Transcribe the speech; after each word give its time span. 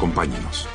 Acompáñenos. 0.00 0.66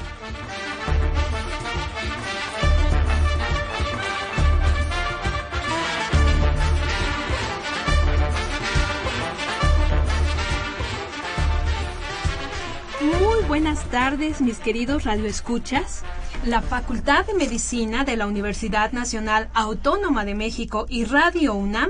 Muy 13.01 13.43
buenas 13.47 13.83
tardes, 13.85 14.41
mis 14.41 14.59
queridos 14.59 15.05
radioescuchas. 15.05 16.03
La 16.45 16.61
Facultad 16.61 17.25
de 17.25 17.33
Medicina 17.33 18.03
de 18.03 18.17
la 18.17 18.27
Universidad 18.27 18.91
Nacional 18.91 19.49
Autónoma 19.55 20.23
de 20.23 20.35
México 20.35 20.85
y 20.87 21.05
Radio 21.05 21.55
UNAM 21.55 21.89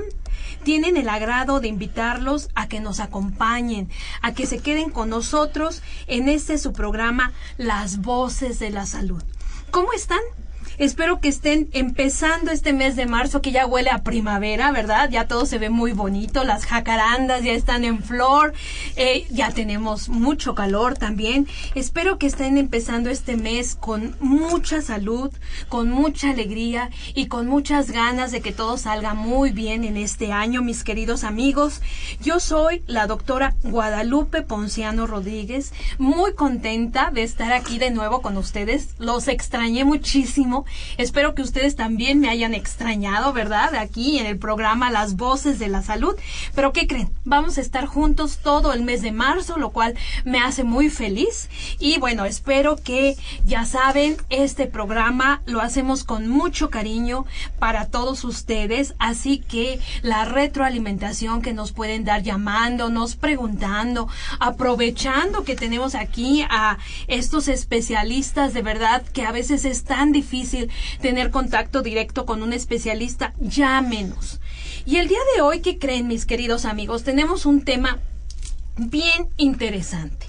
tienen 0.66 0.96
el 0.96 1.08
agrado 1.08 1.60
de 1.60 1.68
invitarlos 1.68 2.48
a 2.54 2.68
que 2.68 2.80
nos 2.80 3.00
acompañen, 3.00 3.88
a 4.22 4.34
que 4.34 4.46
se 4.46 4.58
queden 4.58 4.90
con 4.90 5.10
nosotros 5.10 5.82
en 6.06 6.28
este 6.28 6.58
su 6.58 6.72
programa 6.72 7.32
Las 7.56 8.00
Voces 8.00 8.58
de 8.58 8.70
la 8.70 8.86
Salud. 8.86 9.22
¿Cómo 9.70 9.92
están? 9.92 10.20
Espero 10.78 11.20
que 11.20 11.28
estén 11.28 11.70
empezando 11.72 12.50
este 12.50 12.74
mes 12.74 12.96
de 12.96 13.06
marzo 13.06 13.40
que 13.40 13.50
ya 13.50 13.64
huele 13.66 13.88
a 13.88 14.02
primavera, 14.02 14.72
¿verdad? 14.72 15.08
Ya 15.10 15.26
todo 15.26 15.46
se 15.46 15.56
ve 15.56 15.70
muy 15.70 15.92
bonito, 15.92 16.44
las 16.44 16.66
jacarandas 16.66 17.42
ya 17.42 17.52
están 17.52 17.82
en 17.84 18.02
flor, 18.02 18.52
eh, 18.96 19.26
ya 19.30 19.52
tenemos 19.52 20.10
mucho 20.10 20.54
calor 20.54 20.98
también. 20.98 21.46
Espero 21.74 22.18
que 22.18 22.26
estén 22.26 22.58
empezando 22.58 23.08
este 23.08 23.38
mes 23.38 23.74
con 23.74 24.16
mucha 24.20 24.82
salud, 24.82 25.32
con 25.70 25.88
mucha 25.88 26.30
alegría 26.30 26.90
y 27.14 27.28
con 27.28 27.46
muchas 27.46 27.90
ganas 27.90 28.30
de 28.30 28.42
que 28.42 28.52
todo 28.52 28.76
salga 28.76 29.14
muy 29.14 29.52
bien 29.52 29.82
en 29.82 29.96
este 29.96 30.30
año, 30.30 30.60
mis 30.60 30.84
queridos 30.84 31.24
amigos. 31.24 31.80
Yo 32.20 32.38
soy 32.38 32.82
la 32.86 33.06
doctora 33.06 33.54
Guadalupe 33.62 34.42
Ponciano 34.42 35.06
Rodríguez, 35.06 35.72
muy 35.96 36.34
contenta 36.34 37.10
de 37.10 37.22
estar 37.22 37.54
aquí 37.54 37.78
de 37.78 37.90
nuevo 37.90 38.20
con 38.20 38.36
ustedes. 38.36 38.90
Los 38.98 39.28
extrañé 39.28 39.86
muchísimo 39.86 40.65
Espero 40.96 41.34
que 41.34 41.42
ustedes 41.42 41.76
también 41.76 42.20
me 42.20 42.28
hayan 42.28 42.54
extrañado, 42.54 43.32
¿verdad? 43.32 43.74
Aquí 43.74 44.18
en 44.18 44.26
el 44.26 44.38
programa 44.38 44.90
Las 44.90 45.16
Voces 45.16 45.58
de 45.58 45.68
la 45.68 45.82
Salud. 45.82 46.14
Pero 46.54 46.72
¿qué 46.72 46.86
creen? 46.86 47.10
Vamos 47.24 47.58
a 47.58 47.60
estar 47.60 47.86
juntos 47.86 48.38
todo 48.38 48.72
el 48.72 48.82
mes 48.82 49.02
de 49.02 49.12
marzo, 49.12 49.58
lo 49.58 49.70
cual 49.70 49.94
me 50.24 50.38
hace 50.38 50.64
muy 50.64 50.88
feliz. 50.88 51.48
Y 51.78 51.98
bueno, 51.98 52.24
espero 52.24 52.76
que 52.76 53.16
ya 53.44 53.64
saben, 53.64 54.16
este 54.30 54.66
programa 54.66 55.42
lo 55.46 55.60
hacemos 55.60 56.04
con 56.04 56.28
mucho 56.28 56.70
cariño 56.70 57.26
para 57.58 57.86
todos 57.86 58.24
ustedes. 58.24 58.94
Así 58.98 59.38
que 59.38 59.80
la 60.02 60.24
retroalimentación 60.24 61.42
que 61.42 61.52
nos 61.52 61.72
pueden 61.72 62.04
dar 62.04 62.22
llamándonos, 62.22 63.16
preguntando, 63.16 64.08
aprovechando 64.40 65.44
que 65.44 65.56
tenemos 65.56 65.94
aquí 65.94 66.42
a 66.48 66.78
estos 67.06 67.48
especialistas 67.48 68.54
de 68.54 68.62
verdad 68.62 69.02
que 69.12 69.24
a 69.26 69.32
veces 69.32 69.64
es 69.64 69.84
tan 69.84 70.10
difícil 70.12 70.55
tener 71.00 71.30
contacto 71.30 71.82
directo 71.82 72.26
con 72.26 72.42
un 72.42 72.52
especialista, 72.52 73.34
ya 73.40 73.80
menos. 73.80 74.40
Y 74.84 74.96
el 74.96 75.08
día 75.08 75.18
de 75.34 75.42
hoy, 75.42 75.60
¿qué 75.60 75.78
creen 75.78 76.06
mis 76.06 76.26
queridos 76.26 76.64
amigos? 76.64 77.02
Tenemos 77.02 77.46
un 77.46 77.62
tema 77.62 77.98
bien 78.76 79.28
interesante. 79.36 80.26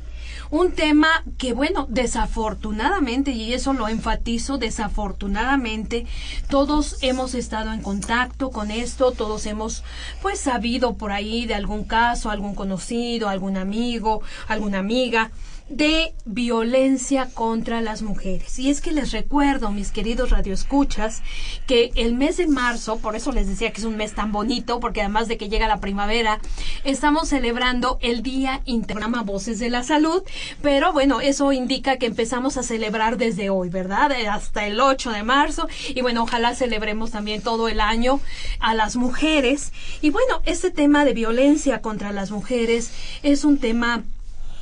Un 0.50 0.72
tema 0.72 1.10
que, 1.38 1.52
bueno, 1.52 1.88
desafortunadamente, 1.90 3.32
y 3.32 3.54
eso 3.54 3.74
lo 3.74 3.90
enfatizo, 3.90 4.58
desafortunadamente, 4.58 6.06
todos 6.50 6.98
hemos 7.02 7.36
estado 7.36 7.74
en 7.74 7.82
contacto 7.82 8.50
con 8.50 8.72
esto, 8.72 9.12
todos 9.12 9.46
hemos, 9.46 9.84
pues, 10.22 10.40
sabido 10.40 10.96
por 10.96 11.12
ahí 11.12 11.46
de 11.46 11.56
algún 11.56 11.84
caso, 11.84 12.30
algún 12.30 12.56
conocido, 12.56 13.28
algún 13.28 13.58
amigo, 13.58 14.22
alguna 14.48 14.80
amiga, 14.80 15.32
de 15.70 16.14
violencia 16.26 17.30
contra 17.34 17.82
las 17.82 18.02
mujeres. 18.02 18.58
Y 18.58 18.70
es 18.70 18.82
que 18.82 18.92
les 18.92 19.12
recuerdo, 19.12 19.72
mis 19.72 19.92
queridos 19.92 20.30
radioescuchas, 20.30 21.22
que 21.66 21.92
el 21.96 22.14
mes 22.14 22.38
de 22.38 22.48
marzo, 22.48 23.00
por 23.00 23.16
eso 23.16 23.32
les 23.32 23.48
decía 23.48 23.72
que 23.72 23.82
es 23.82 23.86
un 23.86 23.98
mes 23.98 24.14
tan 24.14 24.32
bonito, 24.32 24.80
porque 24.80 25.02
además 25.02 25.28
de 25.28 25.38
que 25.38 25.50
llega 25.50 25.68
la 25.68 25.82
primavera, 25.82 26.40
estamos 26.84 27.30
celebrando 27.30 27.98
el 28.02 28.24
Día 28.24 28.62
Intergrama 28.66 29.24
Voces 29.24 29.60
de 29.60 29.70
la 29.70 29.84
Salud, 29.84 30.24
pero 30.62 30.94
bueno, 30.94 31.20
eso 31.20 31.52
indica 31.52 31.98
que 31.98 32.06
empezamos 32.06 32.58
a 32.58 32.64
celebrar 32.64 33.18
desde 33.18 33.50
hoy, 33.50 33.70
¿verdad? 33.70 34.12
Eh, 34.12 34.28
hasta 34.28 34.66
el 34.66 34.80
8 34.80 35.12
de 35.12 35.24
marzo, 35.24 35.68
y 35.90 36.02
bueno, 36.02 36.24
ojalá 36.24 36.56
celebremos 36.56 37.12
también 37.12 37.42
todo 37.42 37.68
el 37.68 37.82
año 37.82 38.22
a 38.60 38.74
las 38.74 38.96
mujeres. 38.96 39.74
Y 40.02 40.12
bueno, 40.12 40.42
este 40.46 40.72
tema 40.72 41.04
de 41.04 41.14
violencia 41.14 41.82
contra 41.82 42.12
las 42.12 42.32
mujeres 42.32 42.92
es 43.24 43.44
un 43.44 43.58
tema 43.58 44.04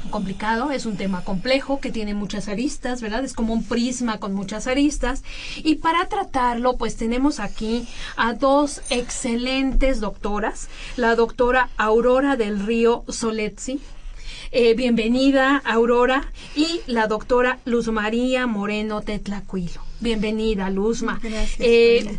complicado, 0.10 0.72
es 0.72 0.86
un 0.86 0.98
tema 0.98 1.24
complejo 1.24 1.80
que 1.80 1.92
tiene 1.92 2.14
muchas 2.14 2.48
aristas, 2.48 3.02
¿verdad? 3.02 3.24
Es 3.24 3.34
como 3.34 3.54
un 3.54 3.64
prisma 3.64 4.20
con 4.20 4.34
muchas 4.34 4.68
aristas. 4.68 5.24
Y 5.58 5.76
para 5.76 6.08
tratarlo, 6.08 6.78
pues 6.78 6.96
tenemos 6.96 7.40
aquí 7.40 7.88
a 8.16 8.34
dos 8.34 8.82
excelentes 8.90 10.00
doctoras, 10.00 10.70
la 10.96 11.16
doctora 11.16 11.70
Aurora 11.78 12.36
del 12.36 12.66
Río 12.66 13.04
Soletzi. 13.08 13.80
Eh, 14.52 14.74
bienvenida, 14.74 15.62
Aurora, 15.66 16.32
y 16.56 16.82
la 16.88 17.08
doctora 17.08 17.60
Luz 17.66 17.90
María 17.90 18.48
Moreno 18.48 19.02
Tetlacuilo. 19.02 19.82
Bienvenida, 20.00 20.70
Luzma. 20.70 21.20
Eh, 21.60 22.18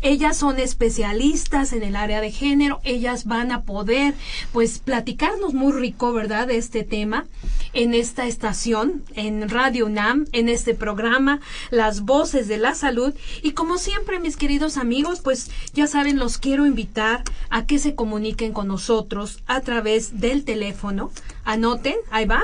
ellas 0.00 0.36
son 0.36 0.58
especialistas 0.58 1.72
en 1.72 1.82
el 1.82 1.94
área 1.94 2.20
de 2.20 2.32
género. 2.32 2.80
Ellas 2.84 3.26
van 3.26 3.52
a 3.52 3.62
poder, 3.62 4.14
pues, 4.52 4.78
platicarnos 4.78 5.54
muy 5.54 5.72
rico, 5.72 6.12
¿verdad?, 6.12 6.46
de 6.48 6.56
este 6.56 6.84
tema 6.84 7.26
en 7.74 7.94
esta 7.94 8.26
estación, 8.26 9.04
en 9.14 9.48
Radio 9.48 9.86
UNAM, 9.86 10.26
en 10.32 10.48
este 10.48 10.74
programa, 10.74 11.40
Las 11.70 12.00
Voces 12.00 12.48
de 12.48 12.56
la 12.56 12.74
Salud. 12.74 13.12
Y 13.42 13.52
como 13.52 13.78
siempre, 13.78 14.18
mis 14.20 14.36
queridos 14.36 14.76
amigos, 14.76 15.20
pues, 15.20 15.50
ya 15.74 15.86
saben, 15.86 16.18
los 16.18 16.38
quiero 16.38 16.66
invitar 16.66 17.22
a 17.50 17.66
que 17.66 17.78
se 17.78 17.94
comuniquen 17.94 18.52
con 18.52 18.68
nosotros 18.68 19.42
a 19.46 19.60
través 19.60 20.20
del 20.20 20.44
teléfono. 20.44 21.10
Anoten, 21.44 21.96
ahí 22.10 22.24
va. 22.24 22.42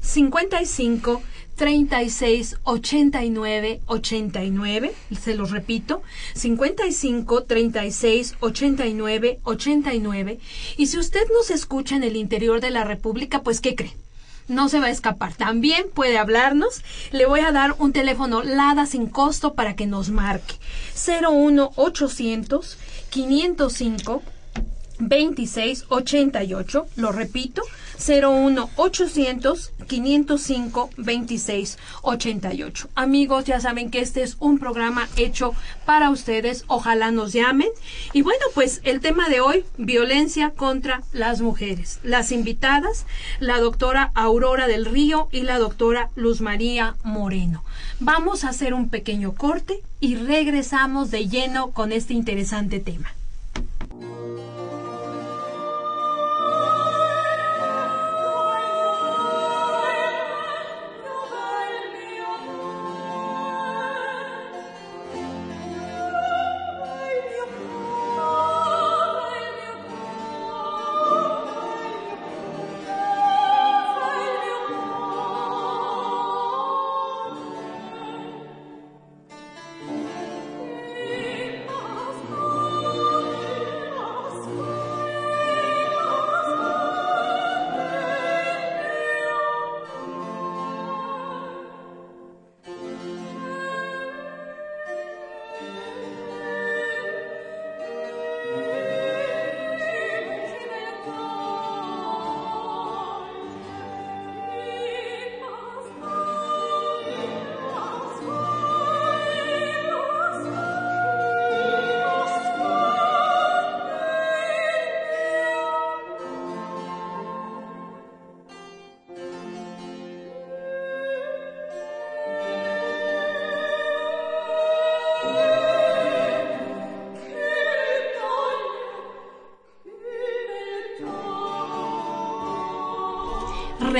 55 0.00 1.22
36 1.56 2.56
89 2.64 3.80
89, 3.84 4.92
se 5.20 5.34
los 5.34 5.50
repito, 5.50 6.02
55 6.34 7.44
36 7.44 8.34
89 8.40 9.40
89. 9.44 10.38
Y 10.78 10.86
si 10.86 10.98
usted 10.98 11.20
nos 11.34 11.50
escucha 11.50 11.96
en 11.96 12.04
el 12.04 12.16
interior 12.16 12.62
de 12.62 12.70
la 12.70 12.84
República, 12.84 13.42
pues 13.42 13.60
¿qué 13.60 13.74
cree? 13.74 13.94
No 14.48 14.70
se 14.70 14.80
va 14.80 14.86
a 14.86 14.90
escapar. 14.90 15.34
También 15.34 15.84
puede 15.92 16.16
hablarnos. 16.16 16.82
Le 17.12 17.26
voy 17.26 17.40
a 17.40 17.52
dar 17.52 17.74
un 17.78 17.92
teléfono 17.92 18.42
LADA 18.42 18.86
sin 18.86 19.06
costo 19.06 19.52
para 19.52 19.76
que 19.76 19.86
nos 19.86 20.08
marque. 20.08 20.54
01 21.06 21.72
800 21.76 22.78
505 23.10 24.22
2688. 24.98 26.86
Lo 26.96 27.12
repito, 27.12 27.62
01 28.00 28.70
800 28.76 29.72
505 29.86 30.90
2688. 30.96 32.88
Amigos, 32.94 33.44
ya 33.44 33.60
saben 33.60 33.90
que 33.90 34.00
este 34.00 34.22
es 34.22 34.36
un 34.40 34.58
programa 34.58 35.08
hecho 35.16 35.54
para 35.84 36.10
ustedes. 36.10 36.64
Ojalá 36.68 37.10
nos 37.10 37.32
llamen. 37.32 37.68
Y 38.12 38.22
bueno, 38.22 38.44
pues 38.54 38.80
el 38.84 39.00
tema 39.00 39.28
de 39.28 39.40
hoy, 39.40 39.64
violencia 39.76 40.50
contra 40.50 41.02
las 41.12 41.40
mujeres. 41.40 42.00
Las 42.02 42.32
invitadas, 42.32 43.06
la 43.40 43.60
doctora 43.60 44.12
Aurora 44.14 44.66
del 44.66 44.86
Río 44.86 45.28
y 45.32 45.42
la 45.42 45.58
doctora 45.58 46.10
Luz 46.14 46.40
María 46.40 46.94
Moreno. 47.02 47.64
Vamos 47.98 48.44
a 48.44 48.50
hacer 48.50 48.74
un 48.74 48.88
pequeño 48.88 49.34
corte 49.34 49.82
y 50.00 50.14
regresamos 50.16 51.10
de 51.10 51.28
lleno 51.28 51.72
con 51.72 51.92
este 51.92 52.14
interesante 52.14 52.80
tema. 52.80 53.12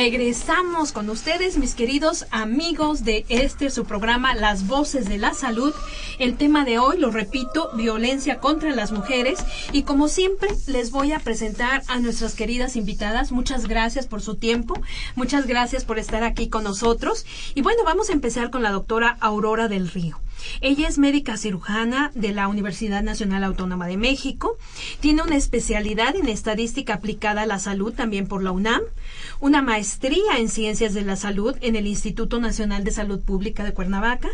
Regresamos 0.03 0.93
con 0.93 1.11
ustedes, 1.11 1.59
mis 1.59 1.75
queridos 1.75 2.25
amigos 2.31 3.05
de 3.05 3.27
este 3.29 3.69
su 3.69 3.85
programa 3.85 4.35
Las 4.35 4.67
Voces 4.67 5.07
de 5.11 5.19
la 5.19 5.35
Salud. 5.35 5.75
El 6.19 6.39
tema 6.39 6.65
de 6.65 6.79
hoy, 6.79 6.97
lo 6.97 7.11
repito, 7.11 7.69
violencia 7.75 8.39
contra 8.39 8.71
las 8.71 8.93
mujeres. 8.93 9.45
Y 9.73 9.83
como 9.83 10.09
siempre, 10.09 10.49
les 10.67 10.91
voy 10.91 11.13
a 11.13 11.19
presentar 11.19 11.83
a 11.87 11.99
nuestras 11.99 12.35
queridas 12.35 12.77
invitadas. 12.77 13.31
Muchas 13.31 13.69
gracias 13.69 14.07
por 14.07 14.23
su 14.23 14.37
tiempo. 14.37 14.73
Muchas 15.17 15.47
gracias 15.47 15.85
por 15.85 15.99
estar 15.99 16.25
aquí 16.25 16.49
con 16.49 16.65
nosotros. 16.65 17.27
Y 17.55 17.61
bueno, 17.61 17.85
vamos 17.85 18.09
a 18.09 18.15
empezar 18.15 18.49
con 18.49 18.63
la 18.63 18.71
doctora 18.71 19.19
Aurora 19.21 19.69
del 19.69 19.91
Río. 19.91 20.19
Ella 20.61 20.89
es 20.89 20.99
médica 20.99 21.37
cirujana 21.37 22.11
de 22.15 22.33
la 22.33 22.49
Universidad 22.49 23.03
Nacional 23.03 23.45
Autónoma 23.45 23.87
de 23.87 23.97
México. 23.97 24.57
Tiene 25.01 25.23
una 25.23 25.37
especialidad 25.37 26.17
en 26.17 26.29
estadística 26.29 26.95
aplicada 26.95 27.43
a 27.43 27.47
la 27.47 27.59
salud 27.59 27.93
también 27.93 28.27
por 28.27 28.43
la 28.43 28.53
UNAM, 28.53 28.81
una 29.41 29.63
maestría 29.63 30.37
en 30.39 30.49
ciencias 30.49 30.93
de 30.93 31.03
la 31.03 31.17
salud 31.17 31.57
en 31.63 31.75
el 31.75 31.87
Instituto 31.87 32.41
Nacional 32.41 32.85
de 32.85 32.91
Salud 32.91 33.21
Pública 33.21 33.65
de 33.65 33.73
Cuernavaca 33.73 34.29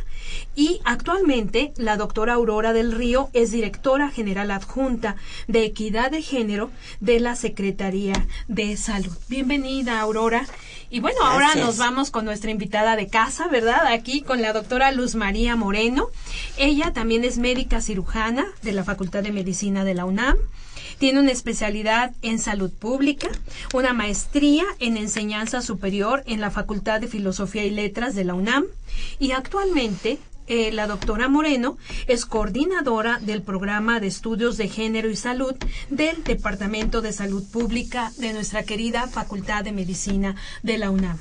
y 0.57 0.81
actualmente 0.85 1.73
la 1.77 1.97
doctora 1.97 2.35
Aurora 2.35 2.73
del 2.73 2.91
Río 2.91 3.31
es 3.33 3.53
directora 3.53 4.11
general 4.11 4.51
adjunta 4.51 5.17
de 5.47 5.65
equidad 5.65 6.11
de 6.11 6.23
género 6.23 6.71
de 7.01 7.21
la 7.21 7.37
Secretaría 7.37 8.27
de 8.49 8.77
Salud. 8.77 9.17
Bienvenida, 9.29 10.01
Aurora. 10.01 10.47
Y 10.91 11.01
bueno, 11.01 11.19
ahora 11.23 11.55
nos 11.55 11.79
vamos 11.79 12.11
con 12.11 12.25
nuestra 12.25 12.51
invitada 12.51 12.97
de 12.97 13.09
casa, 13.09 13.49
¿verdad? 13.49 13.87
Aquí 13.87 14.23
con 14.23 14.43
la 14.43 14.53
doctora 14.53 14.93
Luz 14.93 15.15
María 15.15 15.57
Moreno. 15.57 16.09
Ella 16.57 16.93
también 16.93 17.25
es 17.25 17.39
médica 17.39 17.81
cirujana 17.81 18.47
de 18.63 18.73
la 18.73 18.85
Facultad 18.85 19.23
de 19.23 19.33
Medicina 19.33 19.85
de 19.85 19.95
la 19.95 20.05
UNAM. 20.05 20.37
Tiene 20.99 21.21
una 21.21 21.33
especialidad 21.33 22.15
en 22.23 22.39
salud 22.39 22.71
pública, 22.71 23.29
una 23.75 23.93
maestría 23.93 24.65
en 24.79 24.97
enseñanza 24.97 25.61
superior 25.61 26.23
en 26.27 26.41
la 26.41 26.51
Facultad 26.51 27.01
de 27.01 27.09
Filosofía 27.09 27.65
y 27.65 27.71
Letras 27.71 28.15
de 28.15 28.25
la 28.25 28.35
UNAM 28.35 28.65
y 29.19 29.33
actualmente 29.33 30.19
eh, 30.49 30.71
la 30.73 30.87
doctora 30.87 31.29
Moreno 31.29 31.77
es 32.07 32.25
coordinadora 32.25 33.19
del 33.21 33.43
programa 33.43 33.99
de 33.99 34.07
estudios 34.07 34.57
de 34.57 34.69
género 34.69 35.11
y 35.11 35.17
salud 35.17 35.55
del 35.91 36.23
Departamento 36.23 37.03
de 37.03 37.13
Salud 37.13 37.45
Pública 37.51 38.13
de 38.19 38.33
nuestra 38.33 38.63
querida 38.63 39.09
Facultad 39.09 39.65
de 39.65 39.73
Medicina 39.73 40.37
de 40.63 40.79
la 40.79 40.91
UNAM. 40.91 41.19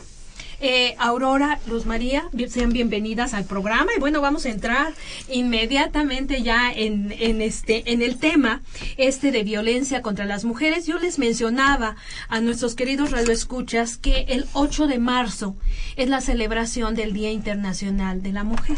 Eh, 0.68 0.96
Aurora, 0.98 1.60
Luz 1.68 1.86
María, 1.86 2.28
sean 2.50 2.74
bienvenidas 2.74 3.36
al 3.36 3.46
programa 3.46 3.92
y 3.96 4.00
bueno, 4.00 4.20
vamos 4.20 4.48
a 4.48 4.50
entrar 4.50 4.96
inmediatamente 5.30 6.42
ya 6.42 6.72
en, 6.72 7.14
en, 7.20 7.44
este, 7.44 7.94
en 7.94 8.02
el 8.02 8.18
tema 8.18 8.64
este 8.98 9.32
de 9.32 9.44
violencia 9.44 10.02
contra 10.02 10.26
las 10.26 10.44
mujeres. 10.44 10.88
Yo 10.88 10.98
les 10.98 11.20
mencionaba 11.20 11.98
a 12.30 12.42
nuestros 12.42 12.74
queridos 12.74 13.12
radioescuchas 13.12 13.98
que 13.98 14.26
el 14.30 14.48
8 14.54 14.88
de 14.88 14.98
marzo 14.98 15.56
es 15.98 16.10
la 16.10 16.20
celebración 16.20 16.96
del 16.96 17.14
Día 17.14 17.30
Internacional 17.30 18.24
de 18.24 18.34
la 18.34 18.44
Mujer. 18.44 18.78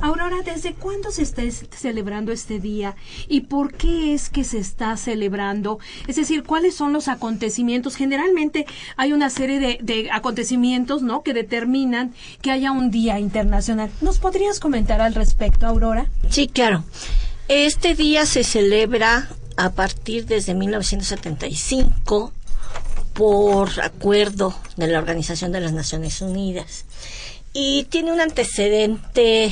Aurora, 0.00 0.36
¿desde 0.44 0.74
cuándo 0.74 1.10
se 1.10 1.22
está 1.22 1.42
celebrando 1.76 2.32
este 2.32 2.60
día 2.60 2.96
y 3.28 3.42
por 3.42 3.74
qué 3.74 4.14
es 4.14 4.28
que 4.28 4.44
se 4.44 4.58
está 4.58 4.96
celebrando? 4.96 5.78
Es 6.06 6.16
decir, 6.16 6.42
¿cuáles 6.42 6.74
son 6.74 6.92
los 6.92 7.08
acontecimientos? 7.08 7.96
Generalmente 7.96 8.66
hay 8.96 9.12
una 9.12 9.30
serie 9.30 9.78
de, 9.82 10.08
acontecimientos 10.12 11.02
¿no? 11.02 11.22
Que 11.22 11.34
determinan 11.34 12.14
que 12.40 12.50
haya 12.50 12.72
un 12.72 12.90
día 12.90 13.18
internacional. 13.18 13.90
¿Nos 14.00 14.18
podrías 14.18 14.60
comentar 14.60 15.00
al 15.00 15.14
respecto, 15.14 15.66
Aurora? 15.66 16.06
Sí, 16.30 16.48
claro. 16.48 16.84
Este 17.48 17.94
día 17.94 18.26
se 18.26 18.42
celebra 18.42 19.28
a 19.56 19.70
partir 19.70 20.26
desde 20.26 20.54
1975 20.54 22.32
por 23.14 23.80
acuerdo 23.80 24.54
de 24.76 24.88
la 24.88 24.98
Organización 24.98 25.52
de 25.52 25.60
las 25.60 25.72
Naciones 25.72 26.20
Unidas 26.20 26.85
y 27.58 27.84
tiene 27.84 28.12
un 28.12 28.20
antecedente 28.20 29.50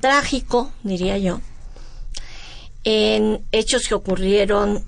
trágico, 0.00 0.72
diría 0.82 1.18
yo, 1.18 1.42
en 2.84 3.44
hechos 3.52 3.86
que 3.86 3.94
ocurrieron 3.94 4.82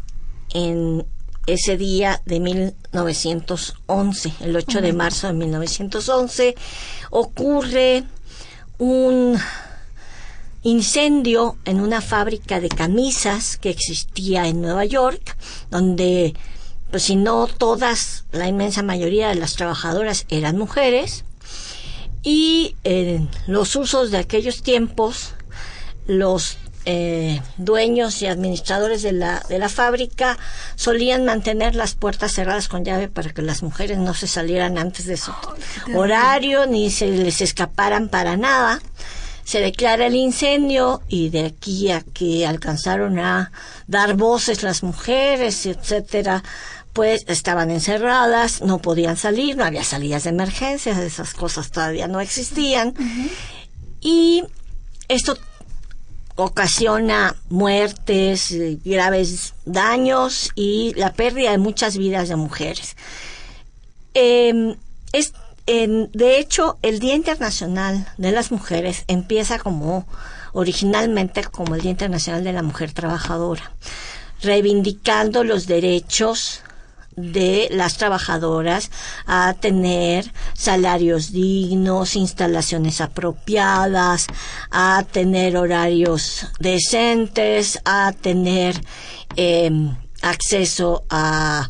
en 0.54 1.04
ese 1.46 1.76
día 1.76 2.22
de 2.24 2.40
1911, 2.40 4.32
el 4.40 4.56
8 4.56 4.80
de 4.80 4.94
marzo 4.94 5.26
de 5.26 5.34
1911, 5.34 6.54
ocurre 7.10 8.04
un 8.78 9.38
incendio 10.62 11.58
en 11.66 11.80
una 11.80 12.00
fábrica 12.00 12.58
de 12.58 12.70
camisas 12.70 13.58
que 13.58 13.68
existía 13.68 14.48
en 14.48 14.62
Nueva 14.62 14.86
York, 14.86 15.36
donde, 15.70 16.32
pues 16.90 17.02
si 17.02 17.16
no 17.16 17.46
todas, 17.48 18.24
la 18.32 18.48
inmensa 18.48 18.82
mayoría 18.82 19.28
de 19.28 19.34
las 19.34 19.56
trabajadoras 19.56 20.24
eran 20.30 20.56
mujeres, 20.56 21.26
y 22.26 22.74
en 22.82 23.30
los 23.46 23.76
usos 23.76 24.10
de 24.10 24.18
aquellos 24.18 24.60
tiempos, 24.60 25.34
los 26.08 26.58
eh, 26.84 27.40
dueños 27.56 28.20
y 28.20 28.26
administradores 28.26 29.02
de 29.02 29.12
la, 29.12 29.44
de 29.48 29.60
la 29.60 29.68
fábrica 29.68 30.36
solían 30.74 31.24
mantener 31.24 31.76
las 31.76 31.94
puertas 31.94 32.32
cerradas 32.32 32.66
con 32.66 32.84
llave 32.84 33.06
para 33.06 33.30
que 33.30 33.42
las 33.42 33.62
mujeres 33.62 33.98
no 33.98 34.12
se 34.12 34.26
salieran 34.26 34.76
antes 34.76 35.06
de 35.06 35.16
su 35.16 35.30
horario 35.94 36.66
ni 36.66 36.90
se 36.90 37.06
les 37.06 37.40
escaparan 37.40 38.08
para 38.08 38.36
nada. 38.36 38.80
Se 39.44 39.60
declara 39.60 40.06
el 40.06 40.16
incendio 40.16 41.02
y 41.06 41.28
de 41.28 41.46
aquí 41.46 41.92
a 41.92 42.00
que 42.00 42.44
alcanzaron 42.44 43.20
a 43.20 43.52
dar 43.86 44.14
voces 44.14 44.64
las 44.64 44.82
mujeres, 44.82 45.64
etcétera, 45.64 46.42
pues 46.96 47.26
estaban 47.28 47.70
encerradas, 47.70 48.62
no 48.62 48.78
podían 48.78 49.18
salir, 49.18 49.54
no 49.54 49.66
había 49.66 49.84
salidas 49.84 50.24
de 50.24 50.30
emergencia, 50.30 50.98
esas 51.02 51.34
cosas 51.34 51.70
todavía 51.70 52.08
no 52.08 52.20
existían. 52.20 52.94
Y 54.00 54.44
esto 55.06 55.36
ocasiona 56.36 57.36
muertes, 57.50 58.50
eh, 58.50 58.78
graves 58.82 59.52
daños 59.66 60.52
y 60.54 60.94
la 60.94 61.12
pérdida 61.12 61.50
de 61.50 61.58
muchas 61.58 61.98
vidas 61.98 62.30
de 62.30 62.36
mujeres. 62.36 62.96
Em, 64.14 64.76
es, 65.12 65.34
de 65.66 66.38
hecho, 66.38 66.78
el 66.80 66.98
Día 66.98 67.14
Internacional 67.14 68.08
de 68.16 68.32
las 68.32 68.50
Mujeres 68.50 69.04
empieza 69.06 69.58
como 69.58 70.06
originalmente 70.54 71.44
como 71.44 71.74
el 71.74 71.82
Día 71.82 71.90
Internacional 71.90 72.42
de 72.42 72.54
la 72.54 72.62
Mujer 72.62 72.94
Trabajadora, 72.94 73.70
reivindicando 74.40 75.44
los 75.44 75.66
derechos 75.66 76.62
de 77.16 77.68
las 77.70 77.96
trabajadoras 77.96 78.90
a 79.26 79.54
tener 79.54 80.30
salarios 80.54 81.32
dignos, 81.32 82.14
instalaciones 82.14 83.00
apropiadas, 83.00 84.26
a 84.70 85.04
tener 85.10 85.56
horarios 85.56 86.46
decentes, 86.60 87.80
a 87.84 88.12
tener 88.12 88.80
em, 89.36 89.96
acceso 90.22 91.04
a 91.08 91.68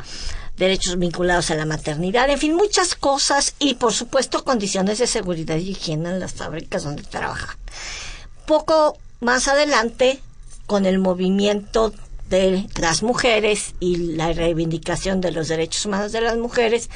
derechos 0.56 0.98
vinculados 0.98 1.50
a 1.50 1.54
la 1.54 1.66
maternidad, 1.66 2.28
en 2.30 2.38
fin, 2.38 2.54
muchas 2.56 2.94
cosas 2.94 3.54
y 3.58 3.74
por 3.74 3.92
supuesto 3.92 4.42
condiciones 4.42 4.98
de 4.98 5.06
seguridad 5.06 5.56
y 5.56 5.70
higiene 5.70 6.10
en 6.10 6.20
las 6.20 6.34
fábricas 6.34 6.82
donde 6.82 7.02
trabaja. 7.02 7.56
Poco 8.46 8.98
más 9.20 9.48
adelante, 9.48 10.20
con 10.66 10.86
el 10.86 10.98
movimiento 10.98 11.92
de 12.28 12.66
las 12.80 13.02
mujeres 13.02 13.74
y 13.80 14.14
la 14.14 14.32
reivindicación 14.32 15.20
de 15.20 15.30
los 15.30 15.48
derechos 15.48 15.86
humanos 15.86 16.12
de 16.12 16.20
las 16.20 16.36
mujeres, 16.36 16.90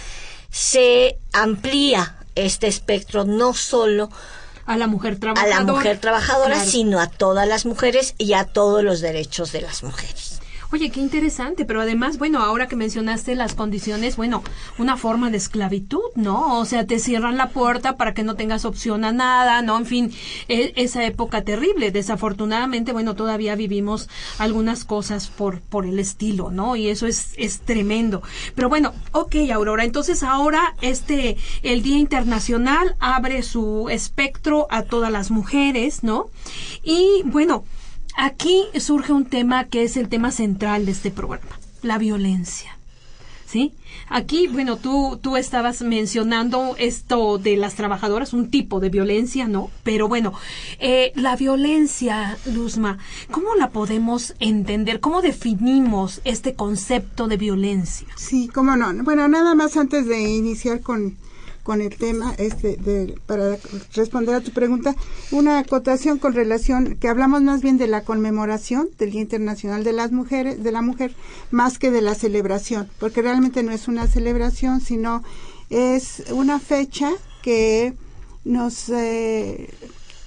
se 0.50 1.18
amplía 1.32 2.16
este 2.34 2.66
espectro 2.66 3.24
no 3.24 3.54
solo 3.54 4.10
a 4.66 4.76
la 4.76 4.86
mujer 4.86 5.18
trabajadora, 5.18 5.56
a 5.56 5.60
la 5.64 5.72
mujer 5.72 5.98
trabajadora 5.98 6.60
sino 6.60 7.00
a 7.00 7.08
todas 7.08 7.48
las 7.48 7.66
mujeres 7.66 8.14
y 8.18 8.34
a 8.34 8.44
todos 8.44 8.84
los 8.84 9.00
derechos 9.00 9.52
de 9.52 9.62
las 9.62 9.82
mujeres. 9.82 10.29
Oye, 10.72 10.90
qué 10.90 11.00
interesante, 11.00 11.64
pero 11.64 11.80
además, 11.80 12.16
bueno, 12.16 12.38
ahora 12.38 12.68
que 12.68 12.76
mencionaste 12.76 13.34
las 13.34 13.54
condiciones, 13.56 14.16
bueno, 14.16 14.44
una 14.78 14.96
forma 14.96 15.28
de 15.28 15.36
esclavitud, 15.36 16.12
¿no? 16.14 16.60
O 16.60 16.64
sea, 16.64 16.86
te 16.86 17.00
cierran 17.00 17.36
la 17.36 17.48
puerta 17.48 17.96
para 17.96 18.14
que 18.14 18.22
no 18.22 18.36
tengas 18.36 18.64
opción 18.64 19.04
a 19.04 19.10
nada, 19.10 19.62
¿no? 19.62 19.76
En 19.76 19.84
fin, 19.84 20.12
e, 20.46 20.72
esa 20.76 21.04
época 21.04 21.42
terrible. 21.42 21.90
Desafortunadamente, 21.90 22.92
bueno, 22.92 23.16
todavía 23.16 23.56
vivimos 23.56 24.08
algunas 24.38 24.84
cosas 24.84 25.26
por, 25.26 25.60
por 25.60 25.86
el 25.86 25.98
estilo, 25.98 26.52
¿no? 26.52 26.76
Y 26.76 26.88
eso 26.88 27.08
es, 27.08 27.34
es 27.36 27.62
tremendo. 27.62 28.22
Pero 28.54 28.68
bueno, 28.68 28.92
ok, 29.10 29.34
Aurora, 29.52 29.84
entonces 29.84 30.22
ahora 30.22 30.76
este, 30.82 31.36
el 31.64 31.82
Día 31.82 31.98
Internacional 31.98 32.94
abre 33.00 33.42
su 33.42 33.88
espectro 33.90 34.68
a 34.70 34.82
todas 34.82 35.10
las 35.10 35.32
mujeres, 35.32 36.04
¿no? 36.04 36.30
Y 36.84 37.22
bueno, 37.24 37.64
Aquí 38.16 38.64
surge 38.78 39.12
un 39.12 39.24
tema 39.24 39.64
que 39.64 39.82
es 39.84 39.96
el 39.96 40.08
tema 40.08 40.30
central 40.30 40.86
de 40.86 40.92
este 40.92 41.10
programa, 41.10 41.58
la 41.82 41.98
violencia. 41.98 42.76
¿sí? 43.50 43.72
Aquí, 44.08 44.46
bueno, 44.46 44.76
tú, 44.76 45.18
tú 45.20 45.36
estabas 45.36 45.82
mencionando 45.82 46.76
esto 46.78 47.38
de 47.38 47.56
las 47.56 47.74
trabajadoras, 47.74 48.32
un 48.32 48.48
tipo 48.48 48.78
de 48.78 48.90
violencia, 48.90 49.48
¿no? 49.48 49.70
Pero 49.82 50.06
bueno, 50.06 50.32
eh, 50.78 51.10
la 51.16 51.34
violencia, 51.34 52.38
Luzma, 52.46 52.98
¿cómo 53.30 53.56
la 53.56 53.70
podemos 53.70 54.34
entender? 54.38 55.00
¿Cómo 55.00 55.20
definimos 55.20 56.20
este 56.24 56.54
concepto 56.54 57.26
de 57.26 57.36
violencia? 57.38 58.06
Sí, 58.16 58.48
cómo 58.48 58.76
no. 58.76 58.92
Bueno, 59.02 59.26
nada 59.26 59.56
más 59.56 59.76
antes 59.76 60.06
de 60.06 60.20
iniciar 60.20 60.80
con 60.80 61.16
con 61.70 61.82
el 61.82 61.94
tema 61.94 62.34
este 62.36 62.76
de, 62.78 63.14
para 63.26 63.56
responder 63.94 64.34
a 64.34 64.40
tu 64.40 64.50
pregunta 64.50 64.96
una 65.30 65.60
acotación 65.60 66.18
con 66.18 66.34
relación 66.34 66.96
que 66.96 67.06
hablamos 67.06 67.42
más 67.42 67.62
bien 67.62 67.78
de 67.78 67.86
la 67.86 68.02
conmemoración 68.02 68.88
del 68.98 69.12
Día 69.12 69.20
Internacional 69.20 69.84
de 69.84 69.92
las 69.92 70.10
Mujeres 70.10 70.64
de 70.64 70.72
la 70.72 70.82
mujer 70.82 71.14
más 71.52 71.78
que 71.78 71.92
de 71.92 72.02
la 72.02 72.16
celebración 72.16 72.90
porque 72.98 73.22
realmente 73.22 73.62
no 73.62 73.70
es 73.70 73.86
una 73.86 74.08
celebración 74.08 74.80
sino 74.80 75.22
es 75.68 76.24
una 76.32 76.58
fecha 76.58 77.12
que 77.40 77.94
nos 78.44 78.88
eh, 78.88 79.72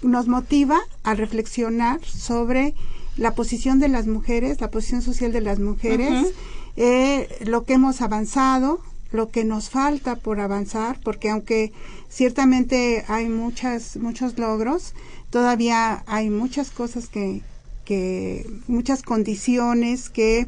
nos 0.01 0.29
motiva 0.29 0.79
a 1.03 1.13
reflexionar 1.13 1.99
sobre 2.05 2.73
la 3.17 3.35
posición 3.35 3.79
de 3.79 3.89
las 3.89 4.07
mujeres 4.07 4.61
la 4.61 4.71
posición 4.71 5.01
social 5.01 5.33
de 5.33 5.41
las 5.41 5.59
mujeres 5.59 6.33
eh, 6.77 7.27
lo 7.43 7.65
que 7.65 7.73
hemos 7.73 7.99
avanzado 8.01 8.79
lo 9.13 9.29
que 9.29 9.45
nos 9.45 9.69
falta 9.69 10.15
por 10.15 10.39
avanzar, 10.39 10.99
porque 11.03 11.29
aunque 11.29 11.71
ciertamente 12.09 13.05
hay 13.07 13.29
muchas, 13.29 13.95
muchos 13.97 14.37
logros, 14.37 14.93
todavía 15.29 16.03
hay 16.07 16.29
muchas 16.29 16.71
cosas 16.71 17.07
que, 17.07 17.41
que 17.85 18.45
muchas 18.67 19.03
condiciones 19.03 20.09
que 20.09 20.47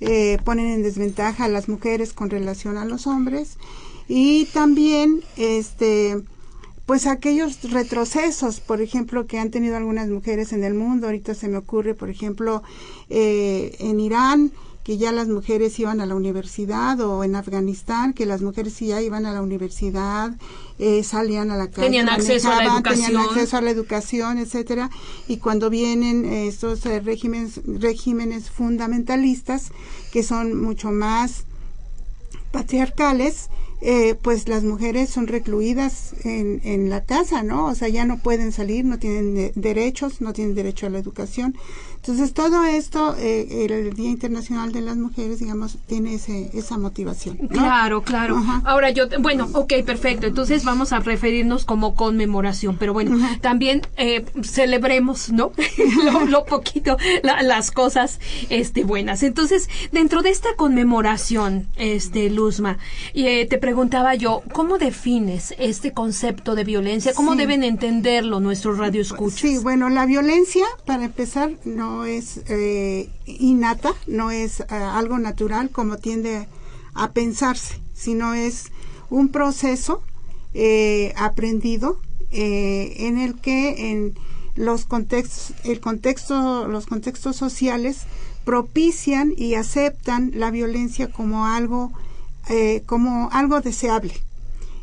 eh, 0.00 0.38
ponen 0.44 0.66
en 0.66 0.82
desventaja 0.82 1.44
a 1.44 1.48
las 1.48 1.68
mujeres 1.68 2.12
con 2.12 2.30
relación 2.30 2.76
a 2.76 2.84
los 2.84 3.06
hombres 3.06 3.58
y 4.08 4.46
también 4.46 5.22
este 5.36 6.16
pues 6.86 7.08
aquellos 7.08 7.68
retrocesos, 7.68 8.60
por 8.60 8.80
ejemplo, 8.80 9.26
que 9.26 9.40
han 9.40 9.50
tenido 9.50 9.76
algunas 9.76 10.08
mujeres 10.08 10.52
en 10.52 10.62
el 10.62 10.74
mundo. 10.74 11.08
Ahorita 11.08 11.34
se 11.34 11.48
me 11.48 11.56
ocurre, 11.56 11.94
por 11.94 12.10
ejemplo, 12.10 12.62
eh, 13.10 13.74
en 13.80 13.98
Irán, 13.98 14.52
que 14.86 14.98
ya 14.98 15.10
las 15.10 15.26
mujeres 15.26 15.76
iban 15.80 16.00
a 16.00 16.06
la 16.06 16.14
universidad 16.14 17.00
o 17.00 17.24
en 17.24 17.34
Afganistán 17.34 18.12
que 18.12 18.24
las 18.24 18.40
mujeres 18.40 18.78
ya 18.78 19.02
iban 19.02 19.26
a 19.26 19.32
la 19.32 19.42
universidad 19.42 20.30
eh, 20.78 21.02
salían 21.02 21.50
a 21.50 21.56
la 21.56 21.68
calle 21.72 21.88
tenían 21.88 22.08
acceso 22.08 22.52
a 22.52 22.62
la 22.62 22.76
educación 22.76 23.06
tenían 23.06 23.16
acceso 23.16 23.56
a 23.56 23.60
la 23.62 23.70
educación 23.70 24.38
etcétera 24.38 24.88
y 25.26 25.38
cuando 25.38 25.70
vienen 25.70 26.24
estos 26.24 26.86
eh, 26.86 27.00
regímenes 27.00 27.62
regímenes 27.66 28.48
fundamentalistas 28.48 29.72
que 30.12 30.22
son 30.22 30.54
mucho 30.62 30.92
más 30.92 31.46
patriarcales 32.52 33.50
eh, 33.82 34.14
pues 34.22 34.48
las 34.48 34.62
mujeres 34.62 35.10
son 35.10 35.26
recluidas 35.26 36.14
en, 36.24 36.62
en, 36.64 36.88
la 36.88 37.04
casa, 37.04 37.42
¿no? 37.42 37.66
O 37.66 37.74
sea, 37.74 37.88
ya 37.88 38.06
no 38.06 38.18
pueden 38.18 38.50
salir, 38.50 38.86
no 38.86 38.98
tienen 38.98 39.52
derechos, 39.54 40.22
no 40.22 40.32
tienen 40.32 40.54
derecho 40.54 40.86
a 40.86 40.90
la 40.90 40.98
educación. 40.98 41.54
Entonces, 42.06 42.34
todo 42.34 42.62
esto, 42.62 43.16
eh, 43.18 43.66
el 43.68 43.92
Día 43.94 44.10
Internacional 44.10 44.70
de 44.70 44.80
las 44.80 44.96
Mujeres, 44.96 45.40
digamos, 45.40 45.76
tiene 45.88 46.14
ese, 46.14 46.50
esa 46.54 46.78
motivación. 46.78 47.36
Claro, 47.48 48.02
claro. 48.02 48.40
Ahora 48.62 48.90
yo, 48.90 49.08
bueno, 49.18 49.48
ok, 49.54 49.72
perfecto. 49.84 50.28
Entonces 50.28 50.64
vamos 50.64 50.92
a 50.92 51.00
referirnos 51.00 51.64
como 51.64 51.96
conmemoración, 51.96 52.76
pero 52.78 52.92
bueno, 52.92 53.18
también 53.40 53.82
eh, 53.96 54.24
celebremos, 54.44 55.32
¿no? 55.32 55.50
lo, 56.28 56.44
poquito, 56.44 56.96
las 57.24 57.72
cosas 57.72 58.20
este, 58.50 58.84
buenas. 58.84 59.24
Entonces, 59.24 59.68
dentro 59.90 60.22
de 60.22 60.30
esta 60.30 60.50
conmemoración, 60.56 61.66
este, 61.74 62.30
Luzma, 62.30 62.78
eh, 63.14 63.46
te 63.46 63.58
preguntaba 63.58 64.14
yo, 64.14 64.44
¿cómo 64.52 64.78
defines 64.78 65.56
este 65.58 65.92
concepto 65.92 66.54
de 66.54 66.62
violencia? 66.62 67.14
¿Cómo 67.14 67.34
deben 67.34 67.64
entenderlo 67.64 68.38
nuestros 68.38 68.78
radioescuchas? 68.78 69.40
Sí, 69.40 69.58
bueno, 69.58 69.88
la 69.88 70.06
violencia, 70.06 70.66
para 70.84 71.04
empezar, 71.04 71.50
no 71.64 71.95
es 72.04 72.40
eh, 72.48 73.08
innata, 73.26 73.94
no 74.06 74.30
es 74.30 74.60
eh, 74.60 74.64
algo 74.70 75.18
natural 75.18 75.70
como 75.70 75.98
tiende 75.98 76.46
a 76.94 77.10
pensarse, 77.12 77.80
sino 77.94 78.34
es 78.34 78.66
un 79.10 79.28
proceso 79.28 80.02
eh, 80.54 81.12
aprendido 81.16 81.98
en 82.30 83.18
el 83.18 83.40
que 83.40 83.90
en 83.90 84.14
los 84.56 84.84
contextos, 84.84 85.54
el 85.64 85.80
contexto, 85.80 86.66
los 86.66 86.86
contextos 86.86 87.36
sociales 87.36 88.00
propician 88.44 89.32
y 89.36 89.54
aceptan 89.54 90.32
la 90.34 90.50
violencia 90.50 91.10
como 91.10 91.46
algo, 91.46 91.92
como 92.84 93.30
algo 93.32 93.60
deseable. 93.60 94.12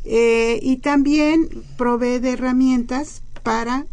y 0.05 0.77
también 0.77 1.49
provee 1.77 2.19
de 2.19 2.31
herramientas 2.31 3.21
para 3.43 3.85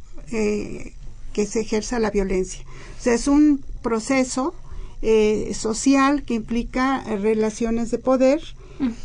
que 1.33 1.47
se 1.47 1.61
ejerza 1.61 1.99
la 1.99 2.11
violencia 2.11 2.65
es 3.09 3.29
un 3.29 3.61
proceso 3.83 4.55
eh, 5.03 5.53
social 5.55 6.23
que 6.23 6.35
implica 6.35 7.03
eh, 7.07 7.17
relaciones 7.17 7.91
de 7.91 7.99
poder, 7.99 8.43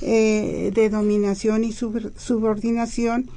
eh, 0.02 0.72
de 0.74 0.90
dominación 0.90 1.64
y 1.64 1.74
subordinación 1.74 3.30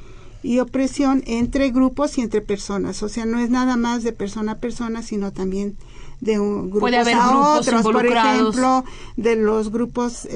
y 0.42 0.60
opresión 0.60 1.22
entre 1.26 1.70
grupos 1.70 2.18
y 2.18 2.22
entre 2.22 2.40
personas. 2.40 3.02
O 3.02 3.08
sea, 3.08 3.26
no 3.26 3.38
es 3.38 3.50
nada 3.50 3.76
más 3.76 4.02
de 4.02 4.12
persona 4.12 4.52
a 4.52 4.58
persona, 4.58 5.02
sino 5.02 5.32
también 5.32 5.76
de 6.20 6.40
un 6.40 6.70
grupo 6.70 6.86
a 6.86 7.58
otros. 7.58 7.82
Por 7.82 8.06
ejemplo, 8.06 8.84
de 9.16 9.36
los 9.36 9.70
grupos 9.70 10.28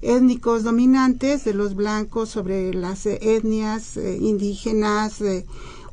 étnicos 0.00 0.62
dominantes, 0.62 1.44
de 1.44 1.54
los 1.54 1.74
blancos 1.74 2.28
sobre 2.28 2.72
las 2.74 3.06
etnias 3.06 3.96
indígenas, 3.96 5.22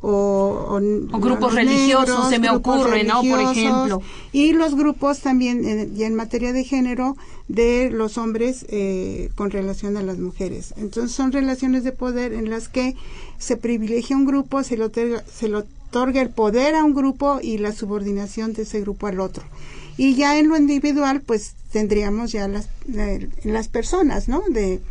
o, 0.07 0.79
grupos 1.19 1.55
religiosos, 1.55 2.29
se 2.29 2.39
me 2.39 2.49
ocurre, 2.49 3.03
¿no? 3.03 3.21
Por 3.21 3.39
ejemplo. 3.39 4.01
Y 4.31 4.53
los 4.53 4.75
grupos 4.75 5.19
también, 5.19 5.65
en, 5.65 5.97
y 5.97 6.03
en 6.03 6.13
materia 6.13 6.53
de 6.53 6.63
género, 6.63 7.17
de 7.47 7.89
los 7.91 8.17
hombres 8.17 8.65
eh, 8.69 9.29
con 9.35 9.49
relación 9.49 9.97
a 9.97 10.03
las 10.03 10.19
mujeres. 10.19 10.73
Entonces 10.77 11.11
son 11.11 11.31
relaciones 11.31 11.83
de 11.83 11.91
poder 11.91 12.33
en 12.33 12.49
las 12.49 12.67
que 12.67 12.95
se 13.39 13.57
privilegia 13.57 14.15
un 14.15 14.25
grupo, 14.25 14.63
se 14.63 14.77
le 14.77 14.85
otorga, 14.85 15.23
se 15.33 15.49
le 15.49 15.57
otorga 15.57 16.21
el 16.21 16.29
poder 16.29 16.75
a 16.75 16.83
un 16.83 16.93
grupo 16.93 17.39
y 17.41 17.57
la 17.57 17.71
subordinación 17.71 18.53
de 18.53 18.63
ese 18.63 18.81
grupo 18.81 19.07
al 19.07 19.19
otro. 19.19 19.43
Y 19.97 20.15
ya 20.15 20.37
en 20.37 20.49
lo 20.49 20.57
individual, 20.57 21.21
pues 21.21 21.53
tendríamos 21.71 22.31
ya 22.31 22.47
las, 22.47 22.69
las 23.43 23.67
personas, 23.69 24.27
¿no? 24.27 24.43
De, 24.49 24.81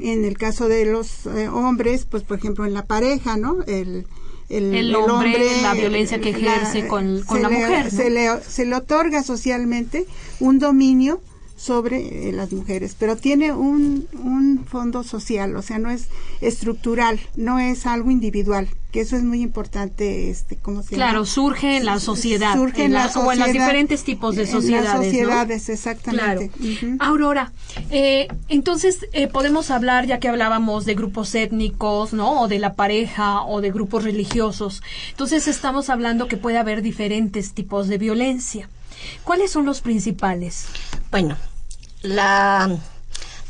en 0.00 0.24
el 0.24 0.36
caso 0.36 0.68
de 0.68 0.84
los 0.84 1.26
eh, 1.26 1.48
hombres, 1.48 2.06
pues 2.08 2.22
por 2.22 2.38
ejemplo 2.38 2.66
en 2.66 2.74
la 2.74 2.84
pareja, 2.84 3.36
¿no? 3.36 3.62
El, 3.66 4.06
el, 4.48 4.94
hombre, 4.94 5.62
la 5.62 5.74
violencia 5.74 6.20
que 6.20 6.30
ejerce 6.30 6.86
con, 6.86 7.22
con 7.22 7.42
la 7.42 7.50
mujer. 7.50 7.90
Se, 7.90 8.10
le, 8.10 8.40
se 8.42 8.64
le 8.64 8.76
otorga 8.76 9.22
socialmente 9.22 10.06
un 10.40 10.58
dominio 10.58 11.20
sobre 11.56 12.28
eh, 12.28 12.32
las 12.32 12.52
mujeres, 12.52 12.94
pero 12.98 13.16
tiene 13.16 13.52
un, 13.52 14.06
un 14.22 14.64
fondo 14.64 15.02
social, 15.02 15.56
o 15.56 15.62
sea, 15.62 15.78
no 15.78 15.90
es 15.90 16.06
estructural, 16.40 17.18
no 17.36 17.58
es 17.58 17.84
algo 17.84 18.10
individual, 18.10 18.68
que 18.90 19.00
eso 19.00 19.16
es 19.16 19.22
muy 19.22 19.42
importante, 19.42 20.30
este, 20.30 20.56
¿cómo 20.56 20.82
se 20.82 20.94
Claro, 20.94 21.26
surge 21.26 21.76
en 21.76 21.84
la 21.84 22.00
sociedad, 22.00 22.54
surge 22.54 22.84
en, 22.84 22.94
la, 22.94 23.06
o 23.06 23.32
en 23.32 23.38
los 23.38 23.52
diferentes 23.52 24.02
tipos 24.02 24.34
de 24.34 24.46
sociedades. 24.46 24.94
En 24.94 25.04
sociedades, 25.04 25.68
exactamente. 25.68 26.50
Aurora, 26.98 27.52
eh, 27.90 28.28
entonces 28.48 29.06
eh, 29.12 29.28
podemos 29.28 29.70
hablar, 29.70 30.06
ya 30.06 30.18
que 30.20 30.28
hablábamos 30.28 30.86
de 30.86 30.94
grupos 30.94 31.34
étnicos, 31.34 32.14
¿no? 32.14 32.40
O 32.40 32.48
de 32.48 32.58
la 32.58 32.74
pareja, 32.74 33.42
o 33.42 33.60
de 33.60 33.70
grupos 33.70 34.04
religiosos. 34.04 34.82
Entonces 35.10 35.48
estamos 35.48 35.90
hablando 35.90 36.26
que 36.26 36.38
puede 36.38 36.56
haber 36.56 36.80
diferentes 36.80 37.52
tipos 37.52 37.88
de 37.88 37.98
violencia. 37.98 38.70
¿Cuáles 39.22 39.50
son 39.50 39.66
los 39.66 39.82
principales? 39.82 40.66
Bueno, 41.10 41.36
la, 42.02 42.78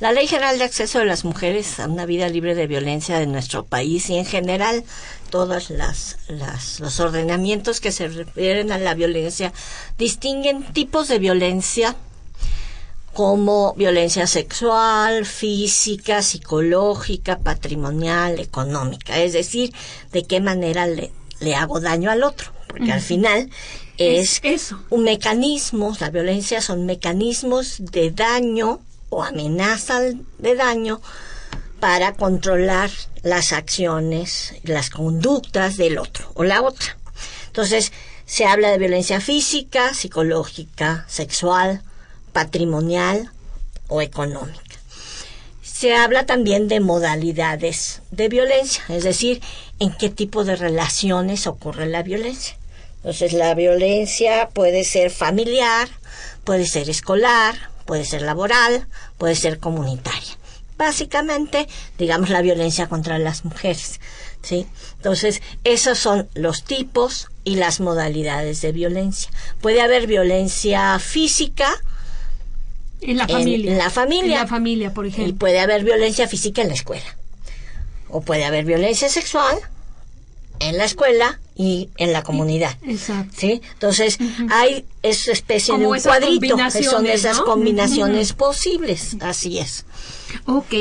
la 0.00 0.12
Ley 0.12 0.28
General 0.28 0.59
de 0.59 0.64
Acceso 0.64 1.00
de 1.00 1.07
las 1.07 1.25
Mujeres 1.25 1.81
a 1.81 1.87
una 1.87 2.07
vida 2.07 2.28
libre 2.28 2.55
de 2.55 2.67
violencia 2.67 3.19
de 3.19 3.26
nuestro 3.26 3.64
país 3.64 4.09
y 4.11 4.17
en 4.17 4.25
general 4.25 4.85
todos 5.31 5.71
las, 5.71 6.19
las, 6.28 6.78
los 6.78 7.00
ordenamientos 7.00 7.81
que 7.81 7.90
se 7.90 8.09
refieren 8.09 8.71
a 8.71 8.78
la 8.78 8.95
violencia 8.95 9.52
distinguen 9.99 10.62
tipos 10.73 11.09
de 11.09 11.19
violencia 11.19 11.97
como 13.12 13.75
violencia 13.75 14.28
sexual, 14.28 15.26
física, 15.26 16.23
psicológica, 16.23 17.40
patrimonial, 17.40 18.38
económica, 18.38 19.19
es 19.19 19.33
decir, 19.33 19.73
de 20.12 20.23
qué 20.23 20.40
manera 20.40 20.87
le, 20.87 21.11
le 21.40 21.57
hago 21.57 21.81
daño 21.81 22.12
al 22.12 22.23
otro, 22.23 22.52
porque 22.69 22.93
al 22.93 23.00
final 23.00 23.50
es, 23.97 24.40
un 24.90 25.02
mecanismo, 25.02 25.97
la 25.99 26.11
violencia 26.11 26.61
son 26.61 26.87
mecanismos 26.87 27.78
de 27.81 28.12
daño 28.12 28.81
o 29.11 29.23
amenaza 29.23 30.00
de 30.00 30.55
daño 30.55 31.00
para 31.81 32.15
controlar 32.15 32.91
las 33.23 33.53
acciones, 33.53 34.55
las 34.62 34.91
conductas 34.91 35.77
del 35.77 35.99
otro 35.99 36.31
o 36.35 36.45
la 36.45 36.62
otra. 36.62 36.97
Entonces, 37.47 37.93
se 38.27 38.45
habla 38.45 38.71
de 38.71 38.79
violencia 38.79 39.21
física, 39.21 39.95
psicológica, 39.95 41.05
sexual, 41.09 41.83
patrimonial 42.33 43.31
o 43.88 44.03
económica. 44.03 44.62
Se 45.62 45.95
habla 45.95 46.27
también 46.27 46.69
de 46.69 46.81
modalidades 46.81 48.03
de 48.11 48.29
violencia, 48.29 48.83
es 48.88 49.05
decir, 49.05 49.41
en 49.79 49.93
qué 49.97 50.11
tipo 50.11 50.45
de 50.45 50.57
relaciones 50.57 51.47
ocurre 51.47 51.87
la 51.87 52.03
violencia. 52.03 52.57
Entonces, 52.97 53.33
la 53.33 53.55
violencia 53.55 54.49
puede 54.53 54.85
ser 54.85 55.11
familiar, 55.11 55.88
puede 56.45 56.67
ser 56.67 56.91
escolar, 56.91 57.71
puede 57.88 58.04
ser 58.04 58.21
laboral, 58.21 58.87
puede 59.16 59.35
ser 59.35 59.59
comunitaria. 59.59 60.37
Básicamente, 60.76 61.66
digamos, 61.97 62.28
la 62.28 62.42
violencia 62.42 62.87
contra 62.87 63.18
las 63.18 63.47
mujeres. 63.47 63.99
¿sí? 64.42 64.66
Entonces, 64.97 65.40
esos 65.64 65.99
son 65.99 66.28
los 66.35 66.64
tipos 66.64 67.28
y 67.45 67.57
las 67.57 67.80
modalidades 67.80 68.61
de 68.61 68.73
violencia. 68.73 69.30
Puede 69.62 69.80
haber 69.80 70.07
violencia 70.07 70.99
física, 70.99 71.83
en 73.00 73.16
la 73.16 73.26
familia. 73.26 73.73
En 73.73 73.78
la 73.78 73.90
familia. 73.90 74.35
En 74.35 74.40
la 74.42 74.47
familia, 74.47 74.92
por 74.92 75.07
ejemplo. 75.07 75.30
Y 75.30 75.33
puede 75.33 75.61
haber 75.61 75.83
violencia 75.83 76.28
física 76.28 76.61
en 76.61 76.68
la 76.68 76.75
escuela. 76.75 77.16
O 78.11 78.21
puede 78.21 78.45
haber 78.45 78.66
violencia 78.66 79.09
sexual 79.09 79.57
en 80.61 80.76
la 80.76 80.85
escuela 80.85 81.40
y 81.59 81.91
en 81.97 82.12
la 82.12 82.23
comunidad. 82.23 82.79
Exacto. 82.83 83.35
¿Sí? 83.37 83.61
Entonces, 83.75 84.17
hay 84.49 84.87
esa 85.03 85.33
especie 85.33 85.77
de 85.77 85.87
un 85.87 86.00
cuadrito, 86.00 86.57
que 86.73 86.85
son 86.85 87.05
esas 87.07 87.41
combinaciones 87.41 88.33
posibles. 88.33 89.17
Así 89.21 89.59
es. 89.59 89.85
Ok. 90.47 90.73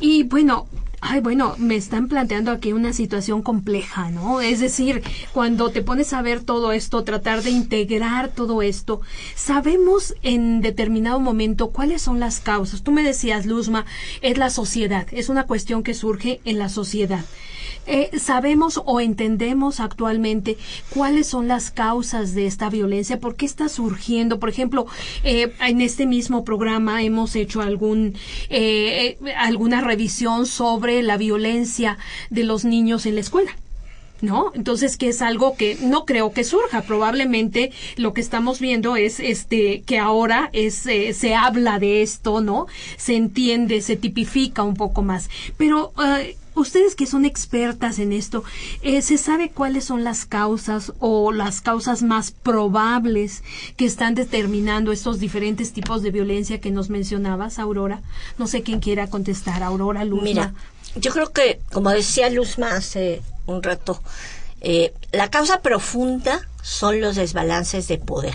Y 0.00 0.22
bueno, 0.24 0.66
Ay, 1.04 1.18
bueno, 1.18 1.56
me 1.58 1.74
están 1.74 2.06
planteando 2.06 2.52
aquí 2.52 2.72
una 2.72 2.92
situación 2.92 3.42
compleja, 3.42 4.12
¿no? 4.12 4.40
Es 4.40 4.60
decir, 4.60 5.02
cuando 5.32 5.70
te 5.70 5.82
pones 5.82 6.12
a 6.12 6.22
ver 6.22 6.44
todo 6.44 6.70
esto, 6.70 7.02
tratar 7.02 7.42
de 7.42 7.50
integrar 7.50 8.28
todo 8.28 8.62
esto, 8.62 9.00
sabemos 9.34 10.14
en 10.22 10.60
determinado 10.60 11.18
momento 11.18 11.70
cuáles 11.70 12.02
son 12.02 12.20
las 12.20 12.38
causas. 12.38 12.84
Tú 12.84 12.92
me 12.92 13.02
decías, 13.02 13.46
Luzma, 13.46 13.84
es 14.20 14.38
la 14.38 14.48
sociedad, 14.48 15.08
es 15.10 15.28
una 15.28 15.48
cuestión 15.48 15.82
que 15.82 15.94
surge 15.94 16.40
en 16.44 16.58
la 16.58 16.68
sociedad. 16.68 17.24
Eh, 17.84 18.10
sabemos 18.16 18.80
o 18.84 19.00
entendemos 19.00 19.80
actualmente 19.80 20.56
cuáles 20.90 21.26
son 21.26 21.48
las 21.48 21.72
causas 21.72 22.32
de 22.32 22.46
esta 22.46 22.70
violencia, 22.70 23.18
por 23.18 23.34
qué 23.34 23.44
está 23.44 23.68
surgiendo. 23.68 24.38
Por 24.38 24.48
ejemplo, 24.48 24.86
eh, 25.24 25.52
en 25.60 25.80
este 25.80 26.06
mismo 26.06 26.44
programa 26.44 27.02
hemos 27.02 27.34
hecho 27.34 27.60
algún 27.60 28.14
eh, 28.50 29.18
alguna 29.36 29.80
revisión 29.80 30.46
sobre 30.46 30.91
la 31.00 31.16
violencia 31.16 31.96
de 32.28 32.44
los 32.44 32.64
niños 32.64 33.06
en 33.06 33.14
la 33.14 33.22
escuela. 33.22 33.56
¿no? 34.20 34.52
Entonces, 34.54 34.96
que 34.96 35.08
es 35.08 35.20
algo 35.20 35.56
que 35.56 35.76
no 35.82 36.04
creo 36.04 36.32
que 36.32 36.44
surja. 36.44 36.82
Probablemente 36.82 37.72
lo 37.96 38.14
que 38.14 38.20
estamos 38.20 38.60
viendo 38.60 38.96
es 38.96 39.20
este 39.20 39.82
que 39.82 39.98
ahora 39.98 40.48
es 40.52 40.74
se 40.76 41.34
habla 41.34 41.78
de 41.78 42.02
esto, 42.02 42.40
¿no? 42.40 42.66
Se 42.96 43.16
entiende, 43.16 43.80
se 43.80 43.96
tipifica 43.96 44.62
un 44.62 44.74
poco 44.74 45.02
más. 45.02 45.28
Pero 45.56 45.92
ustedes 46.54 46.94
que 46.94 47.06
son 47.06 47.24
expertas 47.24 47.98
en 47.98 48.12
esto, 48.12 48.44
eh, 48.82 49.02
¿se 49.02 49.18
sabe 49.18 49.50
cuáles 49.50 49.84
son 49.84 50.04
las 50.04 50.26
causas 50.26 50.92
o 50.98 51.32
las 51.32 51.60
causas 51.60 52.02
más 52.02 52.30
probables 52.30 53.42
que 53.76 53.86
están 53.86 54.14
determinando 54.14 54.92
estos 54.92 55.18
diferentes 55.18 55.72
tipos 55.72 56.02
de 56.02 56.10
violencia 56.10 56.60
que 56.60 56.70
nos 56.70 56.90
mencionabas, 56.90 57.58
Aurora? 57.58 58.02
No 58.38 58.46
sé 58.46 58.62
quién 58.62 58.80
quiera 58.80 59.08
contestar, 59.08 59.62
Aurora. 59.62 60.04
Mira, 60.04 60.54
yo 60.96 61.12
creo 61.12 61.32
que, 61.32 61.60
como 61.72 61.90
decía 61.90 62.30
Luzma 62.30 62.76
hace 62.76 63.22
un 63.46 63.62
rato, 63.62 64.02
eh, 64.60 64.92
la 65.10 65.30
causa 65.30 65.60
profunda 65.60 66.46
son 66.62 67.00
los 67.00 67.16
desbalances 67.16 67.88
de 67.88 67.98
poder 67.98 68.34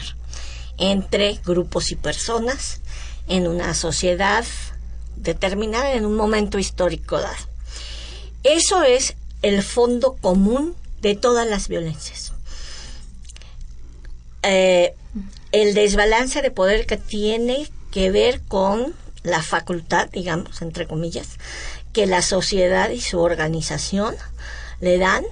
entre 0.77 1.39
grupos 1.45 1.91
y 1.91 1.95
personas 1.95 2.81
en 3.27 3.47
una 3.47 3.73
sociedad 3.73 4.45
determinada 5.15 5.93
en 5.93 6.05
un 6.05 6.15
momento 6.15 6.59
histórico 6.59 7.19
dado. 7.19 7.35
Eso 8.43 8.83
es 8.83 9.15
el 9.41 9.63
fondo 9.63 10.15
común 10.15 10.75
de 11.01 11.15
todas 11.15 11.47
las 11.47 11.67
violencias. 11.67 12.33
Eh, 14.43 14.93
el 15.51 15.73
desbalance 15.73 16.41
de 16.41 16.51
poder 16.51 16.85
que 16.85 16.97
tiene 16.97 17.67
que 17.91 18.11
ver 18.11 18.41
con 18.41 18.93
la 19.23 19.41
facultad, 19.41 20.09
digamos, 20.11 20.61
entre 20.61 20.87
comillas, 20.87 21.37
que 21.97 22.05
la 22.05 22.21
sociedad 22.21 22.91
y 22.91 23.01
su 23.01 23.19
organización 23.19 24.15
le 24.81 24.99
dan 24.99 25.23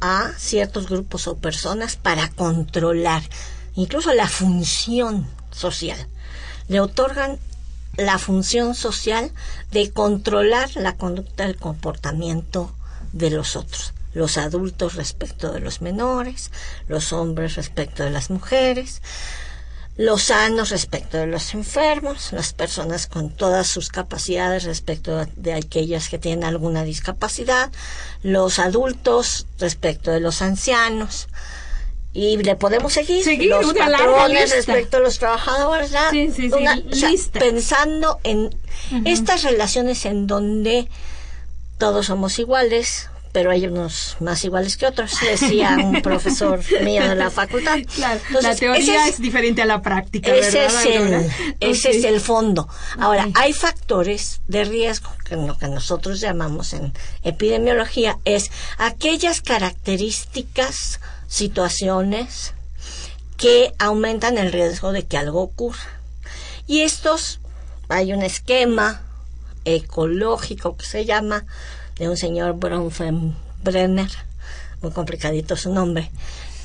a 0.00 0.32
ciertos 0.36 0.88
grupos 0.88 1.28
o 1.28 1.36
personas 1.36 1.94
para 1.94 2.28
controlar 2.30 3.22
incluso 3.76 4.12
la 4.12 4.26
función 4.26 5.28
social. 5.52 6.08
Le 6.66 6.80
otorgan 6.80 7.38
la 7.96 8.18
función 8.18 8.74
social 8.74 9.30
de 9.70 9.92
controlar 9.92 10.68
la 10.74 10.96
conducta, 10.96 11.44
el 11.44 11.56
comportamiento 11.56 12.74
de 13.12 13.30
los 13.30 13.54
otros, 13.54 13.94
los 14.12 14.36
adultos 14.36 14.96
respecto 14.96 15.52
de 15.52 15.60
los 15.60 15.80
menores, 15.80 16.50
los 16.88 17.12
hombres 17.12 17.54
respecto 17.54 18.02
de 18.02 18.10
las 18.10 18.30
mujeres, 18.30 19.00
los 20.00 20.22
sanos 20.22 20.70
respecto 20.70 21.18
de 21.18 21.26
los 21.26 21.52
enfermos, 21.52 22.32
las 22.32 22.54
personas 22.54 23.06
con 23.06 23.28
todas 23.28 23.66
sus 23.66 23.90
capacidades 23.90 24.64
respecto 24.64 25.26
de 25.36 25.52
aquellas 25.52 26.08
que 26.08 26.18
tienen 26.18 26.42
alguna 26.42 26.84
discapacidad, 26.84 27.70
los 28.22 28.58
adultos 28.58 29.46
respecto 29.58 30.10
de 30.10 30.20
los 30.20 30.40
ancianos, 30.40 31.28
y 32.14 32.38
le 32.38 32.56
podemos 32.56 32.94
seguir, 32.94 33.26
los 33.44 33.74
patrones 33.74 34.50
respecto 34.52 34.96
a 34.96 35.00
los 35.00 35.18
trabajadores 35.18 35.92
pensando 37.38 38.20
en 38.24 38.56
estas 39.04 39.42
relaciones 39.42 40.06
en 40.06 40.26
donde 40.26 40.88
todos 41.76 42.06
somos 42.06 42.38
iguales 42.38 43.10
pero 43.32 43.50
hay 43.50 43.66
unos 43.66 44.16
más 44.20 44.44
iguales 44.44 44.76
que 44.76 44.86
otros 44.86 45.12
decía 45.20 45.76
un 45.82 46.02
profesor 46.02 46.60
mío 46.82 47.08
de 47.08 47.14
la 47.14 47.30
facultad. 47.30 47.78
Claro, 47.94 48.20
la 48.40 48.54
teoría 48.54 49.08
es, 49.08 49.20
diferente 49.20 49.62
a 49.62 49.66
la 49.66 49.82
práctica 49.82 50.34
ese 50.34 50.66
es 50.66 50.86
el 50.86 51.30
ese 51.60 51.90
es 51.90 52.04
el 52.04 52.20
fondo. 52.20 52.68
Ahora 52.98 53.28
hay 53.34 53.52
factores 53.52 54.40
de 54.48 54.64
riesgo 54.64 55.10
que 55.24 55.36
lo 55.36 55.58
que 55.58 55.68
nosotros 55.68 56.20
llamamos 56.20 56.72
en 56.72 56.92
epidemiología 57.22 58.18
es 58.24 58.50
aquellas 58.78 59.40
características 59.40 61.00
situaciones 61.28 62.54
que 63.36 63.72
aumentan 63.78 64.36
el 64.38 64.52
riesgo 64.52 64.92
de 64.92 65.04
que 65.04 65.16
algo 65.16 65.40
ocurra. 65.40 66.00
Y 66.66 66.82
estos, 66.82 67.40
hay 67.88 68.12
un 68.12 68.22
esquema 68.22 69.02
ecológico 69.64 70.76
que 70.76 70.84
se 70.84 71.04
llama, 71.04 71.46
de 72.00 72.08
un 72.08 72.16
señor 72.16 72.54
Bronfenbrenner, 72.54 74.10
muy 74.80 74.90
complicadito 74.90 75.54
su 75.54 75.70
nombre, 75.70 76.10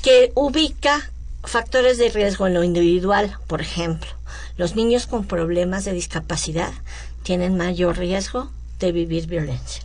que 0.02 0.32
ubica 0.34 1.10
factores 1.44 1.98
de 1.98 2.08
riesgo 2.08 2.46
en 2.46 2.54
lo 2.54 2.64
individual, 2.64 3.36
por 3.46 3.60
ejemplo. 3.60 4.08
Los 4.56 4.76
niños 4.76 5.06
con 5.06 5.26
problemas 5.26 5.84
de 5.84 5.92
discapacidad 5.92 6.72
tienen 7.22 7.54
mayor 7.54 7.98
riesgo 7.98 8.50
de 8.78 8.92
vivir 8.92 9.26
violencia 9.26 9.82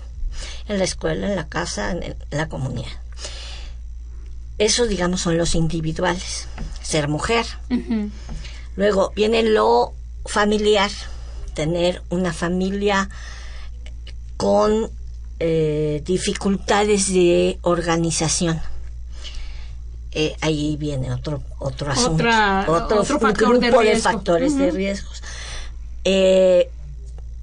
en 0.69 0.77
la 0.77 0.85
escuela, 0.85 1.27
en 1.27 1.35
la 1.35 1.49
casa, 1.49 1.91
en 1.91 2.15
la 2.29 2.47
comunidad. 2.47 2.87
Eso, 4.57 4.87
digamos, 4.87 5.19
son 5.19 5.37
los 5.37 5.53
individuales. 5.53 6.47
Ser 6.81 7.09
mujer. 7.09 7.45
Luego 8.77 9.11
viene 9.17 9.43
lo 9.43 9.93
familiar. 10.25 10.91
Tener 11.55 12.01
una 12.09 12.31
familia 12.31 13.09
con 14.37 14.89
eh, 15.43 16.01
dificultades 16.05 17.11
de 17.11 17.57
organización. 17.61 18.61
Eh, 20.13 20.35
ahí 20.41 20.75
viene 20.77 21.11
otro 21.13 21.41
otro 21.57 21.91
asunto, 21.91 22.25
otro, 22.67 23.03
factor 23.05 23.59
grupo 23.59 23.81
de, 23.81 23.95
factores 23.97 24.57
de 24.57 24.71
riesgos. 24.71 25.23
Eh, 26.03 26.69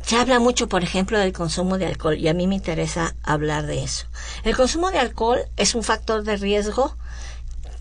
se 0.03 0.17
habla 0.17 0.39
mucho, 0.39 0.69
por 0.69 0.83
ejemplo, 0.83 1.19
del 1.19 1.33
consumo 1.33 1.79
de 1.79 1.87
alcohol 1.87 2.17
y 2.19 2.29
a 2.29 2.35
mí 2.35 2.47
me 2.47 2.55
interesa 2.55 3.15
hablar 3.23 3.67
de 3.67 3.83
eso. 3.83 4.07
El 4.45 4.55
consumo 4.55 4.91
de 4.91 4.99
alcohol 4.99 5.41
es 5.57 5.75
un 5.75 5.83
factor 5.83 6.23
de 6.25 6.37
riesgo 6.37 6.95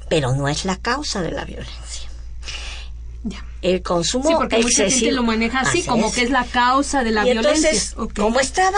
pero 0.10 0.34
no 0.34 0.48
es 0.48 0.66
la 0.66 0.78
causa 0.78 1.22
de 1.22 1.32
la 1.32 1.46
violencia. 1.46 2.10
El 3.62 3.82
consumo 3.82 4.30
sí, 4.30 4.36
porque 4.36 4.60
mucha 4.60 4.90
gente 4.90 5.12
lo 5.12 5.24
maneja 5.24 5.62
así, 5.62 5.84
como 5.84 6.12
que 6.14 6.22
es 6.22 6.30
la 6.30 6.46
causa 6.46 7.04
de 7.04 7.12
la 7.12 7.24
violencia. 7.24 7.72
Entonces, 7.72 7.96
como 8.16 8.40
estaba 8.40 8.78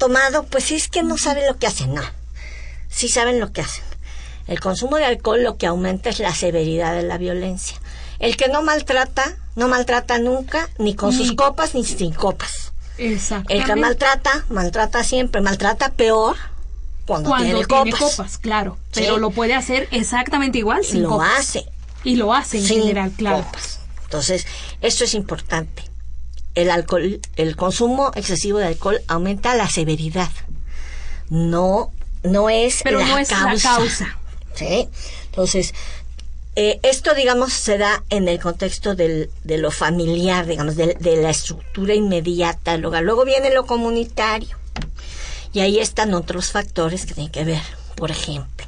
tomado, 0.00 0.42
pues 0.44 0.72
es 0.72 0.88
que 0.88 1.04
no 1.04 1.16
saben 1.16 1.46
lo 1.46 1.56
que 1.58 1.68
hacen, 1.68 1.94
no. 1.94 2.02
Sí 2.88 3.08
saben 3.08 3.38
lo 3.38 3.52
que 3.52 3.60
hacen. 3.60 3.84
El 4.48 4.58
consumo 4.58 4.96
de 4.96 5.04
alcohol 5.04 5.44
lo 5.44 5.56
que 5.58 5.68
aumenta 5.68 6.10
es 6.10 6.18
la 6.18 6.34
severidad 6.34 6.96
de 6.96 7.04
la 7.04 7.18
violencia. 7.18 7.76
El 8.18 8.36
que 8.36 8.48
no 8.48 8.62
maltrata, 8.62 9.36
no 9.54 9.68
maltrata 9.68 10.18
nunca, 10.18 10.68
ni 10.78 10.94
con 10.94 11.12
sus 11.12 11.32
copas 11.32 11.74
ni 11.74 11.84
sin 11.84 12.12
copas. 12.12 12.72
El 12.98 13.64
que 13.64 13.76
maltrata, 13.76 14.44
maltrata 14.48 15.04
siempre, 15.04 15.40
maltrata 15.40 15.92
peor 15.92 16.36
cuando, 17.06 17.34
tiene, 17.36 17.64
copas. 17.66 18.38
claro. 18.38 18.78
Pero 18.92 19.18
lo 19.18 19.30
puede 19.30 19.54
hacer 19.54 19.86
exactamente 19.90 20.58
igual 20.58 20.84
sin 20.84 21.02
lo 21.02 21.20
hace. 21.22 21.64
Y 22.02 22.16
lo 22.16 22.32
hace 22.32 22.58
en 22.58 22.66
general, 22.66 23.12
claro. 23.16 23.46
Entonces, 24.04 24.46
esto 24.80 25.04
es 25.04 25.14
importante. 25.14 25.89
El 26.54 26.70
alcohol, 26.70 27.20
el 27.36 27.56
consumo 27.56 28.10
excesivo 28.14 28.58
de 28.58 28.66
alcohol 28.66 29.00
aumenta 29.08 29.54
la 29.54 29.68
severidad. 29.68 30.30
No, 31.28 31.92
no 32.22 32.50
es 32.50 32.80
Pero 32.82 32.98
la 33.00 33.06
no 33.06 33.18
es 33.18 33.28
causa. 33.28 33.72
la 33.72 33.76
causa. 33.78 34.18
¿sí? 34.54 34.88
Entonces, 35.26 35.74
eh, 36.56 36.80
esto, 36.82 37.14
digamos, 37.14 37.52
se 37.52 37.78
da 37.78 38.02
en 38.10 38.26
el 38.28 38.40
contexto 38.40 38.94
del, 38.96 39.30
de 39.44 39.58
lo 39.58 39.70
familiar, 39.70 40.46
digamos, 40.46 40.76
de, 40.76 40.94
de 40.94 41.16
la 41.16 41.30
estructura 41.30 41.94
inmediata 41.94 42.72
del 42.72 42.84
hogar. 42.84 43.04
Luego 43.04 43.24
viene 43.24 43.54
lo 43.54 43.64
comunitario. 43.66 44.56
Y 45.52 45.60
ahí 45.60 45.78
están 45.78 46.14
otros 46.14 46.50
factores 46.50 47.06
que 47.06 47.14
tienen 47.14 47.32
que 47.32 47.44
ver. 47.44 47.62
Por 47.96 48.10
ejemplo, 48.10 48.66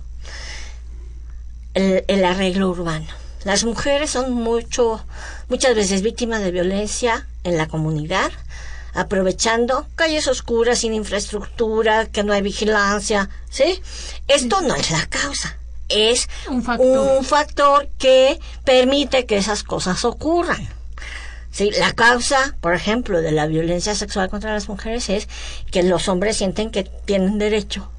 el, 1.74 2.04
el 2.08 2.24
arreglo 2.24 2.68
urbano. 2.70 3.06
Las 3.44 3.64
mujeres 3.64 4.10
son 4.10 4.32
mucho, 4.32 5.04
muchas 5.48 5.74
veces 5.74 6.02
víctimas 6.02 6.42
de 6.42 6.50
violencia 6.52 7.26
en 7.44 7.56
la 7.56 7.66
comunidad, 7.66 8.30
aprovechando 8.94 9.86
calles 9.96 10.28
oscuras, 10.28 10.78
sin 10.78 10.94
infraestructura, 10.94 12.06
que 12.06 12.22
no 12.22 12.32
hay 12.32 12.42
vigilancia, 12.42 13.30
¿sí? 13.50 13.82
Esto 14.28 14.60
no 14.60 14.74
es 14.76 14.90
la 14.90 15.06
causa, 15.06 15.56
es 15.88 16.28
Un 16.48 16.62
factor. 16.62 17.18
un 17.18 17.24
factor 17.24 17.88
que 17.98 18.38
permite 18.64 19.26
que 19.26 19.38
esas 19.38 19.62
cosas 19.62 20.04
ocurran. 20.04 20.68
Sí, 21.50 21.70
la 21.70 21.92
causa, 21.92 22.56
por 22.60 22.74
ejemplo, 22.74 23.20
de 23.20 23.32
la 23.32 23.46
violencia 23.46 23.94
sexual 23.94 24.30
contra 24.30 24.54
las 24.54 24.68
mujeres 24.68 25.10
es 25.10 25.28
que 25.70 25.82
los 25.82 26.08
hombres 26.08 26.36
sienten 26.38 26.70
que 26.70 26.84
tienen 26.84 27.38
derecho 27.38 27.90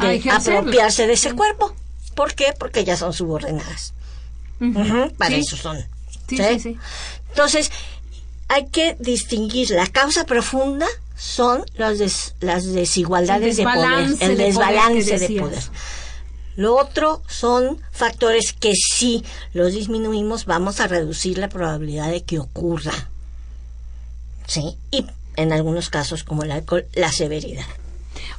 A 0.00 0.06
de 0.06 0.30
apropiarse 0.30 1.06
de 1.06 1.12
ese 1.12 1.32
cuerpo. 1.32 1.74
¿Por 2.16 2.34
qué? 2.34 2.54
Porque 2.58 2.84
ya 2.84 2.96
son 2.96 3.12
subordinadas. 3.12 3.94
Para 5.16 5.34
Sí. 5.36 5.40
eso 5.40 5.56
son. 5.56 5.78
Sí, 6.28 6.36
sí, 6.36 6.60
sí. 6.60 6.76
Entonces, 7.30 7.70
hay 8.48 8.66
que 8.66 8.96
distinguir. 8.98 9.70
La 9.70 9.86
causa 9.86 10.24
profunda 10.24 10.86
son 11.16 11.64
las, 11.74 11.98
des- 11.98 12.34
las 12.40 12.72
desigualdades 12.72 13.56
de 13.56 13.64
poder, 13.64 13.76
desbalance 13.78 14.24
el 14.24 14.30
de 14.36 14.36
poder 14.36 14.46
desbalance 14.46 15.18
de 15.18 15.40
poder. 15.40 15.62
Lo 16.56 16.76
otro 16.76 17.22
son 17.28 17.80
factores 17.92 18.52
que 18.52 18.72
si 18.74 19.24
los 19.52 19.72
disminuimos 19.72 20.44
vamos 20.44 20.80
a 20.80 20.88
reducir 20.88 21.38
la 21.38 21.48
probabilidad 21.48 22.10
de 22.10 22.22
que 22.24 22.38
ocurra. 22.40 22.92
¿Sí? 24.46 24.76
Y 24.90 25.06
en 25.36 25.52
algunos 25.52 25.88
casos, 25.90 26.24
como 26.24 26.42
el 26.42 26.50
alcohol, 26.50 26.86
la 26.94 27.12
severidad. 27.12 27.66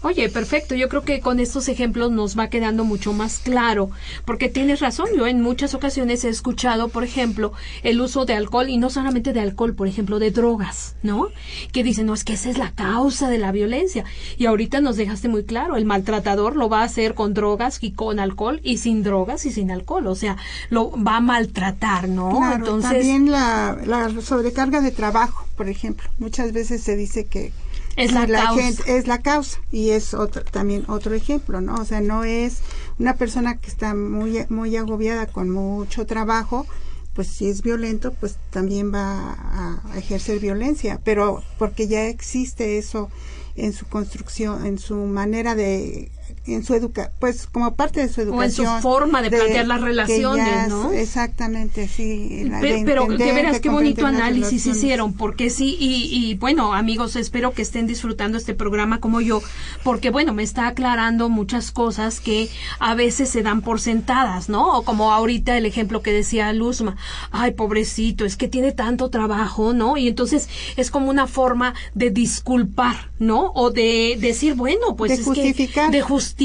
Oye, 0.02 0.30
perfecto. 0.30 0.76
Yo 0.76 0.88
creo 0.88 1.04
que 1.04 1.20
con 1.20 1.40
estos 1.40 1.68
ejemplos 1.68 2.12
nos 2.12 2.38
va 2.38 2.50
quedando 2.50 2.86
mucho 2.86 3.12
más 3.12 3.40
claro, 3.40 3.92
porque 4.26 4.48
tienes 4.48 4.80
razón. 4.80 5.08
Yo 5.16 5.28
en 5.28 5.42
muchas 5.42 5.74
ocasiones 5.74 6.24
he 6.24 6.30
escuchado, 6.30 6.88
por 6.88 7.04
ejemplo, 7.04 7.52
el 7.84 8.00
uso 8.00 8.26
de 8.26 8.34
alcohol 8.34 8.70
y 8.70 8.78
no 8.78 8.90
solamente 8.90 9.34
de 9.34 9.42
alcohol, 9.42 9.76
por 9.76 9.88
ejemplo, 9.88 10.20
de 10.20 10.32
drogas, 10.32 10.96
¿no? 11.04 11.28
Que 11.74 11.84
dicen, 11.84 12.06
no, 12.06 12.14
es 12.14 12.24
que 12.24 12.34
esa 12.34 12.50
es 12.50 12.58
la 12.58 12.72
causa 12.72 13.30
de 13.30 13.40
la 13.40 13.52
violencia. 13.52 14.06
Y 14.38 14.46
ahorita 14.46 14.80
nos 14.80 14.96
dejaste 14.96 15.28
muy 15.28 15.44
claro, 15.44 15.76
el 15.76 15.86
maltratador 15.86 16.56
lo 16.56 16.70
va 16.70 16.82
a 16.82 16.86
hacer 16.86 17.14
con 17.14 17.34
drogas 17.34 17.80
y 17.82 17.92
con 17.92 18.20
alcohol 18.20 18.62
y 18.64 18.78
sin 18.78 19.04
drogas 19.04 19.46
y 19.46 19.52
sin 19.52 19.70
alcohol. 19.70 20.08
O 20.08 20.16
sea, 20.16 20.38
lo 20.70 20.92
va 20.92 21.18
a 21.18 21.22
maltratar, 21.22 22.08
¿no? 22.08 22.38
Claro, 22.38 22.56
Entonces, 22.56 22.92
también 22.92 23.32
la, 23.32 23.78
la 23.86 24.22
sobrecarga 24.22 24.80
de 24.80 24.92
trabajo, 24.92 25.46
por 25.58 25.68
ejemplo. 25.68 26.10
Muchas 26.20 26.54
veces 26.54 26.82
se 26.84 26.96
dice 26.96 27.26
que 27.26 27.52
Es 28.00 28.12
la 28.14 28.28
causa. 28.28 28.64
gente 28.64 28.98
es 28.98 29.08
la 29.08 29.20
causa 29.20 29.60
y 29.72 29.90
es 29.92 30.14
otro, 30.14 30.44
también 30.44 30.86
otro 30.88 31.14
ejemplo, 31.14 31.62
¿no? 31.62 31.76
O 31.76 31.86
sea, 31.86 32.02
no 32.02 32.24
es 32.24 32.60
una 32.98 33.16
persona 33.16 33.58
que 33.58 33.68
está 33.68 33.94
muy 33.94 34.46
muy 34.50 34.76
agobiada 34.78 35.28
con 35.28 35.50
mucho 35.50 36.06
trabajo, 36.06 36.66
pues 37.14 37.28
si 37.28 37.50
es 37.50 37.62
violento, 37.62 38.14
pues 38.14 38.38
también 38.52 38.94
va 38.94 39.34
a, 39.34 39.82
a 39.94 39.98
ejercer 39.98 40.40
violencia, 40.40 41.00
pero 41.04 41.44
porque 41.58 41.88
ya 41.88 42.06
existe 42.06 42.78
eso 42.78 43.10
en 43.56 43.74
su 43.74 43.86
construcción, 43.88 44.66
en 44.66 44.80
su 44.80 44.96
manera 44.96 45.56
de 45.56 46.10
en 46.54 46.64
su 46.64 46.74
educa 46.74 47.12
pues 47.20 47.48
como 47.48 47.76
parte 47.76 48.00
de 48.02 48.10
su 48.10 48.22
O 48.22 48.44
en 48.44 48.52
su 48.52 48.62
educación 48.64 48.82
forma 48.82 49.22
de 49.22 49.30
plantear 49.30 49.68
las 49.68 49.82
relaciones, 49.82 50.46
ya 50.46 50.68
¿no? 50.68 50.92
exactamente 50.92 51.88
sí 51.88 52.44
la 52.46 52.60
Pe- 52.60 52.78
de 52.78 52.84
Pero 52.86 53.06
de 53.06 53.32
veras 53.32 53.60
qué 53.60 53.70
bonito 53.70 54.06
análisis 54.06 54.66
hicieron, 54.66 55.14
porque 55.14 55.50
sí, 55.50 55.76
y, 55.80 56.10
y 56.12 56.36
bueno, 56.36 56.74
amigos, 56.74 57.16
espero 57.16 57.52
que 57.54 57.62
estén 57.62 57.88
disfrutando 57.88 58.38
este 58.38 58.54
programa 58.54 59.00
como 59.00 59.22
yo, 59.22 59.42
porque 59.84 60.10
bueno, 60.10 60.34
me 60.34 60.44
está 60.44 60.68
aclarando 60.68 61.30
muchas 61.30 61.72
cosas 61.72 62.20
que 62.20 62.50
a 62.80 62.96
veces 62.96 63.30
se 63.30 63.42
dan 63.44 63.62
por 63.62 63.80
sentadas, 63.80 64.50
¿no? 64.50 64.78
O 64.78 64.84
como 64.84 65.12
ahorita 65.12 65.58
el 65.58 65.66
ejemplo 65.66 66.02
que 66.02 66.12
decía 66.12 66.52
Luzma, 66.54 66.96
ay, 67.32 67.52
pobrecito, 67.52 68.26
es 68.26 68.36
que 68.38 68.48
tiene 68.48 68.72
tanto 68.72 69.10
trabajo, 69.10 69.74
¿no? 69.74 69.98
Y 69.98 70.08
entonces 70.08 70.48
es 70.78 70.92
como 70.92 71.10
una 71.10 71.28
forma 71.28 71.74
de 71.94 72.10
disculpar, 72.12 73.12
¿no? 73.20 73.52
O 73.56 73.72
de 73.72 74.18
decir, 74.20 74.56
bueno, 74.56 74.96
pues 74.96 75.10
De 75.10 75.16
es 75.16 75.24
justificar. 75.26 75.92
que 75.92 75.98
de 75.98 76.02
justificar, 76.02 76.39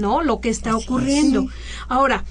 ¿no? 0.00 0.22
Lo 0.22 0.40
que 0.40 0.48
está 0.48 0.76
ocurriendo. 0.76 1.46
Ahora, 1.88 2.24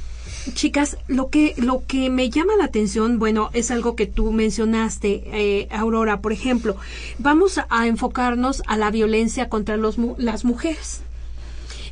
chicas, 0.53 0.97
lo 1.07 1.29
que 1.29 1.53
lo 1.57 1.85
que 1.85 2.09
me 2.09 2.29
llama 2.29 2.53
la 2.57 2.65
atención, 2.65 3.19
bueno, 3.19 3.49
es 3.53 3.71
algo 3.71 3.95
que 3.95 4.05
tú 4.07 4.31
mencionaste, 4.31 5.23
eh, 5.25 5.67
Aurora, 5.71 6.21
por 6.21 6.33
ejemplo, 6.33 6.75
vamos 7.17 7.59
a, 7.69 7.87
enfocarnos 7.87 8.63
a 8.67 8.77
la 8.77 8.91
violencia 8.91 9.49
contra 9.49 9.77
los, 9.77 9.97
las 10.17 10.45
mujeres. 10.45 11.01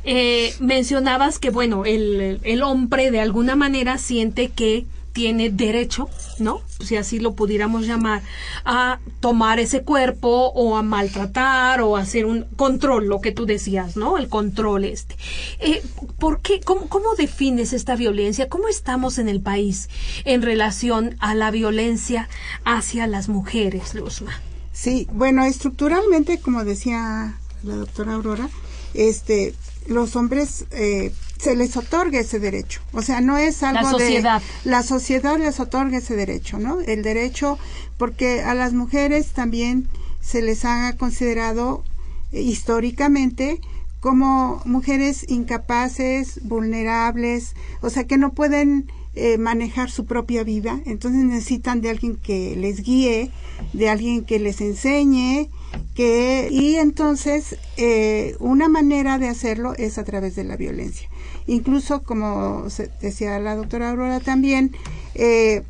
Eh, 0.04 0.54
mencionabas 0.60 1.38
que, 1.38 1.50
bueno, 1.50 1.84
el, 1.84 2.40
el 2.42 2.62
hombre 2.62 3.10
de 3.10 3.20
alguna 3.20 3.56
manera 3.56 3.98
siente 3.98 4.48
que 4.48 4.86
tiene 5.16 5.48
derecho, 5.48 6.10
¿no? 6.38 6.60
Si 6.84 6.94
así 6.94 7.20
lo 7.20 7.32
pudiéramos 7.32 7.86
llamar, 7.86 8.20
a 8.66 8.98
tomar 9.20 9.58
ese 9.58 9.82
cuerpo 9.82 10.52
o 10.54 10.76
a 10.76 10.82
maltratar 10.82 11.80
o 11.80 11.96
a 11.96 12.02
hacer 12.02 12.26
un 12.26 12.44
control, 12.56 13.06
lo 13.06 13.22
que 13.22 13.32
tú 13.32 13.46
decías, 13.46 13.96
¿no? 13.96 14.18
El 14.18 14.28
control 14.28 14.84
este. 14.84 15.16
Eh, 15.58 15.82
¿Por 16.18 16.42
qué? 16.42 16.60
¿Cómo, 16.60 16.90
¿Cómo 16.90 17.14
defines 17.14 17.72
esta 17.72 17.96
violencia? 17.96 18.50
¿Cómo 18.50 18.68
estamos 18.68 19.16
en 19.16 19.30
el 19.30 19.40
país 19.40 19.88
en 20.26 20.42
relación 20.42 21.16
a 21.18 21.34
la 21.34 21.50
violencia 21.50 22.28
hacia 22.66 23.06
las 23.06 23.30
mujeres, 23.30 23.94
Luzma? 23.94 24.38
Sí, 24.74 25.08
bueno, 25.12 25.46
estructuralmente, 25.46 26.40
como 26.40 26.62
decía 26.62 27.38
la 27.62 27.76
doctora 27.76 28.12
Aurora, 28.12 28.50
este, 28.92 29.54
los 29.86 30.14
hombres 30.14 30.66
eh, 30.72 31.10
se 31.38 31.54
les 31.54 31.76
otorga 31.76 32.20
ese 32.20 32.38
derecho. 32.38 32.80
O 32.92 33.02
sea, 33.02 33.20
no 33.20 33.36
es 33.36 33.62
algo 33.62 33.90
sociedad. 33.90 34.42
de 34.64 34.70
la 34.70 34.82
sociedad 34.82 35.38
les 35.38 35.60
otorga 35.60 35.98
ese 35.98 36.16
derecho, 36.16 36.58
¿no? 36.58 36.80
El 36.80 37.02
derecho 37.02 37.58
porque 37.98 38.42
a 38.42 38.54
las 38.54 38.72
mujeres 38.72 39.28
también 39.32 39.88
se 40.20 40.42
les 40.42 40.64
ha 40.64 40.96
considerado 40.96 41.84
eh, 42.32 42.40
históricamente 42.40 43.60
como 44.00 44.62
mujeres 44.64 45.24
incapaces, 45.28 46.40
vulnerables, 46.44 47.54
o 47.80 47.90
sea, 47.90 48.04
que 48.04 48.18
no 48.18 48.32
pueden 48.32 48.90
eh, 49.14 49.38
manejar 49.38 49.90
su 49.90 50.04
propia 50.04 50.44
vida, 50.44 50.80
entonces 50.84 51.24
necesitan 51.24 51.80
de 51.80 51.90
alguien 51.90 52.16
que 52.16 52.54
les 52.56 52.82
guíe, 52.82 53.30
de 53.72 53.88
alguien 53.88 54.24
que 54.24 54.38
les 54.38 54.60
enseñe, 54.60 55.48
que 55.94 56.48
y 56.50 56.76
entonces 56.76 57.56
eh, 57.76 58.36
una 58.38 58.68
manera 58.68 59.18
de 59.18 59.28
hacerlo 59.28 59.74
es 59.76 59.98
a 59.98 60.04
través 60.04 60.36
de 60.36 60.44
la 60.44 60.56
violencia. 60.56 61.08
Incluso 61.46 62.02
como 62.02 62.68
se- 62.70 62.90
decía 63.00 63.38
la 63.38 63.56
doctora 63.56 63.90
Aurora 63.90 64.20
también, 64.20 64.76
eh, 65.14 65.62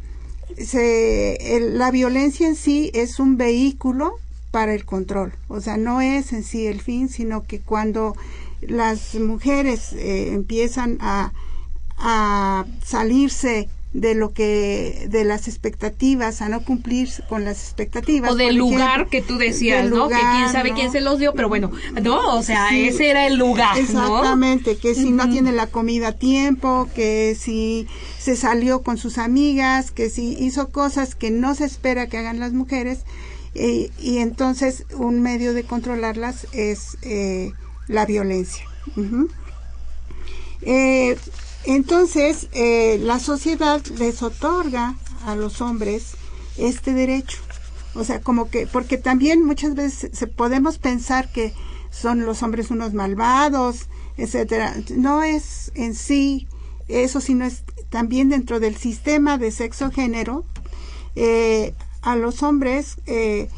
se, 0.59 1.57
el- 1.57 1.79
la 1.79 1.91
violencia 1.91 2.49
en 2.49 2.57
sí 2.57 2.91
es 2.95 3.19
un 3.21 3.37
vehículo 3.37 4.15
para 4.51 4.75
el 4.75 4.85
control. 4.85 5.33
O 5.49 5.61
sea, 5.61 5.77
no 5.77 6.01
es 6.01 6.33
en 6.33 6.43
sí 6.43 6.67
el 6.67 6.81
fin, 6.81 7.09
sino 7.09 7.43
que 7.45 7.61
cuando 7.61 8.17
las 8.63 9.15
mujeres 9.17 9.93
eh, 9.93 10.33
empiezan 10.33 10.97
a, 11.01 11.33
a 11.99 12.65
salirse 12.85 13.69
de 13.93 14.15
lo 14.15 14.33
que 14.33 15.07
de 15.09 15.25
las 15.25 15.49
expectativas 15.49 16.43
a 16.43 16.49
no 16.49 16.63
cumplir 16.65 17.09
con 17.29 17.45
las 17.45 17.63
expectativas 17.63 18.33
O 18.33 18.35
del 18.35 18.57
lugar 18.57 18.91
ejemplo, 19.01 19.11
que 19.11 19.23
tú 19.23 19.39
decías, 19.39 19.89
¿no? 19.89 20.09
que 20.09 20.15
quién 20.17 20.53
sabe 20.53 20.71
¿no? 20.71 20.75
quién 20.77 20.93
se 20.93 21.01
los 21.01 21.19
dio, 21.19 21.33
pero 21.33 21.49
bueno, 21.49 21.71
no, 22.03 22.35
o 22.37 22.43
sea, 22.43 22.69
Sí. 22.69 22.89
ese 22.89 23.09
era 23.09 23.27
el 23.27 23.37
lugar, 23.37 23.75
¿no? 23.77 23.81
Exactamente, 23.81 24.77
que 24.77 24.95
si 24.95 25.11
no 25.13 25.31
tiene 25.31 25.53
la 25.53 25.69
comida 25.69 26.09
a 26.09 26.13
tiempo, 26.13 26.89
que 26.95 27.37
si 27.41 27.87
se 28.19 28.37
salió 28.37 28.83
con 28.83 28.99
sus 28.99 29.17
amigas, 29.19 29.93
que 29.93 30.11
si 30.11 30.37
hizo 30.45 30.69
cosas 30.71 31.15
que 31.15 31.31
no 31.31 31.55
se 31.55 31.65
espera 31.65 32.07
que 32.07 32.19
hagan 32.19 32.39
las 32.39 32.53
mujeres, 32.53 33.01
eh, 33.55 33.91
y 33.99 34.19
entonces 34.19 34.85
un 34.95 35.23
medio 35.23 35.55
de 35.55 35.63
controlarlas 35.63 36.47
es 36.53 36.99
eh, 37.03 37.53
la 37.89 38.05
violencia. 38.05 38.65
Eh, 40.63 41.17
entonces, 41.67 42.49
eh, 42.53 42.99
la 43.03 43.19
sociedad 43.19 43.85
les 43.99 44.23
otorga 44.23 44.97
a 45.25 45.35
los 45.35 45.61
hombres 45.61 46.15
este 46.57 46.93
derecho. 46.93 47.39
O 47.95 48.05
sea, 48.05 48.21
como 48.21 48.51
que, 48.51 48.67
porque 48.67 48.99
también 48.99 49.45
muchas 49.45 49.75
veces 49.75 50.11
se 50.17 50.27
podemos 50.27 50.79
pensar 50.79 51.33
que 51.33 51.55
son 51.91 52.25
los 52.25 52.43
hombres 52.43 52.71
unos 52.71 52.95
malvados, 52.95 53.89
etcétera. 54.17 54.75
No 54.95 55.23
es 55.23 55.73
en 55.75 55.95
sí 55.95 56.47
eso, 56.89 57.21
sino 57.21 57.45
es 57.45 57.63
también 57.91 58.29
dentro 58.29 58.61
del 58.61 58.77
sistema 58.77 59.39
de 59.39 59.51
sexo 59.51 59.91
género, 59.91 60.45
eh, 61.15 61.75
a 62.03 62.17
los 62.17 62.43
hombres 62.43 62.97
eh, 63.07 63.49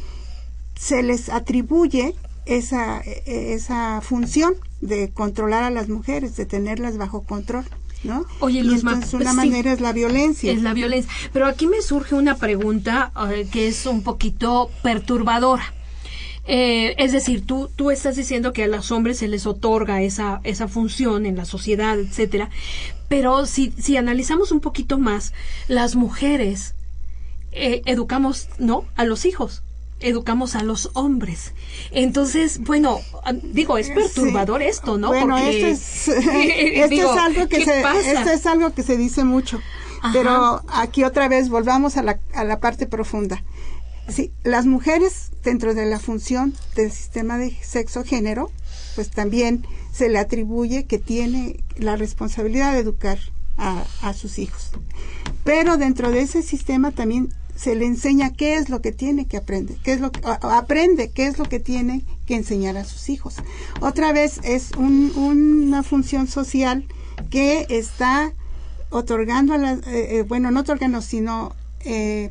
se 0.79 1.03
les 1.03 1.29
atribuye 1.29 2.14
esa, 2.47 3.01
e, 3.01 3.53
esa 3.55 4.01
función 4.01 4.55
de 4.81 5.11
controlar 5.11 5.64
a 5.64 5.71
las 5.71 5.88
mujeres, 5.88 6.37
de 6.37 6.47
tenerlas 6.47 6.97
bajo 6.97 7.23
control. 7.23 7.66
¿No? 8.04 8.26
Oye, 8.38 8.61
y 8.61 8.74
entonces 8.74 9.12
una 9.12 9.32
manera 9.32 9.72
es 9.72 9.80
la 9.80 9.92
violencia. 9.92 10.52
Es 10.52 10.62
la 10.62 10.72
violencia. 10.72 11.11
Pero 11.32 11.46
aquí 11.46 11.66
me 11.66 11.82
surge 11.82 12.14
una 12.14 12.37
pregunta 12.37 13.12
eh, 13.30 13.48
que 13.50 13.66
es 13.66 13.87
un 13.87 14.02
poquito 14.02 14.70
perturbadora. 14.82 15.74
Eh, 16.46 16.94
es 16.96 17.12
decir, 17.12 17.44
tú, 17.44 17.68
tú 17.74 17.90
estás 17.90 18.16
diciendo 18.16 18.52
que 18.52 18.64
a 18.64 18.68
los 18.68 18.90
hombres 18.92 19.18
se 19.18 19.28
les 19.28 19.46
otorga 19.46 20.00
esa, 20.00 20.40
esa 20.44 20.68
función 20.68 21.26
en 21.26 21.37
la 21.37 21.44
sociedad, 21.44 21.98
etcétera. 21.98 22.50
Pero 23.08 23.46
si, 23.46 23.72
si 23.78 23.96
analizamos 23.96 24.52
un 24.52 24.61
poquito 24.61 24.98
más, 24.98 25.34
las 25.66 25.96
mujeres 25.96 26.74
eh, 27.52 27.82
educamos, 27.84 28.48
¿no? 28.58 28.84
A 28.96 29.04
los 29.04 29.26
hijos 29.26 29.62
educamos 30.00 30.54
a 30.54 30.62
los 30.62 30.90
hombres. 30.94 31.52
Entonces, 31.90 32.61
bueno, 32.61 33.00
ah, 33.24 33.32
digo, 33.32 33.78
es 33.78 33.90
perturbador 33.90 34.62
esto, 34.62 34.98
¿no? 34.98 35.08
Bueno, 35.08 35.37
esto 35.38 35.66
es, 35.66 36.08
algo 37.18 37.48
que 37.48 37.64
se, 37.64 37.80
esto 37.80 38.30
es 38.30 38.46
algo 38.46 38.72
que 38.72 38.82
se 38.82 38.96
dice 38.96 39.24
mucho. 39.24 39.61
Pero 40.12 40.62
aquí 40.68 41.02
otra 41.02 41.28
vez 41.28 41.48
volvamos 41.48 41.96
a 41.96 42.02
la, 42.02 42.20
a 42.32 42.44
la 42.44 42.61
parte 42.61 42.87
profunda. 42.87 43.42
Sí, 44.08 44.32
las 44.42 44.64
mujeres 44.64 45.32
dentro 45.42 45.74
de 45.74 45.87
la 45.87 45.98
función 45.98 46.54
del 46.76 46.90
sistema 46.92 47.37
de 47.37 47.56
sexo 47.62 48.04
género, 48.04 48.50
pues 48.94 49.11
también 49.11 49.66
se 49.92 50.08
le 50.08 50.18
atribuye 50.18 50.87
que 50.87 50.98
tiene 50.98 51.62
la 51.76 51.96
responsabilidad 51.96 52.72
de 52.72 52.78
educar 52.78 53.18
a, 53.58 53.84
a 54.02 54.14
sus 54.14 54.38
hijos. 54.38 54.70
Pero 55.44 55.76
dentro 55.76 56.11
de 56.11 56.20
ese 56.20 56.42
sistema 56.42 56.92
también 56.92 57.34
se 57.59 57.75
le 57.75 57.87
enseña 57.87 58.33
qué 58.33 58.57
es 58.57 58.68
lo 58.68 58.81
que 58.81 58.92
tiene 58.92 59.27
que 59.27 59.37
aprender, 59.37 59.77
qué 59.83 59.92
es 59.92 60.01
lo 60.01 60.12
que 60.12 60.21
aprende, 60.25 61.11
qué 61.11 61.27
es 61.27 61.38
lo 61.38 61.44
que 61.44 61.59
tiene 61.59 62.05
que 62.25 62.37
enseñar 62.37 62.77
a 62.77 62.85
sus 62.85 63.09
hijos. 63.09 63.35
Otra 63.81 64.12
vez 64.12 64.38
es 64.44 64.71
una 64.77 65.83
función 65.83 66.29
social 66.29 66.85
que 67.31 67.66
está 67.68 68.33
otorgando 68.90 69.55
a 69.55 69.59
las, 69.59 69.79
eh, 69.88 70.18
eh, 70.18 70.23
bueno, 70.23 70.53
no 70.53 70.61
otorgando, 70.61 71.03
sino 71.03 71.53
eh, 71.81 72.31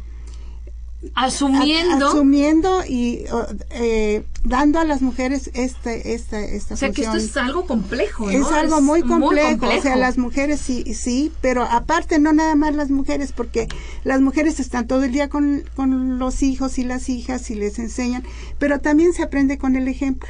asumiendo. 1.15 2.07
Asumiendo 2.07 2.83
y 2.87 3.25
eh, 3.71 4.23
dando 4.43 4.79
a 4.79 4.85
las 4.85 5.01
mujeres 5.01 5.49
este 5.53 6.13
esta 6.13 6.39
esta 6.39 6.75
o 6.75 6.77
sea 6.77 6.91
que 6.91 7.01
esto 7.01 7.17
es 7.17 7.35
algo 7.37 7.65
complejo 7.65 8.29
es 8.29 8.45
algo 8.47 8.81
muy 8.81 9.01
complejo. 9.01 9.67
o 9.67 9.81
sea 9.81 9.95
las 9.95 10.17
mujeres 10.17 10.61
sí 10.61 10.93
sí 10.93 11.31
pero 11.41 11.63
aparte 11.63 12.19
no 12.19 12.33
nada 12.33 12.55
más 12.55 12.75
las 12.75 12.89
mujeres 12.89 13.31
porque 13.33 13.67
las 14.03 14.21
mujeres 14.21 14.59
están 14.59 14.87
todo 14.87 15.03
el 15.03 15.11
día 15.11 15.29
con, 15.29 15.63
con 15.75 16.17
los 16.19 16.43
hijos 16.43 16.77
y 16.77 16.83
las 16.83 17.09
hijas 17.09 17.49
y 17.51 17.55
les 17.55 17.79
enseñan 17.79 18.23
pero 18.59 18.79
también 18.79 19.13
se 19.13 19.23
aprende 19.23 19.57
con 19.57 19.75
el 19.75 19.87
ejemplo 19.87 20.29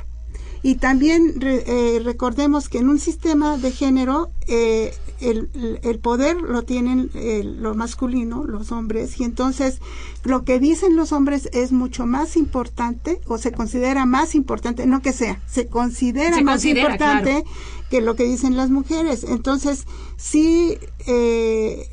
y 0.68 0.76
también 0.76 1.36
eh, 1.42 2.02
recordemos 2.04 2.68
que 2.68 2.80
en 2.80 2.90
un 2.90 3.00
sistema 3.00 3.58
de 3.58 3.72
género 3.72 4.32
eh, 4.48 4.94
el, 5.22 5.80
el, 5.82 6.00
poder 6.00 6.36
lo 6.36 6.64
tienen 6.64 7.10
eh, 7.14 7.42
lo 7.46 7.74
masculino, 7.74 8.44
los 8.44 8.74
hombres, 8.74 9.18
y 9.18 9.24
entonces 9.24 9.80
lo 10.26 10.44
que 10.44 10.60
dicen 10.60 10.98
los 10.98 11.14
hombres 11.14 11.48
es 11.54 11.72
mucho 11.72 12.06
más 12.06 12.36
importante 12.36 13.22
o 13.28 13.38
se 13.38 13.54
considera 13.54 14.06
más 14.06 14.36
importante, 14.36 14.86
no 14.86 15.02
que 15.02 15.14
sea, 15.14 15.42
se 15.48 15.68
considera 15.68 16.42
más 16.42 16.66
importante 16.66 17.46
que 17.90 18.02
lo 18.02 18.18
que 18.18 18.26
dicen 18.26 18.58
las 18.58 18.70
mujeres. 18.70 19.24
Entonces, 19.24 19.86
si 20.18 20.78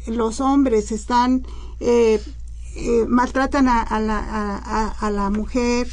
los 0.09 0.41
hombres 0.41 0.91
están, 0.91 1.47
maltratan 3.07 3.69
a, 3.69 3.83
a, 3.83 4.01
la, 4.01 4.19
a, 4.19 4.89
a 4.89 5.11
la 5.13 5.31
mujer, 5.31 5.87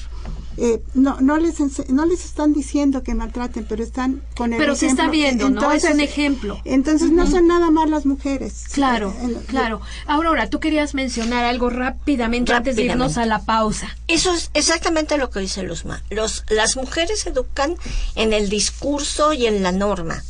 eh, 0.58 0.82
no, 0.94 1.20
no, 1.22 1.38
les 1.38 1.60
no 1.90 2.06
les 2.06 2.26
están 2.26 2.54
diciendo 2.54 3.04
que 3.04 3.16
maltraten, 3.16 3.66
pero 3.68 3.84
están 3.84 4.22
con 4.36 4.54
el 4.54 4.60
Pero 4.60 4.76
se 4.76 4.88
está 4.88 5.10
viendo, 5.10 5.48
entonces, 5.48 5.84
¿no? 5.84 5.90
Es 5.90 5.96
un 5.96 6.00
ejemplo. 6.02 6.62
Entonces 6.66 7.12
no 7.12 7.26
son 7.28 7.48
nada 7.48 7.72
más 7.72 7.90
las 7.90 8.06
mujeres. 8.06 8.66
Claro, 8.72 9.14
claro. 9.48 9.82
Aurora, 10.08 10.50
tú 10.50 10.60
querías 10.60 10.94
mencionar 10.94 11.46
algo 11.46 11.70
rápidamente, 11.70 12.54
antes 12.54 12.76
de 12.76 12.84
irnos 12.84 13.18
a 13.18 13.26
la 13.26 13.40
pausa. 13.40 13.96
Eso 14.08 14.34
es 14.34 14.52
exactamente 14.54 15.18
lo 15.18 15.30
que 15.30 15.40
dice 15.40 15.64
Luzma. 15.64 16.04
Los, 16.10 16.44
las 16.50 16.76
mujeres 16.76 17.26
educan 17.26 17.76
en 18.16 18.34
el 18.34 18.50
discurso 18.50 19.34
y 19.34 19.46
en 19.46 19.64
la 19.64 19.72
norma. 19.72 20.24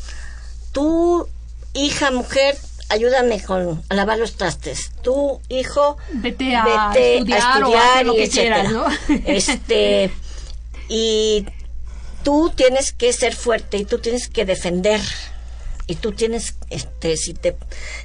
Tú, 0.72 1.28
hija, 1.74 2.12
mujer, 2.12 2.58
ayúdame 2.92 3.42
con 3.42 3.84
a 3.90 3.96
lavar 3.96 4.20
los 4.20 4.36
trastes. 4.36 4.92
Tu 5.02 5.42
hijo, 5.50 5.98
vete 6.14 6.56
a 6.56 6.92
estudiar, 6.94 8.06
lo 8.06 8.16
que 8.16 8.30
quieras, 8.30 8.72
¿no? 8.72 8.86
Este 9.26 10.12
y 10.88 11.46
tú 12.24 12.52
tienes 12.56 12.92
que 12.92 13.14
ser 13.14 13.34
fuerte 13.34 13.78
y 13.78 13.86
tú 13.86 14.00
tienes 14.00 14.28
que 14.28 14.46
defender 14.46 15.02
y 15.88 15.96
tú 15.96 16.12
tienes 16.12 16.56
este 16.70 17.18
si 17.18 17.34
te 17.34 17.56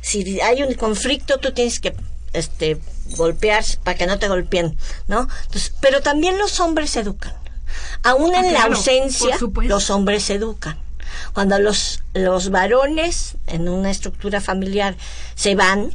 si 0.01 0.41
hay 0.41 0.63
un 0.63 0.73
conflicto 0.75 1.39
tú 1.39 1.53
tienes 1.53 1.81
que 1.81 1.95
este 2.33 2.79
golpear 3.17 3.65
para 3.83 3.97
que 3.97 4.07
no 4.07 4.19
te 4.19 4.29
golpeen, 4.29 4.77
¿no? 5.09 5.29
Entonces, 5.45 5.73
pero 5.81 6.01
también 6.03 6.39
los 6.39 6.61
hombres 6.61 6.97
educan. 6.97 7.35
Aún 8.03 8.35
ah, 8.35 8.41
en 8.41 8.53
la 8.53 8.65
ausencia, 8.65 9.39
los 9.63 9.91
hombres 9.91 10.29
educan. 10.31 10.79
Cuando 11.33 11.59
los, 11.59 12.03
los 12.15 12.51
varones 12.51 13.37
en 13.47 13.69
una 13.69 13.91
estructura 13.91 14.41
familiar 14.41 14.97
se 15.35 15.55
van, 15.55 15.95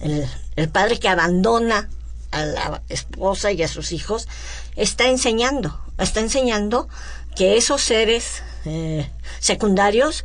el, 0.00 0.26
el 0.56 0.68
padre 0.68 0.98
que 0.98 1.08
abandona 1.08 1.88
a 2.30 2.44
la 2.44 2.82
esposa 2.88 3.52
y 3.52 3.62
a 3.62 3.68
sus 3.68 3.92
hijos, 3.92 4.28
está 4.76 5.08
enseñando, 5.08 5.80
está 5.98 6.20
enseñando 6.20 6.88
que 7.36 7.56
esos 7.56 7.82
seres 7.82 8.42
eh, 8.64 9.08
secundarios 9.40 10.24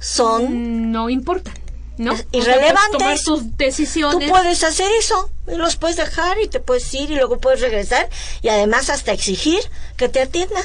son... 0.00 0.92
No 0.92 1.10
importan. 1.10 1.54
¿no? 1.98 2.14
irrelevantes. 2.32 3.24
tus 3.24 3.56
decisiones. 3.56 4.28
Tú 4.28 4.32
puedes 4.32 4.62
hacer 4.62 4.90
eso, 4.98 5.30
los 5.46 5.76
puedes 5.76 5.96
dejar 5.96 6.40
y 6.40 6.46
te 6.46 6.60
puedes 6.60 6.94
ir 6.94 7.10
y 7.10 7.16
luego 7.16 7.38
puedes 7.38 7.60
regresar 7.60 8.08
y 8.40 8.48
además 8.48 8.88
hasta 8.88 9.12
exigir 9.12 9.58
que 9.96 10.08
te 10.08 10.22
atiendan, 10.22 10.64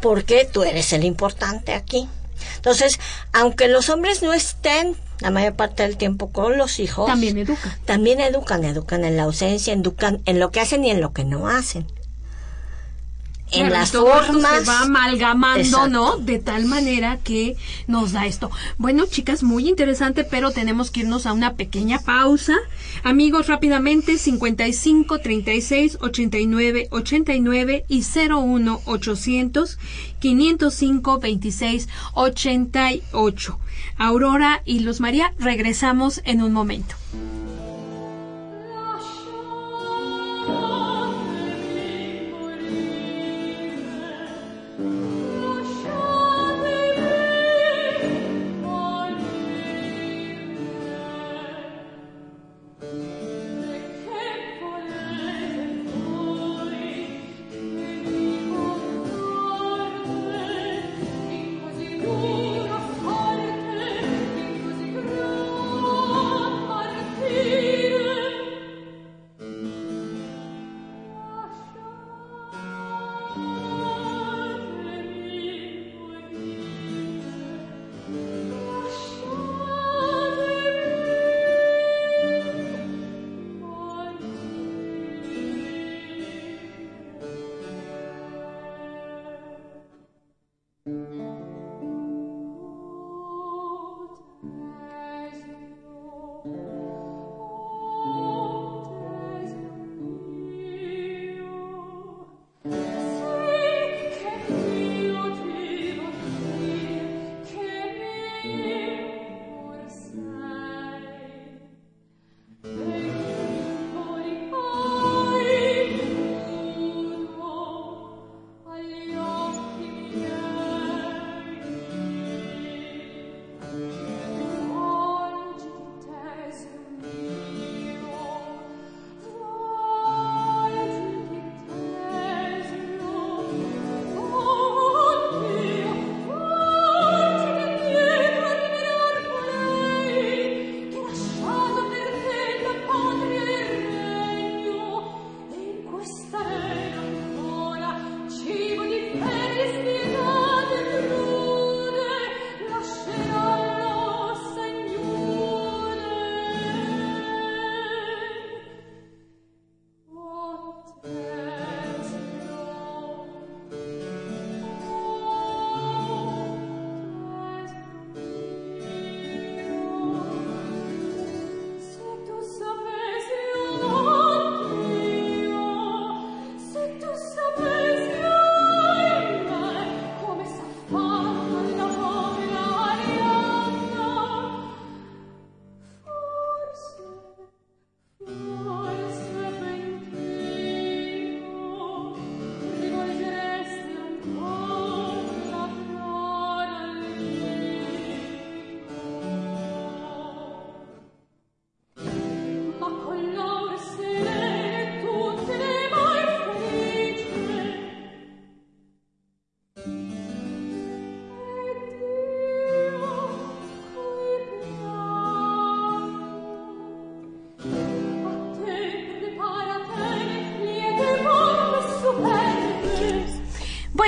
porque 0.00 0.44
tú 0.44 0.62
eres 0.62 0.92
el 0.92 1.04
importante 1.04 1.72
aquí. 1.72 2.08
Entonces, 2.56 2.98
aunque 3.32 3.68
los 3.68 3.88
hombres 3.88 4.22
no 4.22 4.32
estén 4.32 4.96
la 5.20 5.30
mayor 5.30 5.54
parte 5.54 5.82
del 5.82 5.96
tiempo 5.96 6.30
con 6.30 6.58
los 6.58 6.80
hijos, 6.80 7.06
también 7.06 7.38
educan. 7.38 7.72
También 7.84 8.20
educan, 8.20 8.64
educan 8.64 9.04
en 9.04 9.16
la 9.16 9.24
ausencia, 9.24 9.72
educan 9.72 10.22
en 10.24 10.40
lo 10.40 10.50
que 10.50 10.60
hacen 10.60 10.84
y 10.84 10.90
en 10.90 11.00
lo 11.00 11.12
que 11.12 11.24
no 11.24 11.48
hacen. 11.48 11.86
En 13.52 13.70
las 13.70 13.92
formas. 13.92 14.60
se 14.60 14.64
va 14.64 14.80
amalgamando, 14.80 15.88
¿no? 15.88 16.16
De 16.16 16.38
tal 16.38 16.64
manera 16.64 17.18
que 17.18 17.56
nos 17.86 18.12
da 18.12 18.26
esto. 18.26 18.50
Bueno, 18.78 19.06
chicas, 19.06 19.42
muy 19.42 19.68
interesante, 19.68 20.24
pero 20.24 20.50
tenemos 20.50 20.90
que 20.90 21.00
irnos 21.00 21.26
a 21.26 21.32
una 21.32 21.54
pequeña 21.54 22.00
pausa. 22.00 22.54
Amigos, 23.02 23.46
rápidamente, 23.46 24.18
55 24.18 25.18
36 25.20 25.98
89 26.00 26.88
89 26.90 27.84
y 27.88 28.02
01 28.02 28.80
800 28.86 29.78
505 30.18 31.18
26 31.20 31.88
88. 32.14 33.58
Aurora 33.96 34.62
y 34.64 34.80
Luz 34.80 35.00
María, 35.00 35.32
regresamos 35.38 36.20
en 36.24 36.42
un 36.42 36.52
momento. 36.52 36.96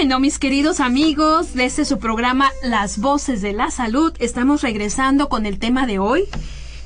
Bueno, 0.07 0.21
mis 0.21 0.38
queridos 0.38 0.79
amigos, 0.79 1.49
desde 1.49 1.64
este 1.64 1.85
su 1.85 1.99
programa 1.99 2.53
Las 2.62 2.99
Voces 2.99 3.42
de 3.42 3.53
la 3.53 3.73
Salud, 3.73 4.14
estamos 4.21 4.62
regresando 4.62 5.29
con 5.29 5.47
el 5.47 5.59
tema 5.59 5.85
de 5.85 5.99
hoy, 5.99 6.27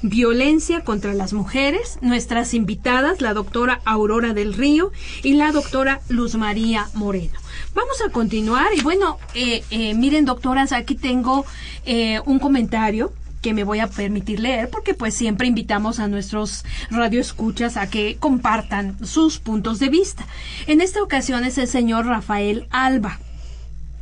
violencia 0.00 0.84
contra 0.84 1.12
las 1.12 1.34
mujeres. 1.34 1.98
Nuestras 2.00 2.54
invitadas, 2.54 3.20
la 3.20 3.34
doctora 3.34 3.82
Aurora 3.84 4.32
del 4.32 4.54
Río 4.54 4.90
y 5.22 5.34
la 5.34 5.52
doctora 5.52 6.00
Luz 6.08 6.34
María 6.36 6.88
Moreno. 6.94 7.38
Vamos 7.74 8.00
a 8.00 8.10
continuar 8.10 8.68
y 8.74 8.80
bueno, 8.80 9.18
eh, 9.34 9.64
eh, 9.70 9.92
miren 9.92 10.24
doctoras, 10.24 10.72
aquí 10.72 10.94
tengo 10.94 11.44
eh, 11.84 12.22
un 12.24 12.38
comentario 12.38 13.12
que 13.40 13.54
me 13.54 13.64
voy 13.64 13.80
a 13.80 13.88
permitir 13.88 14.40
leer 14.40 14.68
porque 14.70 14.94
pues 14.94 15.14
siempre 15.14 15.46
invitamos 15.46 15.98
a 15.98 16.08
nuestros 16.08 16.64
radioescuchas 16.90 17.76
a 17.76 17.88
que 17.88 18.16
compartan 18.18 18.96
sus 19.04 19.38
puntos 19.38 19.78
de 19.78 19.88
vista. 19.88 20.26
En 20.66 20.80
esta 20.80 21.02
ocasión 21.02 21.44
es 21.44 21.58
el 21.58 21.68
señor 21.68 22.06
Rafael 22.06 22.66
Alba. 22.70 23.18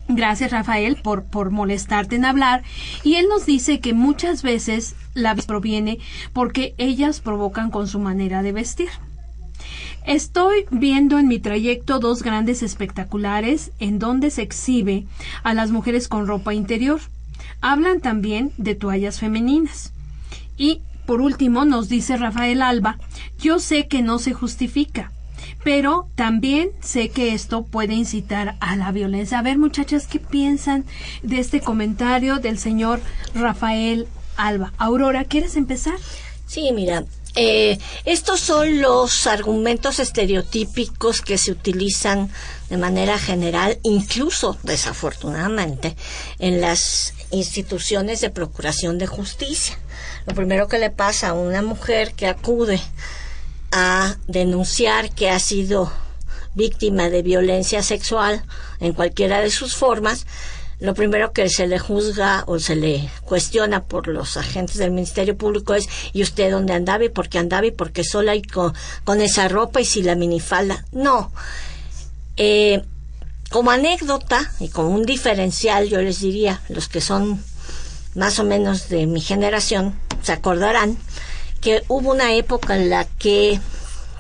Gracias 0.09 0.51
Rafael 0.51 0.97
por, 0.97 1.25
por 1.25 1.51
molestarte 1.51 2.17
en 2.17 2.25
hablar 2.25 2.63
y 3.05 3.17
él 3.17 3.27
nos 3.29 3.45
dice 3.45 3.81
que 3.81 3.93
muchas 3.93 4.43
veces 4.43 4.95
la 5.15 5.35
proviene 5.35 5.99
porque 6.33 6.75
ellas 6.79 7.21
provocan 7.21 7.71
con 7.71 7.89
su 7.89 7.99
manera 7.99 8.43
de 8.43 8.53
vestir. 8.53 8.89
Estoy 10.07 10.65
viendo 10.71 11.19
en 11.19 11.29
mi 11.29 11.39
trayecto 11.39 11.99
dos 11.99 12.23
grandes 12.23 12.63
espectaculares 12.63 13.73
en 13.79 13.99
donde 13.99 14.31
se 14.31 14.41
exhibe 14.41 15.05
a 15.43 15.53
las 15.53 15.71
mujeres 15.71 16.09
con 16.09 16.27
ropa 16.27 16.55
interior. 16.55 17.01
Hablan 17.61 18.01
también 18.01 18.53
de 18.57 18.75
toallas 18.75 19.19
femeninas. 19.21 19.93
Y 20.57 20.81
por 21.07 21.21
último 21.21 21.65
nos 21.65 21.89
dice 21.89 22.17
Rafael 22.17 22.63
Alba, 22.63 22.99
yo 23.39 23.59
sé 23.59 23.89
que 23.89 24.03
no 24.03 24.19
se 24.19 24.35
justifica, 24.35 25.13
pero 25.65 26.09
también 26.15 26.71
sé 26.81 27.09
que 27.09 27.33
esto 27.33 27.65
puede 27.65 27.95
incitar 27.95 28.57
a 28.61 28.77
la 28.77 28.93
violencia. 28.93 29.39
A 29.39 29.43
ver, 29.43 29.59
muchachas, 29.59 30.07
¿qué 30.07 30.19
piensan 30.19 30.85
de 31.23 31.39
este 31.39 31.61
comentario 31.61 32.39
del 32.39 32.59
señor 32.59 33.01
Rafael 33.35 34.07
Alba? 34.37 34.73
Aurora, 34.79 35.25
¿quieres 35.25 35.57
empezar? 35.57 35.97
Sí, 36.47 36.71
mira, 36.75 37.05
eh, 37.41 37.79
estos 38.05 38.41
son 38.41 38.81
los 38.81 39.29
argumentos 39.29 40.01
estereotípicos 40.01 41.23
que 41.23 41.39
se 41.39 41.53
utilizan 41.53 42.33
de 42.69 42.77
manera 42.79 43.17
general, 43.17 43.79
incluso 43.85 44.59
desafortunadamente, 44.65 45.95
en 46.41 46.61
las 46.61 47.15
instituciones 47.31 48.21
de 48.21 48.31
procuración 48.31 48.99
de 48.99 49.07
justicia. 49.07 49.79
Lo 50.27 50.35
primero 50.35 50.67
que 50.67 50.81
le 50.81 50.91
pasa 50.91 51.29
a 51.29 51.35
una 51.35 51.63
mujer 51.63 52.13
que 52.15 52.27
acude 52.27 52.81
a 53.71 54.17
denunciar 54.27 55.15
que 55.15 55.31
ha 55.31 55.39
sido 55.39 55.93
víctima 56.55 57.09
de 57.09 57.23
violencia 57.23 57.85
sexual 57.85 58.43
en 58.81 58.95
cualquiera 58.95 59.39
de 59.39 59.51
sus 59.51 59.77
formas, 59.77 60.27
lo 60.81 60.95
primero 60.95 61.33
que 61.33 61.49
se 61.49 61.67
le 61.67 61.79
juzga 61.79 62.45
o 62.47 62.59
se 62.59 62.77
le 62.77 63.11
cuestiona 63.25 63.85
por 63.85 64.07
los 64.09 64.37
agentes 64.37 64.77
del 64.79 64.93
Ministerio 64.93 65.37
Público 65.37 65.75
es 65.75 65.89
¿y 66.13 66.23
usted 66.23 66.51
dónde 66.51 66.73
andaba 66.73 67.05
y 67.05 67.09
por 67.09 67.29
qué 67.29 67.39
andaba 67.39 67.67
y 67.67 67.73
por 67.73 67.91
qué 67.91 68.05
sola 68.05 68.37
y 68.37 68.43
con, 68.43 68.75
esa 69.21 69.49
ropa 69.49 69.81
y 69.81 69.85
si 69.85 70.03
la 70.03 70.15
minifalda? 70.15 70.85
No. 70.93 71.33
Eh, 72.37 72.83
como 73.51 73.71
anécdota 73.71 74.53
y 74.61 74.69
como 74.69 74.91
un 74.91 75.05
diferencial, 75.05 75.89
yo 75.89 76.01
les 76.01 76.21
diría, 76.21 76.61
los 76.69 76.89
que 76.89 77.01
son 77.01 77.43
más 78.15 78.39
o 78.39 78.45
menos 78.45 78.89
de 78.89 79.07
mi 79.07 79.21
generación, 79.21 79.99
se 80.23 80.33
acordarán 80.33 80.99
que 81.61 81.83
hubo 81.89 82.13
una 82.13 82.35
época 82.35 82.77
en 82.77 82.91
la 82.91 83.05
que 83.05 83.61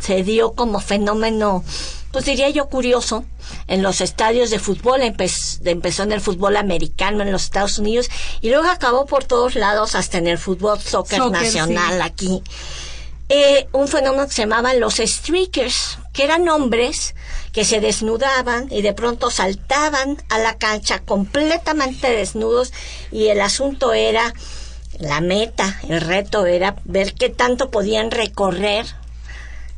se 0.00 0.22
dio 0.22 0.52
como 0.52 0.80
fenómeno, 0.80 1.62
pues 2.10 2.24
diría 2.24 2.48
yo 2.50 2.68
curioso, 2.68 3.24
en 3.68 3.82
los 3.82 4.00
estadios 4.00 4.50
de 4.50 4.58
fútbol, 4.58 5.02
empezó 5.02 6.02
en 6.02 6.12
el 6.12 6.20
fútbol 6.20 6.56
americano 6.56 7.22
en 7.22 7.30
los 7.30 7.44
Estados 7.44 7.78
Unidos 7.78 8.08
y 8.40 8.50
luego 8.50 8.68
acabó 8.68 9.06
por 9.06 9.24
todos 9.24 9.54
lados 9.54 9.94
hasta 9.94 10.18
en 10.18 10.26
el 10.26 10.38
fútbol 10.38 10.80
soccer, 10.80 11.30
nacional 11.30 12.02
aquí. 12.02 12.42
Eh, 13.28 13.68
un 13.72 13.88
fenómeno 13.88 14.26
que 14.26 14.32
se 14.32 14.42
llamaban 14.42 14.80
los 14.80 14.96
streakers, 14.96 15.98
que 16.14 16.24
eran 16.24 16.48
hombres 16.48 17.14
que 17.52 17.64
se 17.64 17.80
desnudaban 17.80 18.68
y 18.70 18.80
de 18.80 18.94
pronto 18.94 19.30
saltaban 19.30 20.16
a 20.30 20.38
la 20.38 20.56
cancha 20.56 21.00
completamente 21.00 22.10
desnudos 22.10 22.72
y 23.12 23.26
el 23.26 23.42
asunto 23.42 23.92
era 23.92 24.32
la 24.98 25.20
meta, 25.20 25.78
el 25.88 26.00
reto 26.00 26.46
era 26.46 26.76
ver 26.84 27.14
qué 27.14 27.28
tanto 27.28 27.70
podían 27.70 28.10
recorrer 28.10 28.86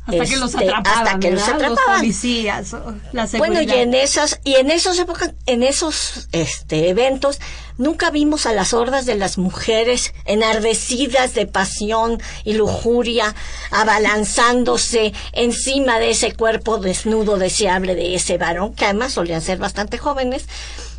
hasta 0.05 0.25
que 0.25 0.37
los 0.37 0.53
este, 0.53 0.65
atrapaban, 0.65 1.07
hasta 1.07 1.19
que 1.19 1.31
los 1.31 1.47
atrapaban. 1.47 1.99
policías, 1.99 2.75
la 3.11 3.27
Bueno, 3.37 3.61
y 3.61 3.69
en 3.71 3.93
esas 3.93 4.39
y 4.43 4.55
en 4.55 4.71
esos 4.71 4.97
épocas, 4.97 5.33
en 5.45 5.61
esos 5.61 6.27
este 6.31 6.89
eventos 6.89 7.39
nunca 7.77 8.09
vimos 8.09 8.45
a 8.45 8.53
las 8.53 8.73
hordas 8.73 9.05
de 9.05 9.15
las 9.15 9.37
mujeres 9.37 10.13
enardecidas 10.25 11.35
de 11.35 11.45
pasión 11.45 12.21
y 12.43 12.53
lujuria 12.53 13.35
abalanzándose 13.69 15.13
encima 15.33 15.99
de 15.99 16.11
ese 16.11 16.33
cuerpo 16.33 16.79
desnudo 16.79 17.37
deseable 17.37 17.93
de 17.93 18.15
ese 18.15 18.37
varón, 18.37 18.73
que 18.73 18.85
además 18.85 19.13
solían 19.13 19.41
ser 19.41 19.59
bastante 19.59 19.97
jóvenes. 19.97 20.47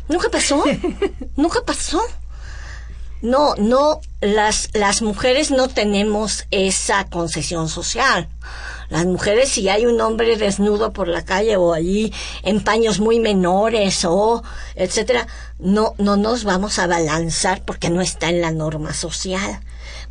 Nunca 0.07 0.29
pasó. 0.29 0.63
nunca 1.35 1.61
pasó. 1.65 2.01
No, 3.23 3.55
no, 3.55 4.01
las, 4.19 4.69
las 4.73 5.01
mujeres 5.01 5.49
no 5.49 5.69
tenemos 5.69 6.45
esa 6.51 7.05
concesión 7.05 7.69
social. 7.69 8.27
Las 8.89 9.05
mujeres, 9.05 9.47
si 9.47 9.69
hay 9.69 9.85
un 9.85 10.01
hombre 10.01 10.35
desnudo 10.35 10.91
por 10.91 11.07
la 11.07 11.23
calle 11.23 11.55
o 11.55 11.73
allí 11.73 12.13
en 12.41 12.61
paños 12.61 12.99
muy 12.99 13.21
menores 13.21 14.03
o 14.03 14.43
etcétera, 14.75 15.25
no, 15.57 15.95
no 15.97 16.17
nos 16.17 16.43
vamos 16.43 16.79
a 16.79 16.87
balanzar 16.87 17.63
porque 17.63 17.89
no 17.89 18.01
está 18.01 18.27
en 18.27 18.41
la 18.41 18.51
norma 18.51 18.93
social. 18.93 19.61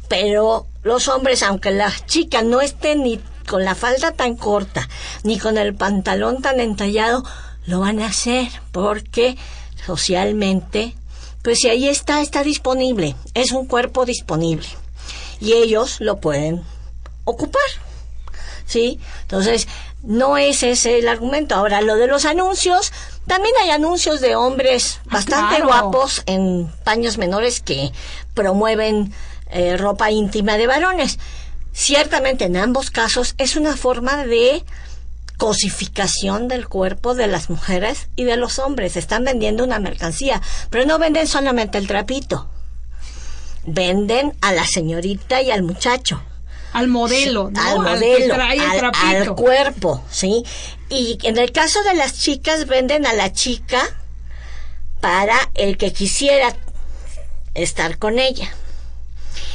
Pero 0.08 0.66
los 0.82 1.08
hombres, 1.08 1.42
aunque 1.42 1.70
las 1.70 2.06
chicas 2.06 2.44
no 2.44 2.62
estén 2.62 3.02
ni 3.02 3.20
con 3.46 3.62
la 3.62 3.74
falda 3.74 4.12
tan 4.12 4.36
corta, 4.36 4.88
ni 5.22 5.38
con 5.38 5.58
el 5.58 5.74
pantalón 5.74 6.40
tan 6.40 6.60
entallado, 6.60 7.24
lo 7.66 7.80
van 7.80 8.00
a 8.00 8.06
hacer 8.06 8.48
porque 8.72 9.36
socialmente, 9.84 10.96
pues 11.42 11.58
si 11.60 11.68
ahí 11.68 11.88
está, 11.88 12.20
está 12.20 12.42
disponible, 12.42 13.16
es 13.34 13.52
un 13.52 13.66
cuerpo 13.66 14.04
disponible 14.04 14.66
y 15.40 15.54
ellos 15.54 16.00
lo 16.00 16.20
pueden 16.20 16.62
ocupar. 17.24 17.62
¿sí? 18.66 18.98
Entonces, 19.22 19.68
no 20.02 20.38
es 20.38 20.62
ese 20.62 20.98
el 20.98 21.08
argumento. 21.08 21.54
Ahora, 21.54 21.80
lo 21.82 21.96
de 21.96 22.06
los 22.06 22.24
anuncios, 22.24 22.92
también 23.26 23.54
hay 23.62 23.70
anuncios 23.70 24.20
de 24.20 24.34
hombres 24.36 25.00
ah, 25.00 25.08
bastante 25.12 25.62
guapos 25.62 26.22
en 26.26 26.72
paños 26.84 27.18
menores 27.18 27.60
que 27.60 27.92
promueven 28.34 29.12
eh, 29.50 29.76
ropa 29.76 30.10
íntima 30.10 30.56
de 30.56 30.66
varones. 30.66 31.18
Ciertamente, 31.72 32.44
en 32.44 32.56
ambos 32.56 32.90
casos, 32.90 33.34
es 33.38 33.56
una 33.56 33.76
forma 33.76 34.24
de 34.24 34.64
cosificación 35.42 36.46
del 36.46 36.68
cuerpo 36.68 37.16
de 37.16 37.26
las 37.26 37.50
mujeres 37.50 38.06
y 38.14 38.22
de 38.22 38.36
los 38.36 38.60
hombres. 38.60 38.96
Están 38.96 39.24
vendiendo 39.24 39.64
una 39.64 39.80
mercancía, 39.80 40.40
pero 40.70 40.86
no 40.86 41.00
venden 41.00 41.26
solamente 41.26 41.78
el 41.78 41.88
trapito. 41.88 42.48
Venden 43.66 44.36
a 44.40 44.52
la 44.52 44.64
señorita 44.64 45.42
y 45.42 45.50
al 45.50 45.64
muchacho 45.64 46.22
al 46.72 46.86
modelo, 46.86 47.50
¿no? 47.50 47.60
Al 47.60 47.78
modelo, 47.80 48.34
al, 48.34 49.34
cuerpo, 49.34 50.04
¿sí? 50.08 50.44
Y 50.88 51.18
en 51.24 51.36
el 51.36 51.50
caso 51.50 51.82
de 51.82 51.94
las 51.94 52.20
chicas, 52.20 52.68
venden 52.68 53.04
a 53.04 53.12
la 53.12 53.32
chica 53.32 53.82
para 55.00 55.36
el 55.54 55.76
que 55.76 55.92
quisiera 55.92 56.54
estar 57.54 57.98
con 57.98 58.20
ella. 58.20 58.48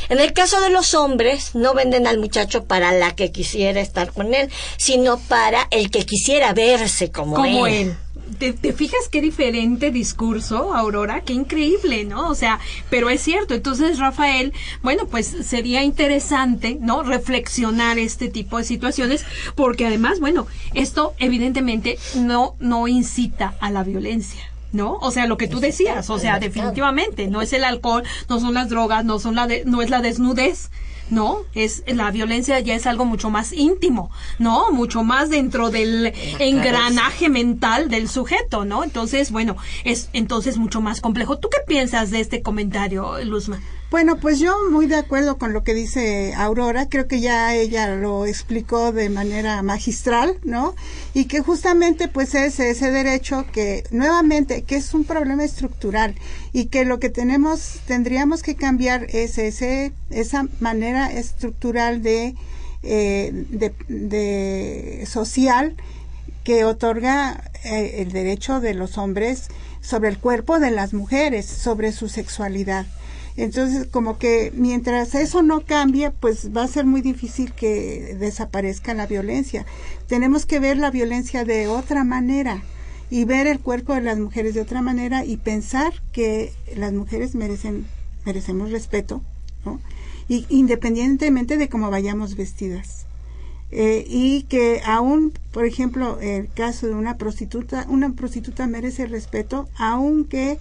En 0.09 0.19
el 0.19 0.33
caso 0.33 0.61
de 0.61 0.69
los 0.69 0.93
hombres, 0.93 1.55
no 1.55 1.73
venden 1.73 2.07
al 2.07 2.19
muchacho 2.19 2.65
para 2.65 2.91
la 2.91 3.15
que 3.15 3.31
quisiera 3.31 3.81
estar 3.81 4.11
con 4.11 4.33
él, 4.33 4.49
sino 4.77 5.19
para 5.19 5.67
el 5.71 5.91
que 5.91 6.05
quisiera 6.05 6.53
verse 6.53 7.11
como, 7.11 7.35
como 7.35 7.67
él. 7.67 7.95
¿Te, 8.39 8.53
fijas 8.73 9.07
qué 9.09 9.21
diferente 9.21 9.89
discurso, 9.89 10.73
Aurora? 10.73 11.21
Qué 11.21 11.33
increíble, 11.33 12.03
¿no? 12.03 12.29
O 12.29 12.35
sea, 12.35 12.59
pero 12.89 13.09
es 13.09 13.21
cierto. 13.21 13.53
Entonces, 13.53 13.99
Rafael, 13.99 14.53
bueno, 14.83 15.07
pues 15.07 15.27
sería 15.43 15.83
interesante, 15.83 16.77
¿no? 16.79 17.03
Reflexionar 17.03 17.97
este 17.97 18.27
tipo 18.27 18.57
de 18.57 18.63
situaciones, 18.63 19.25
porque 19.55 19.87
además, 19.87 20.19
bueno, 20.19 20.45
esto 20.73 21.13
evidentemente 21.19 21.97
no, 22.15 22.55
no 22.59 22.87
incita 22.87 23.55
a 23.59 23.71
la 23.71 23.83
violencia. 23.83 24.46
¿No? 24.71 24.97
O 25.01 25.11
sea, 25.11 25.27
lo 25.27 25.37
que 25.37 25.47
tú 25.47 25.59
decías, 25.59 26.09
o 26.09 26.19
sea, 26.19 26.39
definitivamente, 26.39 27.27
no 27.27 27.41
es 27.41 27.53
el 27.53 27.63
alcohol, 27.63 28.03
no 28.29 28.39
son 28.39 28.53
las 28.53 28.69
drogas, 28.69 29.05
no 29.05 29.19
son 29.19 29.35
la 29.35 29.47
no 29.65 29.81
es 29.81 29.89
la 29.89 30.01
desnudez, 30.01 30.69
¿no? 31.09 31.39
Es 31.53 31.83
la 31.87 32.11
violencia 32.11 32.59
ya 32.59 32.75
es 32.75 32.87
algo 32.87 33.05
mucho 33.05 33.29
más 33.29 33.53
íntimo, 33.53 34.11
¿no? 34.39 34.71
Mucho 34.71 35.03
más 35.03 35.29
dentro 35.29 35.69
del 35.69 36.13
engranaje 36.39 37.29
mental 37.29 37.89
del 37.89 38.09
sujeto, 38.09 38.65
¿no? 38.65 38.83
Entonces, 38.83 39.31
bueno, 39.31 39.57
es 39.83 40.09
entonces 40.13 40.57
mucho 40.57 40.81
más 40.81 41.01
complejo. 41.01 41.37
¿Tú 41.37 41.49
qué 41.49 41.59
piensas 41.67 42.11
de 42.11 42.19
este 42.19 42.41
comentario, 42.41 43.23
Luzma? 43.23 43.59
Bueno, 43.89 44.17
pues 44.17 44.39
yo 44.39 44.53
muy 44.69 44.85
de 44.85 44.97
acuerdo 44.97 45.37
con 45.37 45.53
lo 45.53 45.63
que 45.63 45.73
dice 45.73 46.33
Aurora, 46.35 46.89
creo 46.89 47.07
que 47.07 47.21
ya 47.21 47.55
ella 47.55 47.95
lo 47.95 48.25
explicó 48.25 48.91
de 48.91 49.09
manera 49.09 49.61
magistral, 49.63 50.37
¿no? 50.43 50.75
Y 51.13 51.25
que 51.25 51.39
justamente 51.39 52.09
pues 52.09 52.35
es 52.35 52.59
ese 52.59 52.91
derecho 52.91 53.45
que 53.53 53.85
nuevamente 53.91 54.63
que 54.63 54.75
es 54.75 54.93
un 54.93 55.05
problema 55.05 55.45
estructural 55.45 56.15
y 56.57 56.65
que 56.69 56.85
lo 56.85 56.97
que 56.99 57.11
tenemos 57.11 57.81
tendríamos 57.85 58.41
que 58.41 58.55
cambiar 58.55 59.05
es 59.11 59.37
ese 59.37 59.91
esa 60.09 60.47
manera 60.59 61.11
estructural 61.13 62.01
de 62.01 62.33
eh, 62.81 63.31
de, 63.87 65.05
social 65.05 65.75
que 66.43 66.65
otorga 66.65 67.43
eh, 67.63 67.97
el 67.99 68.11
derecho 68.11 68.59
de 68.59 68.73
los 68.73 68.97
hombres 68.97 69.49
sobre 69.81 70.09
el 70.09 70.17
cuerpo 70.17 70.57
de 70.59 70.71
las 70.71 70.95
mujeres, 70.95 71.45
sobre 71.45 71.91
su 71.91 72.09
sexualidad. 72.09 72.87
Entonces, 73.35 73.85
como 73.85 74.17
que 74.17 74.51
mientras 74.55 75.13
eso 75.13 75.43
no 75.43 75.61
cambie, 75.63 76.09
pues 76.09 76.49
va 76.57 76.63
a 76.63 76.67
ser 76.67 76.85
muy 76.85 77.01
difícil 77.01 77.53
que 77.53 78.17
desaparezca 78.19 78.95
la 78.95 79.05
violencia. 79.05 79.67
Tenemos 80.07 80.47
que 80.47 80.59
ver 80.59 80.77
la 80.77 80.89
violencia 80.89 81.45
de 81.45 81.67
otra 81.67 82.03
manera 82.03 82.63
y 83.09 83.25
ver 83.25 83.47
el 83.47 83.59
cuerpo 83.59 83.93
de 83.93 84.01
las 84.01 84.17
mujeres 84.17 84.53
de 84.53 84.61
otra 84.61 84.81
manera 84.81 85.25
y 85.25 85.37
pensar 85.37 85.93
que 86.11 86.53
las 86.75 86.93
mujeres 86.93 87.35
merecen 87.35 87.85
merecemos 88.25 88.71
respeto. 88.71 89.21
Y 90.27 90.45
independientemente 90.49 91.57
de 91.57 91.69
cómo 91.69 91.89
vayamos 91.89 92.35
vestidas. 92.35 93.05
Eh, 93.69 94.05
y 94.07 94.43
que 94.43 94.81
aún, 94.85 95.33
por 95.51 95.65
ejemplo, 95.65 96.19
el 96.21 96.49
caso 96.49 96.87
de 96.87 96.93
una 96.93 97.17
prostituta, 97.17 97.85
una 97.89 98.13
prostituta 98.13 98.65
merece 98.67 99.07
respeto, 99.07 99.67
aunque 99.77 100.57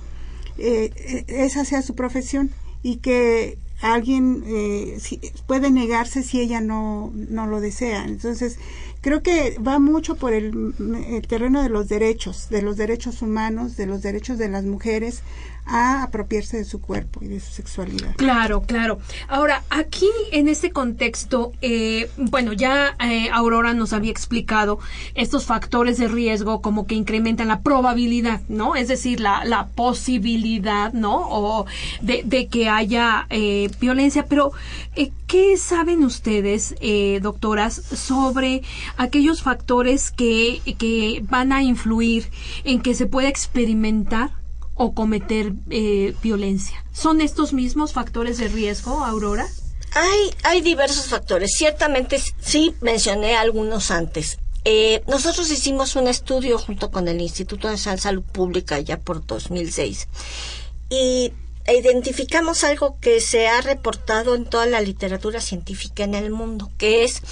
eh, 0.59 1.25
esa 1.29 1.65
sea 1.65 1.83
su 1.83 1.95
profesión 1.95 2.51
y 2.83 2.97
que 2.97 3.59
alguien 3.81 4.43
eh, 4.47 4.99
puede 5.47 5.71
negarse 5.71 6.23
si 6.23 6.41
ella 6.41 6.61
no, 6.61 7.13
no 7.15 7.47
lo 7.47 7.61
desea. 7.61 8.05
Entonces, 8.05 8.59
creo 9.07 9.23
que 9.23 9.57
va 9.61 9.79
mucho 9.79 10.17
por 10.17 10.33
el, 10.33 10.75
el, 11.09 11.29
terreno 11.29 11.63
de 11.63 11.69
los 11.69 11.87
derechos, 11.87 12.49
de 12.49 12.61
los 12.61 12.77
derechos 12.77 13.23
humanos, 13.23 13.77
de 13.77 13.87
los 13.87 14.03
derechos 14.03 14.37
de 14.37 14.49
las 14.49 14.65
mujeres, 14.65 15.23
a 15.67 16.03
apropiarse 16.05 16.59
de 16.59 16.65
su 16.65 16.81
cuerpo 16.81 17.21
y 17.23 17.29
de 17.29 17.41
su 17.41 17.53
sexualidad. 17.53 18.15
Claro, 18.17 18.63
claro. 18.63 18.99
Ahora, 19.29 19.63
aquí 19.71 20.09
en 20.33 20.49
este 20.49 20.71
contexto, 20.71 21.53
eh, 21.61 22.09
bueno, 22.17 22.53
ya 22.53 22.97
eh, 23.01 23.29
Aurora 23.33 23.75
nos 23.75 23.93
había 23.93 24.11
explicado 24.11 24.79
estos 25.15 25.45
factores 25.45 25.99
de 25.99 26.09
riesgo 26.09 26.63
como 26.63 26.87
que 26.87 26.95
incrementan 26.95 27.49
la 27.49 27.61
probabilidad, 27.61 28.41
¿no? 28.49 28.77
Es 28.77 28.89
decir, 28.89 29.21
la, 29.21 29.45
la 29.45 29.67
posibilidad, 29.69 30.93
¿no? 30.93 31.17
O 31.29 31.67
de, 32.01 32.23
de 32.25 32.47
que 32.47 32.69
haya 32.69 33.27
eh, 33.31 33.69
violencia. 33.81 34.27
Pero, 34.27 34.53
eh, 34.95 35.11
¿qué 35.27 35.57
saben 35.57 36.05
ustedes, 36.05 36.77
eh, 36.81 37.19
doctoras, 37.23 37.75
sobre 37.75 38.63
aquellos 38.97 39.43
factores 39.43 40.11
que, 40.11 40.61
que 40.79 41.23
van 41.29 41.53
a 41.53 41.63
influir 41.63 42.31
en 42.65 42.81
que 42.81 42.95
se 42.95 43.07
pueda 43.07 43.29
experimentar 43.29 44.31
o 44.77 44.95
cometer 44.95 45.53
eh, 45.71 46.15
violencia. 46.23 46.85
¿Son 46.93 47.21
estos 47.21 47.53
mismos 47.53 47.93
factores 47.93 48.39
de 48.39 48.49
riesgo, 48.49 49.05
Aurora? 49.05 49.47
Hay, 49.95 50.35
hay 50.45 50.61
diversos 50.61 51.07
factores. 51.07 51.53
Ciertamente 51.57 52.23
sí 52.41 52.75
mencioné 52.81 53.37
algunos 53.37 53.91
antes. 53.91 54.39
Eh, 54.65 55.03
nosotros 55.07 55.51
hicimos 55.51 55.97
un 55.97 56.09
estudio 56.09 56.59
junto 56.59 56.91
con 56.91 57.09
el 57.09 57.21
Instituto 57.21 57.69
de 57.69 57.79
Salud 57.79 58.23
Pública 58.23 58.81
ya 58.81 58.99
por 58.99 59.25
2006 59.25 60.09
y 60.91 61.33
identificamos 61.69 62.65
algo 62.65 62.99
que 63.01 63.21
se 63.21 63.49
ha 63.49 63.61
reportado 63.61 64.35
en 64.35 64.45
toda 64.45 64.67
la 64.67 64.81
literatura 64.81 65.41
científica 65.41 66.05
en 66.05 66.15
el 66.15 66.31
mundo, 66.31 66.71
que 66.79 67.05
es 67.05 67.23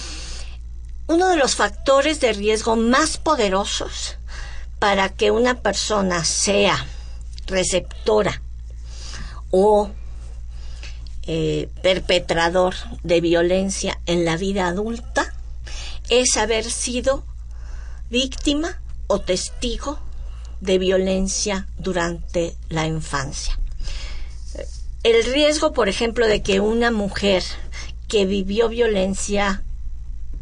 uno 1.07 1.29
de 1.29 1.37
los 1.37 1.55
factores 1.55 2.19
de 2.19 2.33
riesgo 2.33 2.75
más 2.75 3.17
poderosos 3.17 4.15
para 4.79 5.09
que 5.09 5.31
una 5.31 5.61
persona 5.61 6.23
sea 6.25 6.87
receptora 7.47 8.41
o 9.51 9.89
eh, 11.27 11.69
perpetrador 11.81 12.75
de 13.03 13.21
violencia 13.21 13.99
en 14.05 14.25
la 14.25 14.37
vida 14.37 14.67
adulta 14.67 15.33
es 16.09 16.37
haber 16.37 16.65
sido 16.65 17.23
víctima 18.09 18.79
o 19.07 19.19
testigo 19.21 19.99
de 20.61 20.77
violencia 20.77 21.67
durante 21.77 22.55
la 22.69 22.85
infancia. 22.85 23.57
El 25.03 25.23
riesgo, 25.25 25.73
por 25.73 25.89
ejemplo, 25.89 26.27
de 26.27 26.41
que 26.41 26.59
una 26.59 26.91
mujer 26.91 27.43
que 28.07 28.25
vivió 28.25 28.69
violencia 28.69 29.63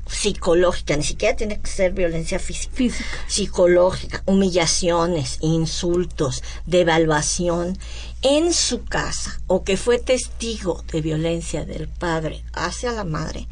psicológica, 0.08 0.96
ni 0.98 1.04
siquiera 1.04 1.36
tiene 1.36 1.60
que 1.60 1.70
ser 1.70 1.94
violencia 1.94 2.40
física, 2.40 3.06
psicológica, 3.28 4.22
humillaciones, 4.26 5.38
insultos, 5.42 6.44
devaluación 6.66 7.78
en 8.22 8.54
su 8.54 8.84
casa 8.84 9.40
o 9.48 9.64
que 9.64 9.78
fue 9.78 10.00
testigo 10.00 10.84
de 10.92 11.02
violencia 11.02 11.66
del 11.66 11.88
padre 11.88 12.44
hacia 12.54 12.92
la 12.92 13.04
madre, 13.04 13.48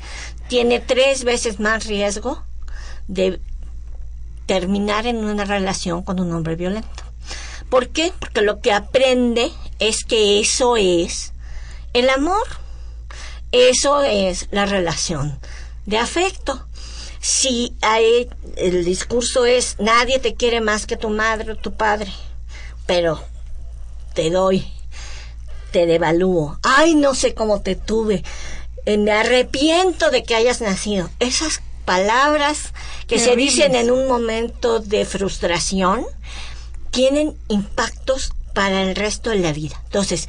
tiene 0.48 0.80
tres 0.80 1.24
veces 1.24 1.60
más 1.60 1.86
riesgo 1.86 2.44
de 3.08 3.40
terminar 4.46 5.08
en 5.08 5.18
una 5.18 5.46
relación 5.46 6.04
con 6.04 6.20
un 6.20 6.32
hombre 6.34 6.56
violento. 6.56 6.90
¿Por 7.70 7.90
qué? 7.90 8.12
Porque 8.20 8.42
lo 8.42 8.60
que 8.60 8.74
aprende 8.74 9.52
es 9.80 10.04
que 10.04 10.42
eso 10.42 10.76
es 10.76 11.32
el 11.94 12.10
amor, 12.10 12.44
eso 13.54 14.02
es 14.04 14.48
la 14.52 14.66
relación 14.66 15.40
de 15.92 16.00
afecto. 16.00 16.66
Si 17.20 17.76
hay, 17.82 18.28
el 18.56 18.84
discurso 18.84 19.46
es 19.46 19.76
nadie 19.78 20.18
te 20.18 20.34
quiere 20.34 20.60
más 20.60 20.88
que 20.88 20.98
tu 20.98 21.10
madre 21.10 21.52
o 21.52 21.56
tu 21.56 21.74
padre, 21.74 22.12
pero 22.88 23.24
te 24.16 24.32
doy, 24.32 24.66
te 25.72 25.86
devalúo, 25.86 26.58
ay 26.64 26.96
no 26.96 27.14
sé 27.14 27.36
cómo 27.36 27.62
te 27.62 27.76
tuve, 27.76 28.24
eh, 28.88 28.98
me 28.98 29.12
arrepiento 29.12 30.10
de 30.10 30.24
que 30.24 30.34
hayas 30.34 30.62
nacido. 30.62 31.12
Esas 31.20 31.62
palabras 31.86 32.74
que 33.06 33.20
se 33.20 33.36
dicen 33.36 33.76
en 33.76 33.92
un 33.92 34.08
momento 34.08 34.80
de 34.80 35.06
frustración 35.06 36.06
tienen 36.90 37.38
impactos 37.50 38.32
para 38.56 38.82
el 38.82 38.96
resto 38.96 39.30
de 39.30 39.38
la 39.38 39.54
vida. 39.54 39.80
Entonces, 39.86 40.28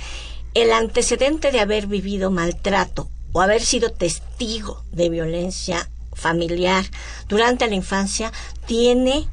el 0.54 0.72
antecedente 0.72 1.52
de 1.52 1.60
haber 1.60 1.86
vivido 1.86 2.30
maltrato 2.30 3.08
o 3.33 3.41
haber 3.41 3.62
sido 3.62 3.91
testigo 3.91 4.85
de 4.93 5.09
violencia 5.09 5.89
familiar 6.14 6.85
durante 7.28 7.66
la 7.66 7.74
infancia 7.74 8.33
tiene 8.66 9.28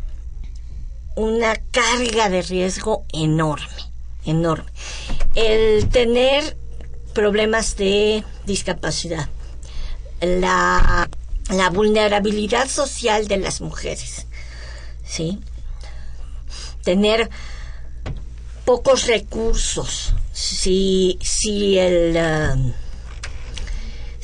una 1.15 1.55
carga 1.71 2.29
de 2.29 2.41
riesgo 2.41 3.05
enorme, 3.11 3.67
enorme. 4.25 4.71
El 5.35 5.89
tener 5.89 6.57
problemas 7.13 7.75
de 7.75 8.23
discapacidad, 8.45 9.27
la, 10.21 11.09
la 11.49 11.69
vulnerabilidad 11.69 12.69
social 12.69 13.27
de 13.27 13.37
las 13.37 13.59
mujeres, 13.59 14.27
¿sí? 15.05 15.39
Tener 16.83 17.29
pocos 18.65 19.07
recursos, 19.07 20.13
si, 20.31 21.17
el... 21.77 22.15
Um, 22.15 22.73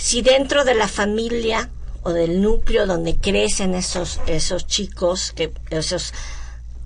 si 0.05 0.21
dentro 0.21 0.65
de 0.65 0.75
la 0.75 0.87
familia 0.87 1.67
o 2.03 2.13
del 2.13 2.39
núcleo 2.39 2.85
donde 2.85 3.17
crecen 3.17 3.73
esos 3.73 4.21
esos 4.27 4.67
chicos 4.67 5.31
que 5.31 5.51
esos 5.71 6.13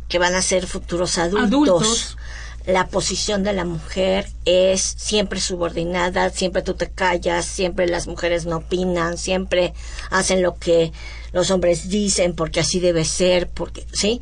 que 0.07 0.19
van 0.19 0.35
a 0.35 0.41
ser 0.41 0.65
futuros 0.65 1.17
adultos, 1.17 2.17
la 2.65 2.87
posición 2.87 3.43
de 3.43 3.51
la 3.51 3.65
mujer 3.65 4.29
es 4.45 4.95
siempre 4.97 5.41
subordinada, 5.41 6.29
siempre 6.29 6.61
tú 6.61 6.75
te 6.75 6.89
callas, 6.89 7.45
siempre 7.45 7.87
las 7.87 8.07
mujeres 8.07 8.45
no 8.45 8.57
opinan, 8.57 9.17
siempre 9.17 9.73
hacen 10.11 10.41
lo 10.41 10.55
que 10.55 10.93
los 11.33 11.51
hombres 11.51 11.89
dicen 11.89 12.33
porque 12.33 12.61
así 12.61 12.79
debe 12.79 13.03
ser, 13.03 13.49
porque 13.49 13.85
sí, 13.91 14.21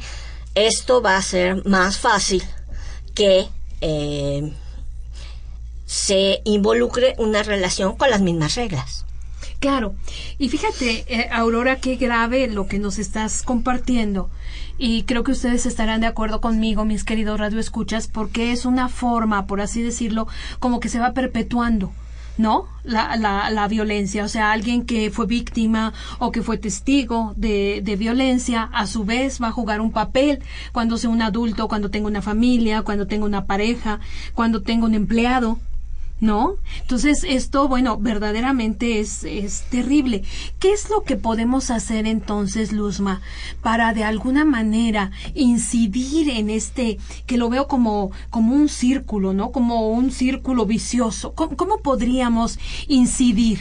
esto 0.56 1.04
va 1.04 1.18
a 1.18 1.22
ser 1.22 1.64
más 1.68 2.00
fácil 2.00 2.44
que 3.14 3.48
eh, 3.82 4.52
se 5.88 6.42
involucre 6.44 7.16
una 7.18 7.42
relación 7.42 7.96
con 7.96 8.12
las 8.12 8.22
mismas 8.22 8.54
reglas. 8.54 9.06
Claro, 9.60 9.96
y 10.38 10.50
fíjate, 10.50 11.06
eh, 11.08 11.30
Aurora, 11.32 11.78
qué 11.78 11.96
grave 11.96 12.48
lo 12.48 12.68
que 12.68 12.78
nos 12.78 13.00
estás 13.00 13.42
compartiendo. 13.42 14.30
Y 14.78 15.04
creo 15.04 15.24
que 15.24 15.32
ustedes 15.32 15.66
estarán 15.66 16.02
de 16.02 16.08
acuerdo 16.08 16.42
conmigo, 16.42 16.86
mis 16.86 17.04
queridos 17.04 17.40
radioescuchas, 17.40 18.08
porque 18.08 18.52
es 18.52 18.66
una 18.66 18.90
forma, 18.90 19.48
por 19.48 19.60
así 19.60 19.82
decirlo, 19.82 20.28
como 20.60 20.80
que 20.80 20.90
se 20.90 21.00
va 21.00 21.14
perpetuando. 21.14 21.92
¿no? 22.38 22.68
La, 22.84 23.16
la, 23.18 23.50
la, 23.50 23.68
violencia, 23.68 24.24
o 24.24 24.28
sea, 24.28 24.52
alguien 24.52 24.86
que 24.86 25.10
fue 25.10 25.26
víctima 25.26 25.94
o 26.20 26.32
que 26.32 26.44
fue 26.44 26.60
testigo 26.60 27.34
de, 27.36 27.82
de, 27.84 27.96
violencia, 27.96 28.70
a 28.74 28.86
su 28.86 29.06
vez 29.06 29.42
va 29.42 29.48
a 29.48 29.52
jugar 29.52 29.82
un 29.82 29.92
papel 29.92 30.44
cuando 30.72 30.98
sea 30.98 31.10
un 31.10 31.24
adulto, 31.24 31.68
cuando 31.68 31.90
tenga 31.90 32.06
una 32.08 32.22
familia, 32.22 32.84
cuando 32.84 33.08
tenga 33.08 33.26
una 33.26 33.46
pareja, 33.46 34.02
cuando 34.36 34.62
tenga 34.62 34.86
un 34.86 34.94
empleado, 34.94 35.58
¿no? 36.20 36.56
Entonces 36.82 37.24
esto, 37.28 37.68
bueno, 37.68 37.98
verdaderamente 37.98 39.00
es, 39.00 39.24
es 39.24 39.64
terrible. 39.70 40.24
¿Qué 40.60 40.72
es 40.72 40.90
lo 40.90 41.02
que 41.04 41.16
podemos 41.16 41.70
hacer 41.70 42.08
entonces, 42.08 42.72
Luzma, 42.72 43.22
para 43.62 43.94
de 43.94 44.04
alguna 44.04 44.46
manera 44.46 45.12
incidir 45.36 46.30
en 46.30 46.50
este, 46.50 46.98
que 47.26 47.38
lo 47.38 47.50
veo 47.50 47.68
como, 47.68 48.12
como 48.30 48.56
un 48.56 48.70
círculo, 48.70 49.34
¿no? 49.34 49.52
Como 49.52 49.90
un 49.90 50.12
círculo 50.12 50.66
vicioso. 50.66 51.34
¿Cómo, 51.34 51.78
podríamos 51.78 52.60
incidir? 52.88 53.60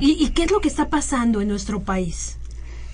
¿Y, 0.00 0.30
qué 0.30 0.44
es 0.44 0.50
lo 0.50 0.60
que 0.60 0.68
está 0.68 0.88
pasando 0.88 1.40
en 1.40 1.48
nuestro 1.48 1.80
país? 1.80 2.36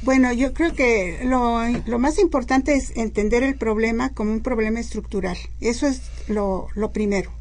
Bueno, 0.02 0.32
yo 0.32 0.52
creo 0.52 0.74
que 0.74 1.20
lo, 1.24 1.60
lo, 1.86 1.98
más 1.98 2.18
importante 2.18 2.74
es 2.74 2.96
entender 2.96 3.42
el 3.42 3.56
problema 3.56 4.10
como 4.10 4.32
un 4.32 4.40
problema 4.40 4.78
estructural. 4.78 5.36
Eso 5.60 5.86
es 5.86 6.02
lo, 6.28 6.68
lo 6.74 6.92
primero. 6.92 7.37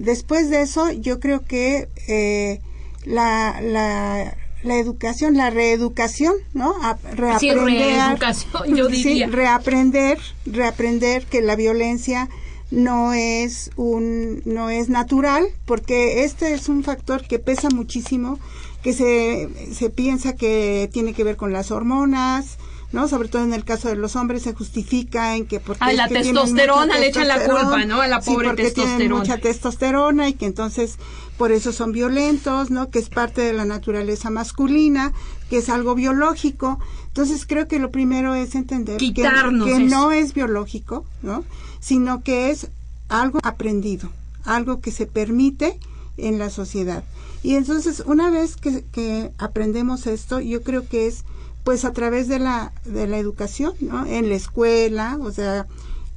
Después 0.00 0.48
de 0.48 0.62
eso, 0.62 0.90
yo 0.92 1.20
creo 1.20 1.44
que 1.44 1.86
eh, 2.08 2.62
la, 3.04 3.60
la, 3.60 4.34
la, 4.62 4.76
educación, 4.78 5.36
la 5.36 5.50
reeducación, 5.50 6.32
¿no? 6.54 6.74
reaprender, 7.12 7.38
sí, 7.38 7.50
reeducación, 7.52 8.74
yo 8.74 8.88
diría. 8.88 9.26
Sí, 9.26 9.30
reaprender, 9.30 10.18
reaprender 10.46 11.26
que 11.26 11.42
la 11.42 11.54
violencia 11.54 12.30
no 12.70 13.12
es 13.12 13.72
un 13.76 14.40
no 14.46 14.70
es 14.70 14.88
natural 14.88 15.44
porque 15.66 16.24
este 16.24 16.54
es 16.54 16.70
un 16.70 16.82
factor 16.82 17.26
que 17.26 17.38
pesa 17.38 17.68
muchísimo 17.68 18.38
que 18.82 18.94
se, 18.94 19.48
se 19.74 19.90
piensa 19.90 20.34
que 20.34 20.88
tiene 20.92 21.12
que 21.12 21.24
ver 21.24 21.36
con 21.36 21.52
las 21.52 21.72
hormonas 21.72 22.56
¿no? 22.92 23.08
Sobre 23.08 23.28
todo 23.28 23.42
en 23.44 23.54
el 23.54 23.64
caso 23.64 23.88
de 23.88 23.96
los 23.96 24.16
hombres 24.16 24.42
se 24.42 24.52
justifica 24.52 25.36
en 25.36 25.46
que 25.46 25.60
porque 25.60 25.84
a 25.84 25.92
la 25.92 26.08
testosterona 26.08 26.98
le 26.98 27.08
echan 27.08 27.28
la 27.28 27.44
culpa, 27.44 27.84
¿no? 27.84 28.00
A 28.00 28.08
la 28.08 28.20
pobre 28.20 28.48
sí, 28.48 28.54
porque 28.56 28.70
Tienen 28.70 29.12
mucha 29.12 29.38
testosterona 29.38 30.28
y 30.28 30.34
que 30.34 30.46
entonces 30.46 30.96
por 31.36 31.52
eso 31.52 31.72
son 31.72 31.92
violentos, 31.92 32.70
¿no? 32.70 32.90
Que 32.90 32.98
es 32.98 33.08
parte 33.08 33.40
de 33.40 33.52
la 33.52 33.64
naturaleza 33.64 34.30
masculina, 34.30 35.12
que 35.48 35.58
es 35.58 35.68
algo 35.68 35.94
biológico. 35.94 36.78
Entonces 37.06 37.46
creo 37.46 37.66
que 37.66 37.78
lo 37.78 37.90
primero 37.90 38.34
es 38.34 38.54
entender 38.54 38.98
que, 38.98 39.12
que 39.12 39.78
no 39.80 40.12
es 40.12 40.34
biológico, 40.34 41.04
¿no? 41.22 41.44
Sino 41.80 42.22
que 42.22 42.50
es 42.50 42.68
algo 43.08 43.38
aprendido, 43.42 44.10
algo 44.44 44.80
que 44.80 44.90
se 44.90 45.06
permite 45.06 45.78
en 46.16 46.38
la 46.38 46.50
sociedad. 46.50 47.04
Y 47.42 47.54
entonces, 47.54 48.02
una 48.04 48.30
vez 48.30 48.56
que, 48.56 48.84
que 48.92 49.32
aprendemos 49.38 50.06
esto, 50.06 50.40
yo 50.40 50.62
creo 50.62 50.86
que 50.86 51.06
es 51.06 51.24
pues 51.64 51.84
a 51.84 51.92
través 51.92 52.28
de 52.28 52.38
la, 52.38 52.72
de 52.84 53.06
la 53.06 53.18
educación, 53.18 53.74
¿no? 53.80 54.06
En 54.06 54.28
la 54.28 54.34
escuela, 54.34 55.18
o 55.20 55.30
sea, 55.30 55.66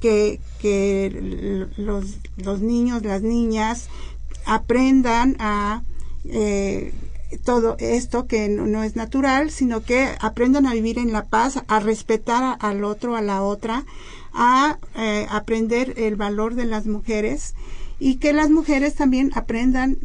que, 0.00 0.40
que 0.60 1.68
los, 1.76 2.18
los 2.36 2.60
niños, 2.60 3.02
las 3.02 3.22
niñas 3.22 3.88
aprendan 4.46 5.36
a 5.38 5.82
eh, 6.24 6.92
todo 7.44 7.76
esto 7.78 8.26
que 8.26 8.48
no, 8.48 8.82
es 8.82 8.96
natural, 8.96 9.50
sino 9.50 9.82
que 9.82 10.08
aprendan 10.20 10.66
a 10.66 10.74
vivir 10.74 10.98
en 10.98 11.12
la 11.12 11.24
paz, 11.24 11.62
a 11.66 11.80
respetar 11.80 12.56
al 12.60 12.84
otro, 12.84 13.16
a 13.16 13.22
la 13.22 13.42
otra, 13.42 13.84
a 14.32 14.78
eh, 14.96 15.26
aprender 15.30 15.94
el 15.96 16.16
valor 16.16 16.54
de 16.54 16.66
las 16.66 16.86
mujeres 16.86 17.54
y 17.98 18.16
que 18.16 18.32
las 18.32 18.50
mujeres 18.50 18.94
también 18.94 19.30
aprendan 19.34 19.98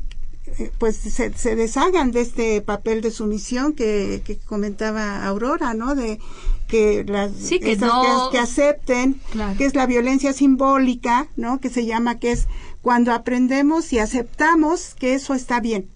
pues 0.78 0.98
se, 0.98 1.34
se, 1.34 1.56
deshagan 1.56 2.12
de 2.12 2.22
este 2.22 2.62
papel 2.62 3.02
de 3.02 3.12
sumisión 3.12 3.74
que, 3.74 4.22
que 4.26 4.38
comentaba 4.38 5.26
Aurora, 5.26 5.74
¿no? 5.74 5.96
De 5.96 6.20
que 6.68 7.04
las 7.06 7.32
que, 7.32 7.78
no... 7.78 8.30
que, 8.32 8.38
acepten 8.38 9.20
que 9.58 9.66
es 9.66 9.76
la 9.76 9.86
violencia 9.86 10.34
simbólica, 10.34 11.28
¿no? 11.36 11.60
Que 11.60 11.70
se 11.70 11.86
llama 11.86 12.20
que 12.20 12.32
es 12.32 12.48
cuando 12.82 13.12
aprendemos 13.14 13.92
y 13.92 14.00
aceptamos 14.00 14.96
que 14.96 15.16
eso 15.16 15.34
está 15.34 15.60
bien. 15.60 15.90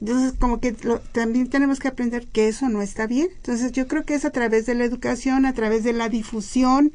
Entonces, 0.00 0.34
como 0.38 0.60
que 0.60 0.72
también 1.12 1.48
tenemos 1.48 1.78
que 1.78 1.88
aprender 1.88 2.26
que 2.26 2.48
eso 2.48 2.68
no 2.68 2.82
está 2.82 3.06
bien. 3.06 3.28
Entonces, 3.36 3.72
yo 3.72 3.88
creo 3.88 4.04
que 4.04 4.14
es 4.14 4.26
a 4.26 4.30
través 4.30 4.66
de 4.66 4.74
la 4.74 4.84
educación, 4.84 5.46
a 5.46 5.54
través 5.54 5.84
de 5.84 5.94
la 5.94 6.08
difusión 6.10 6.92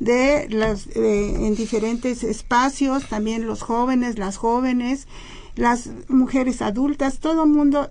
de 0.00 0.48
las 0.50 0.88
eh, 0.88 1.46
en 1.46 1.54
diferentes 1.54 2.24
espacios, 2.24 3.08
también 3.08 3.46
los 3.46 3.62
jóvenes, 3.62 4.18
las 4.18 4.36
jóvenes, 4.36 5.06
las 5.54 5.90
mujeres 6.08 6.62
adultas, 6.62 7.18
todo 7.18 7.44
el 7.44 7.50
mundo 7.50 7.90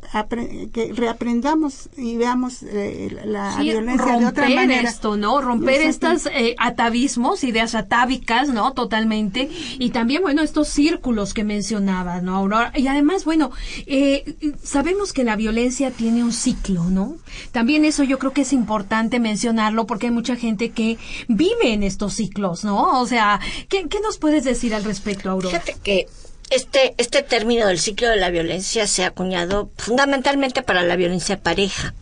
que 0.73 0.93
reaprendamos 0.93 1.89
y 1.95 2.17
veamos 2.17 2.63
eh, 2.63 3.21
la 3.23 3.55
violencia 3.57 4.17
de 4.17 4.25
otra 4.25 4.49
manera. 4.49 4.89
esto, 4.89 5.15
¿no? 5.15 5.41
Romper 5.41 5.81
estos 5.81 6.25
eh, 6.25 6.55
atavismos, 6.57 7.43
ideas 7.43 7.75
atávicas, 7.75 8.49
¿no? 8.49 8.73
Totalmente. 8.73 9.49
Y 9.77 9.91
también, 9.91 10.23
bueno, 10.23 10.41
estos 10.41 10.69
círculos 10.69 11.33
que 11.33 11.43
mencionaba, 11.43 12.21
¿no, 12.21 12.35
Aurora? 12.35 12.73
Y 12.75 12.87
además, 12.87 13.25
bueno, 13.25 13.51
eh, 13.85 14.35
sabemos 14.63 15.13
que 15.13 15.23
la 15.23 15.35
violencia 15.35 15.91
tiene 15.91 16.23
un 16.23 16.33
ciclo, 16.33 16.85
¿no? 16.85 17.17
También 17.51 17.85
eso 17.85 18.03
yo 18.03 18.17
creo 18.17 18.33
que 18.33 18.41
es 18.41 18.53
importante 18.53 19.19
mencionarlo 19.19 19.85
porque 19.85 20.07
hay 20.07 20.13
mucha 20.13 20.35
gente 20.35 20.71
que 20.71 20.97
vive 21.27 21.73
en 21.73 21.83
estos 21.83 22.13
ciclos, 22.13 22.63
¿no? 22.63 22.99
O 22.99 23.05
sea, 23.05 23.39
¿qué, 23.69 23.87
qué 23.87 23.99
nos 23.99 24.17
puedes 24.17 24.43
decir 24.43 24.73
al 24.73 24.83
respecto, 24.83 25.29
Aurora? 25.29 25.59
Fíjate 25.59 25.79
que 25.83 26.07
este, 26.51 26.93
este 26.97 27.23
término 27.23 27.65
del 27.67 27.79
ciclo 27.79 28.09
de 28.09 28.17
la 28.17 28.29
violencia 28.29 28.85
se 28.85 29.03
ha 29.03 29.07
acuñado 29.07 29.71
fundamentalmente 29.77 30.61
para 30.61 30.83
la 30.83 30.97
violencia 30.97 31.41
pareja 31.41 31.93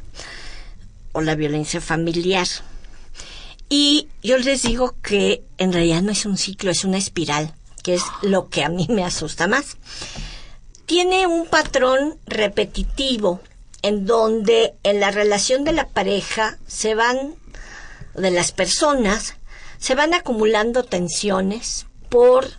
o 1.11 1.21
la 1.21 1.35
violencia 1.35 1.79
familiar. 1.79 2.47
Y 3.69 4.07
yo 4.23 4.37
les 4.39 4.63
digo 4.63 4.95
que 5.03 5.43
en 5.59 5.71
realidad 5.71 6.01
no 6.01 6.11
es 6.11 6.25
un 6.25 6.37
ciclo, 6.37 6.71
es 6.71 6.83
una 6.83 6.97
espiral, 6.97 7.53
que 7.83 7.93
es 7.93 8.03
lo 8.23 8.49
que 8.49 8.63
a 8.63 8.69
mí 8.69 8.87
me 8.89 9.05
asusta 9.05 9.47
más. 9.47 9.77
Tiene 10.87 11.27
un 11.27 11.45
patrón 11.45 12.17
repetitivo 12.25 13.41
en 13.83 14.07
donde 14.07 14.73
en 14.81 14.99
la 14.99 15.11
relación 15.11 15.63
de 15.63 15.73
la 15.73 15.87
pareja 15.87 16.57
se 16.67 16.95
van, 16.95 17.35
de 18.15 18.31
las 18.31 18.51
personas, 18.51 19.35
se 19.77 19.93
van 19.93 20.15
acumulando 20.15 20.83
tensiones 20.83 21.85
por 22.09 22.58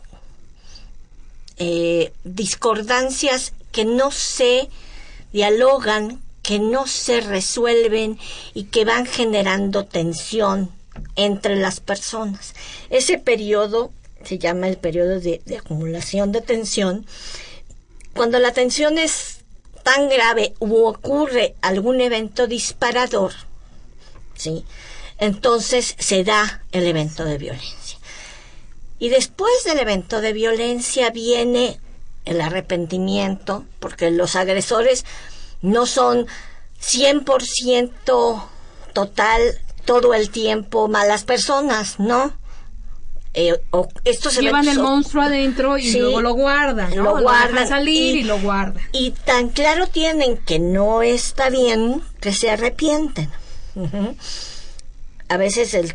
eh, 1.61 2.13
discordancias 2.25 3.53
que 3.71 3.85
no 3.85 4.11
se 4.11 4.69
dialogan, 5.33 6.21
que 6.43 6.59
no 6.59 6.87
se 6.87 7.21
resuelven 7.21 8.19
y 8.55 8.65
que 8.65 8.85
van 8.85 9.07
generando 9.07 9.85
tensión 9.85 10.71
entre 11.17 11.57
las 11.57 11.81
personas. 11.81 12.55
Ese 12.89 13.19
periodo 13.19 13.93
se 14.25 14.39
llama 14.39 14.69
el 14.69 14.79
periodo 14.79 15.21
de, 15.21 15.41
de 15.45 15.59
acumulación 15.59 16.33
de 16.33 16.41
tensión. 16.41 17.07
Cuando 18.15 18.39
la 18.39 18.53
tensión 18.53 18.99
es 18.99 19.41
tan 19.83 20.09
grave 20.09 20.55
o 20.59 20.89
ocurre 20.89 21.55
algún 21.63 22.01
evento 22.01 22.47
disparador, 22.47 23.33
¿sí? 24.35 24.65
entonces 25.19 25.95
se 25.99 26.25
da 26.25 26.65
el 26.73 26.87
evento 26.87 27.25
de 27.25 27.39
violencia. 27.39 27.80
Y 29.01 29.09
después 29.09 29.65
del 29.65 29.79
evento 29.79 30.21
de 30.21 30.33
violencia 30.33 31.11
viene 31.11 31.81
el 32.27 32.41
arrepentimiento, 32.41 33.65
porque 33.81 34.11
los 34.11 34.37
agresores 34.37 35.05
no 35.63 35.87
son 35.87 36.27
100% 36.81 38.43
total 38.93 39.41
todo 39.85 40.15
el 40.15 40.31
tiempo 40.31 40.87
malas 40.87 41.25
personas, 41.25 41.99
¿no? 41.99 42.33
Eh, 43.33 43.61
o 43.71 43.89
estos 44.05 44.37
llevan 44.39 44.69
el 44.69 44.81
monstruo 44.81 45.23
adentro 45.23 45.79
y 45.79 45.93
luego 45.93 46.21
lo 46.21 46.35
guardan 46.35 46.91
¿no? 46.97 47.05
lo 47.05 47.21
guardan 47.21 47.69
salir 47.69 48.17
y, 48.17 48.23
lo 48.25 48.41
guardan 48.41 48.83
y 48.91 49.13
tan 49.13 49.51
claro 49.51 49.87
tienen 49.87 50.37
que 50.37 50.59
no 50.59 51.03
está 51.03 51.49
bien 51.49 52.03
que 52.21 52.33
se 52.33 52.51
arrepienten 52.51 53.31
a 55.29 55.37
veces 55.37 55.75
el, 55.75 55.95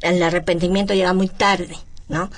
el 0.00 0.22
arrepentimiento 0.24 0.92
llega 0.92 1.12
muy 1.12 1.28
tarde 1.28 1.76
¿no? 2.12 2.30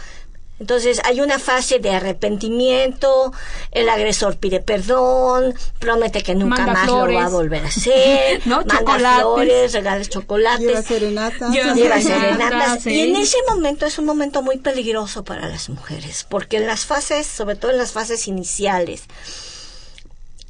Entonces 0.60 1.00
hay 1.04 1.20
una 1.20 1.40
fase 1.40 1.80
de 1.80 1.90
arrepentimiento, 1.90 3.32
el 3.72 3.88
agresor 3.88 4.36
pide 4.36 4.60
perdón, 4.60 5.52
promete 5.80 6.22
que 6.22 6.36
nunca 6.36 6.64
más 6.64 6.86
lo 6.86 7.12
va 7.12 7.24
a 7.24 7.28
volver 7.28 7.64
a 7.64 7.68
hacer, 7.68 8.40
¿No? 8.46 8.62
manda 8.64 9.16
flores, 9.16 9.72
regala 9.72 10.04
chocolates, 10.04 10.66
lleva 10.66 10.82
serenatas, 10.82 11.52
lleva, 11.52 12.00
serenatas. 12.00 12.86
Y 12.86 13.00
en 13.00 13.16
ese 13.16 13.38
momento 13.48 13.84
es 13.84 13.98
un 13.98 14.04
momento 14.04 14.42
muy 14.42 14.58
peligroso 14.58 15.24
para 15.24 15.48
las 15.48 15.68
mujeres, 15.68 16.24
porque 16.28 16.58
en 16.58 16.68
las 16.68 16.86
fases, 16.86 17.26
sobre 17.26 17.56
todo 17.56 17.72
en 17.72 17.78
las 17.78 17.90
fases 17.90 18.28
iniciales, 18.28 19.02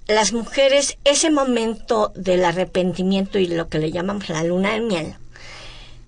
las 0.07 0.35
mujeres, 0.35 0.99
ese 1.05 1.31
momento 1.31 2.13
del 2.15 2.45
arrepentimiento 2.45 3.39
y 3.39 3.47
lo 3.47 3.69
que 3.69 3.79
le 3.79 3.91
llamamos 3.91 4.29
la 4.29 4.45
luna 4.45 4.73
de 4.73 4.81
miel, 4.81 5.17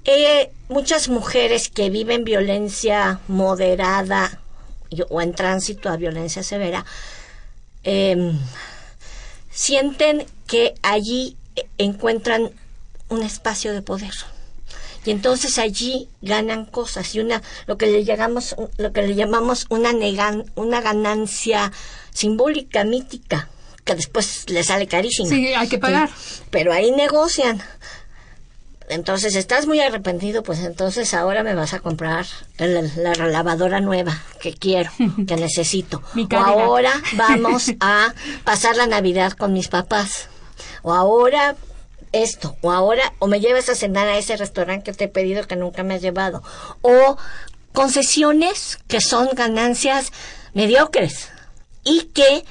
eh, 0.07 0.53
muchas 0.69 1.09
mujeres 1.09 1.69
que 1.69 1.91
viven 1.91 2.25
violencia 2.25 3.21
moderada 3.29 4.41
o 5.11 5.21
en 5.21 5.35
tránsito 5.35 5.89
a 5.89 5.97
violencia 5.97 6.43
severa 6.43 6.87
em, 7.83 8.39
sienten 9.51 10.27
que 10.47 10.75
allí 10.83 11.37
encuentran 11.77 12.51
un 13.09 13.23
espacio 13.23 13.73
de 13.73 13.83
poder 13.83 14.13
y 15.07 15.11
entonces 15.13 15.59
allí 15.59 16.09
ganan 16.21 16.67
cosas 16.67 17.15
y 17.15 17.21
una 17.21 17.43
lo 17.67 17.79
que 17.79 17.87
le 17.87 18.05
llamamos 18.05 18.57
lo 18.77 18.93
que 18.93 19.03
le 19.03 19.15
llamamos 19.15 19.67
una 19.71 19.93
negan, 19.93 20.51
una 20.57 20.81
ganancia 20.81 21.73
simbólica, 22.13 22.83
mítica, 22.83 23.49
que 23.85 23.95
después 23.95 24.51
le 24.51 24.65
sale 24.65 24.89
carísima. 24.89 25.29
Sí, 25.29 25.55
hay 25.55 25.69
que 25.69 25.79
pagar. 25.79 26.11
Pero 26.51 26.73
ahí 26.73 26.91
negocian. 26.91 27.63
Entonces, 28.89 29.35
estás 29.35 29.67
muy 29.67 29.81
arrepentido, 29.81 30.43
pues 30.43 30.61
entonces 30.61 31.13
ahora 31.13 31.43
me 31.43 31.55
vas 31.55 31.75
a 31.75 31.81
comprar 31.81 32.25
el- 32.59 32.91
la, 33.03 33.15
lavadora 33.15 33.81
nueva 33.81 34.23
que 34.41 34.55
quiero, 34.55 34.91
que 35.27 35.37
necesito. 35.37 36.03
Mi 36.15 36.29
o 36.33 36.37
ahora 36.37 36.93
vamos 37.15 37.73
a 37.81 38.15
pasar 38.45 38.77
la 38.77 38.87
Navidad 38.87 39.33
con 39.33 39.53
mis 39.53 39.69
papás. 39.69 40.29
O 40.83 40.95
ahora 40.95 41.57
esto. 42.13 42.57
O 42.63 42.71
ahora, 42.71 43.13
o 43.19 43.27
me 43.27 43.41
llevas 43.41 43.69
a 43.69 43.75
cenar 43.75 44.07
a 44.09 44.19
ese 44.19 44.37
restaurante 44.37 44.85
que 44.93 44.97
te 44.97 45.05
he 45.05 45.09
pedido 45.09 45.47
que 45.47 45.57
nunca 45.57 45.83
me 45.83 45.95
has 45.95 46.03
llevado. 46.03 46.43
O 46.83 47.17
concesiones 47.73 48.79
que 48.89 49.01
son 49.01 49.29
ganancias 49.35 50.13
mediocres 50.55 51.29
y 51.85 52.03
que 52.15 52.45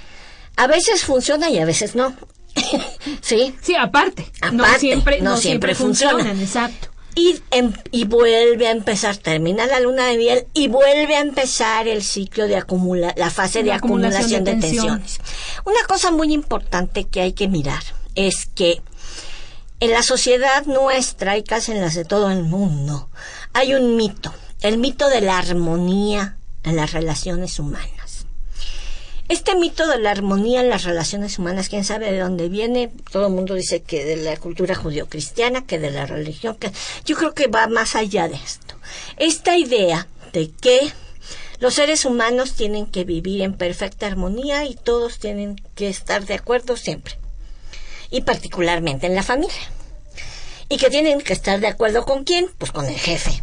a 0.56 0.68
veces 0.68 1.04
funcionan 1.04 1.52
y 1.52 1.60
a 1.60 1.66
veces 1.66 1.96
no. 1.96 2.16
¿Sí? 3.22 3.56
Sí, 3.62 3.76
aparte. 3.76 4.32
no 4.52 4.66
siempre, 4.80 5.22
no 5.22 5.32
no 5.32 5.38
siempre 5.38 5.74
siempre 5.74 5.76
funciona. 5.76 6.14
funcionan, 6.14 6.42
exacto. 6.42 6.90
Y, 7.18 7.40
em- 7.52 7.72
y 7.92 8.04
vuelve 8.04 8.68
a 8.68 8.72
empezar, 8.72 9.16
termina 9.16 9.66
la 9.68 9.80
luna 9.80 10.06
de 10.08 10.18
miel 10.18 10.48
y 10.54 10.68
vuelve 10.68 11.16
a 11.16 11.22
empezar 11.22 11.88
el 11.88 12.04
ciclo 12.04 12.46
de 12.48 12.58
acumula, 12.58 13.14
la 13.16 13.30
fase 13.30 13.64
de 13.64 13.70
La 13.70 13.76
acumulación 13.76 14.42
acumulación 14.42 14.44
de, 14.44 14.56
de 14.56 14.62
tensión. 14.62 15.00
tensiones. 15.00 15.32
Una 15.66 15.82
cosa 15.88 16.12
muy 16.12 16.34
importante 16.34 17.06
que 17.06 17.22
hay 17.22 17.32
que 17.34 17.48
mirar 17.48 17.82
es 18.16 18.48
que 18.48 18.82
en 19.80 19.92
la 19.92 20.04
sociedad 20.04 20.66
nuestra 20.66 21.38
y 21.38 21.44
casi 21.44 21.72
en 21.72 21.80
las 21.82 21.96
de 21.96 22.04
todo 22.06 22.32
el 22.32 22.44
mundo 22.44 23.10
hay 23.54 23.74
un 23.76 23.96
mito, 23.96 24.34
el 24.62 24.78
mito 24.78 25.08
de 25.08 25.22
la 25.22 25.38
armonía 25.38 26.38
en 26.64 26.76
las 26.76 26.92
relaciones 26.92 27.60
humanas. 27.60 27.90
Este 29.28 29.56
mito 29.56 29.88
de 29.88 29.98
la 29.98 30.12
armonía 30.12 30.62
en 30.62 30.70
las 30.70 30.84
relaciones 30.84 31.40
humanas, 31.40 31.68
quién 31.68 31.84
sabe 31.84 32.12
de 32.12 32.20
dónde 32.20 32.48
viene, 32.48 32.92
todo 33.12 33.28
el 33.28 33.34
mundo 33.34 33.56
dice 33.56 33.82
que 33.82 34.06
de 34.06 34.18
la 34.18 34.38
cultura 34.38 34.76
judio-cristiana, 34.76 35.66
que 35.66 35.80
de 35.80 35.90
la 35.90 36.06
religión, 36.06 36.56
que 36.56 36.72
yo 37.06 37.16
creo 37.16 37.34
que 37.34 37.48
va 37.48 37.68
más 37.68 37.96
allá 37.96 38.28
de 38.28 38.36
esto. 38.36 38.76
Esta 39.18 39.58
idea 39.58 40.08
de 40.32 40.52
que 40.52 40.94
los 41.60 41.74
seres 41.74 42.06
humanos 42.06 42.54
tienen 42.54 42.86
que 42.86 43.04
vivir 43.04 43.42
en 43.42 43.54
perfecta 43.54 44.06
armonía 44.06 44.66
y 44.66 44.76
todos 44.76 45.18
tienen 45.18 45.56
que 45.74 45.90
estar 45.90 46.26
de 46.26 46.36
acuerdo 46.36 46.78
siempre. 46.78 47.18
Y 48.12 48.22
particularmente 48.22 49.08
en 49.08 49.16
la 49.16 49.24
familia. 49.24 49.56
Y 50.70 50.78
que 50.78 50.90
tienen 50.90 51.22
que 51.22 51.34
estar 51.34 51.60
de 51.60 51.68
acuerdo 51.68 52.06
con 52.06 52.24
quién? 52.24 52.50
Pues 52.60 52.72
con 52.72 52.86
el 52.86 52.98
jefe. 52.98 53.42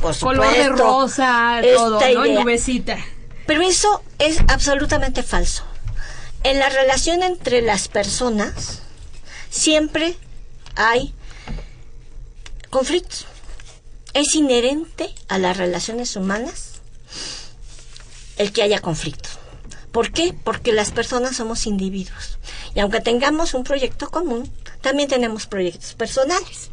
Por 0.00 0.16
Color 0.16 0.52
de 0.52 0.68
rosa, 0.68 1.60
todo, 1.74 2.00
¿no? 2.00 2.26
Y 2.26 2.30
idea. 2.30 2.40
nubecita. 2.40 2.98
Pero 3.46 3.62
eso 3.62 4.02
es 4.18 4.38
absolutamente 4.48 5.22
falso. 5.22 5.64
En 6.42 6.58
la 6.58 6.68
relación 6.68 7.22
entre 7.22 7.62
las 7.62 7.88
personas 7.88 8.82
siempre 9.50 10.16
hay 10.76 11.14
conflictos. 12.70 13.26
Es 14.12 14.34
inherente 14.34 15.14
a 15.28 15.38
las 15.38 15.56
relaciones 15.56 16.16
humanas 16.16 16.80
el 18.36 18.52
que 18.52 18.62
haya 18.62 18.80
conflictos. 18.80 19.38
¿Por 19.92 20.10
qué? 20.12 20.34
Porque 20.44 20.72
las 20.72 20.90
personas 20.90 21.36
somos 21.36 21.66
individuos. 21.66 22.38
Y 22.74 22.80
aunque 22.80 23.00
tengamos 23.00 23.54
un 23.54 23.62
proyecto 23.64 24.10
común, 24.10 24.50
también 24.80 25.08
tenemos 25.08 25.46
proyectos 25.46 25.94
personales. 25.94 26.70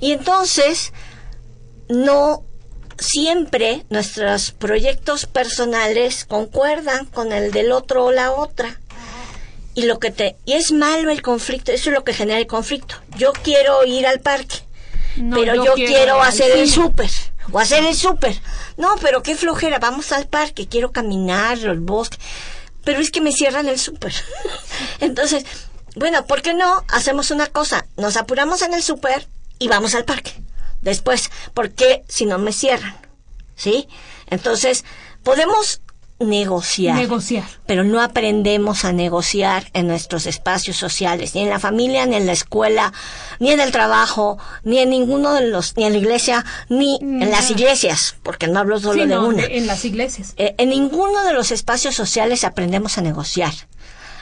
Y 0.00 0.12
entonces, 0.12 0.92
no 1.88 2.42
siempre 3.00 3.84
nuestros 3.88 4.52
proyectos 4.52 5.26
personales 5.26 6.24
concuerdan 6.24 7.06
con 7.06 7.32
el 7.32 7.50
del 7.50 7.72
otro 7.72 8.04
o 8.04 8.12
la 8.12 8.32
otra. 8.32 8.78
Y 9.74 9.82
lo 9.82 9.98
que 9.98 10.10
te 10.10 10.36
y 10.44 10.52
es 10.52 10.72
malo 10.72 11.10
el 11.10 11.22
conflicto, 11.22 11.72
eso 11.72 11.90
es 11.90 11.94
lo 11.94 12.04
que 12.04 12.12
genera 12.12 12.38
el 12.38 12.46
conflicto. 12.46 12.96
Yo 13.16 13.32
quiero 13.32 13.84
ir 13.84 14.06
al 14.06 14.20
parque, 14.20 14.56
No, 15.16 15.36
pero 15.36 15.64
yo, 15.64 15.74
quiero, 15.74 16.22
hacer 16.22 16.50
el 16.58 16.68
súper 16.68 17.10
o 17.52 17.58
hacer 17.58 17.84
el 17.84 17.96
súper. 17.96 18.38
No, 18.76 18.96
pero 19.00 19.22
qué 19.22 19.36
flojera, 19.36 19.78
vamos 19.78 20.12
al 20.12 20.26
parque, 20.26 20.68
quiero 20.68 20.92
caminar 20.92 21.58
al 21.58 21.80
bosque. 21.80 22.18
Pero 22.84 23.00
es 23.00 23.10
que 23.10 23.20
me 23.20 23.32
cierran 23.32 23.68
el 23.68 23.78
súper. 23.78 24.12
Entonces, 25.00 25.44
bueno, 25.96 26.26
¿por 26.26 26.42
qué 26.42 26.54
no 26.54 26.84
hacemos 26.88 27.30
una 27.30 27.46
cosa? 27.46 27.86
Nos 27.96 28.16
apuramos 28.16 28.62
en 28.62 28.74
el 28.74 28.82
súper 28.82 29.26
y 29.58 29.68
vamos 29.68 29.94
al 29.94 30.04
parque. 30.04 30.32
Después, 30.82 31.30
porque 31.54 32.02
si 32.08 32.26
no 32.26 32.38
me 32.38 32.52
cierran. 32.52 32.96
¿Sí? 33.56 33.88
Entonces, 34.28 34.84
podemos 35.22 35.82
negociar. 36.18 36.96
Negociar. 36.96 37.44
Pero 37.66 37.82
no 37.82 38.00
aprendemos 38.02 38.84
a 38.84 38.92
negociar 38.92 39.70
en 39.72 39.86
nuestros 39.86 40.26
espacios 40.26 40.76
sociales, 40.76 41.34
ni 41.34 41.42
en 41.42 41.48
la 41.50 41.58
familia, 41.58 42.04
ni 42.06 42.16
en 42.16 42.26
la 42.26 42.32
escuela, 42.32 42.92
ni 43.38 43.50
en 43.52 43.60
el 43.60 43.72
trabajo, 43.72 44.38
ni 44.62 44.78
en 44.78 44.90
ninguno 44.90 45.32
de 45.34 45.48
los, 45.48 45.76
ni 45.76 45.84
en 45.84 45.92
la 45.92 45.98
iglesia, 45.98 46.44
ni 46.68 46.98
en 47.00 47.30
las 47.30 47.50
iglesias, 47.50 48.16
porque 48.22 48.48
no 48.48 48.60
hablo 48.60 48.78
solo 48.78 48.94
Sí, 48.94 49.00
de 49.00 49.06
no, 49.14 49.26
una. 49.28 49.44
en 49.44 49.66
las 49.66 49.84
iglesias. 49.84 50.34
Eh, 50.36 50.54
en 50.58 50.68
ninguno 50.70 51.22
de 51.24 51.32
los 51.32 51.50
espacios 51.52 51.94
sociales 51.94 52.44
aprendemos 52.44 52.98
a 52.98 53.00
negociar, 53.02 53.52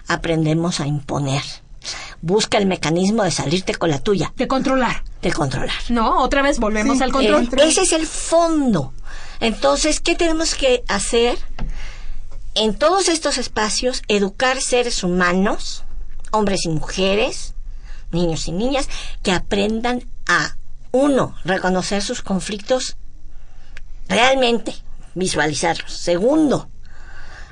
aprendemos 0.07 0.79
a 0.81 0.87
imponer. 0.87 1.43
Busca 2.23 2.59
el 2.59 2.67
mecanismo 2.67 3.23
de 3.25 3.31
salirte 3.31 3.75
con 3.75 3.91
la 3.91 3.99
tuya, 3.99 4.33
De 4.37 4.49
controlar. 4.49 5.03
de 5.23 5.33
controlar. 5.33 5.77
¿No? 5.89 6.23
Otra 6.23 6.43
vez 6.43 6.59
volvemos 6.59 6.99
Sí, 6.99 7.03
al 7.05 7.13
control. 7.13 7.45
Eh, 7.57 7.69
ese 7.69 7.83
es 7.83 7.93
el 7.93 8.07
fondo. 8.07 8.93
Entonces, 9.41 10.01
¿qué 10.01 10.15
tenemos 10.15 10.55
que 10.55 10.83
hacer? 10.89 11.39
En 12.55 12.75
todos 12.75 13.09
estos 13.09 13.39
espacios, 13.39 14.03
educar 14.09 14.61
seres 14.61 15.05
humanos, 15.05 15.85
hombres 16.33 16.65
y 16.65 16.71
mujeres, 16.71 17.55
niños 18.11 18.49
y 18.49 18.53
niñas, 18.53 18.89
que 19.23 19.31
aprendan 19.33 20.05
a, 20.27 20.57
uno, 20.91 21.37
reconocer 21.45 22.03
sus 22.03 22.23
conflictos 22.23 22.97
realmente, 24.09 24.75
visualizarlos. 25.15 25.93
Segundo, 25.93 26.69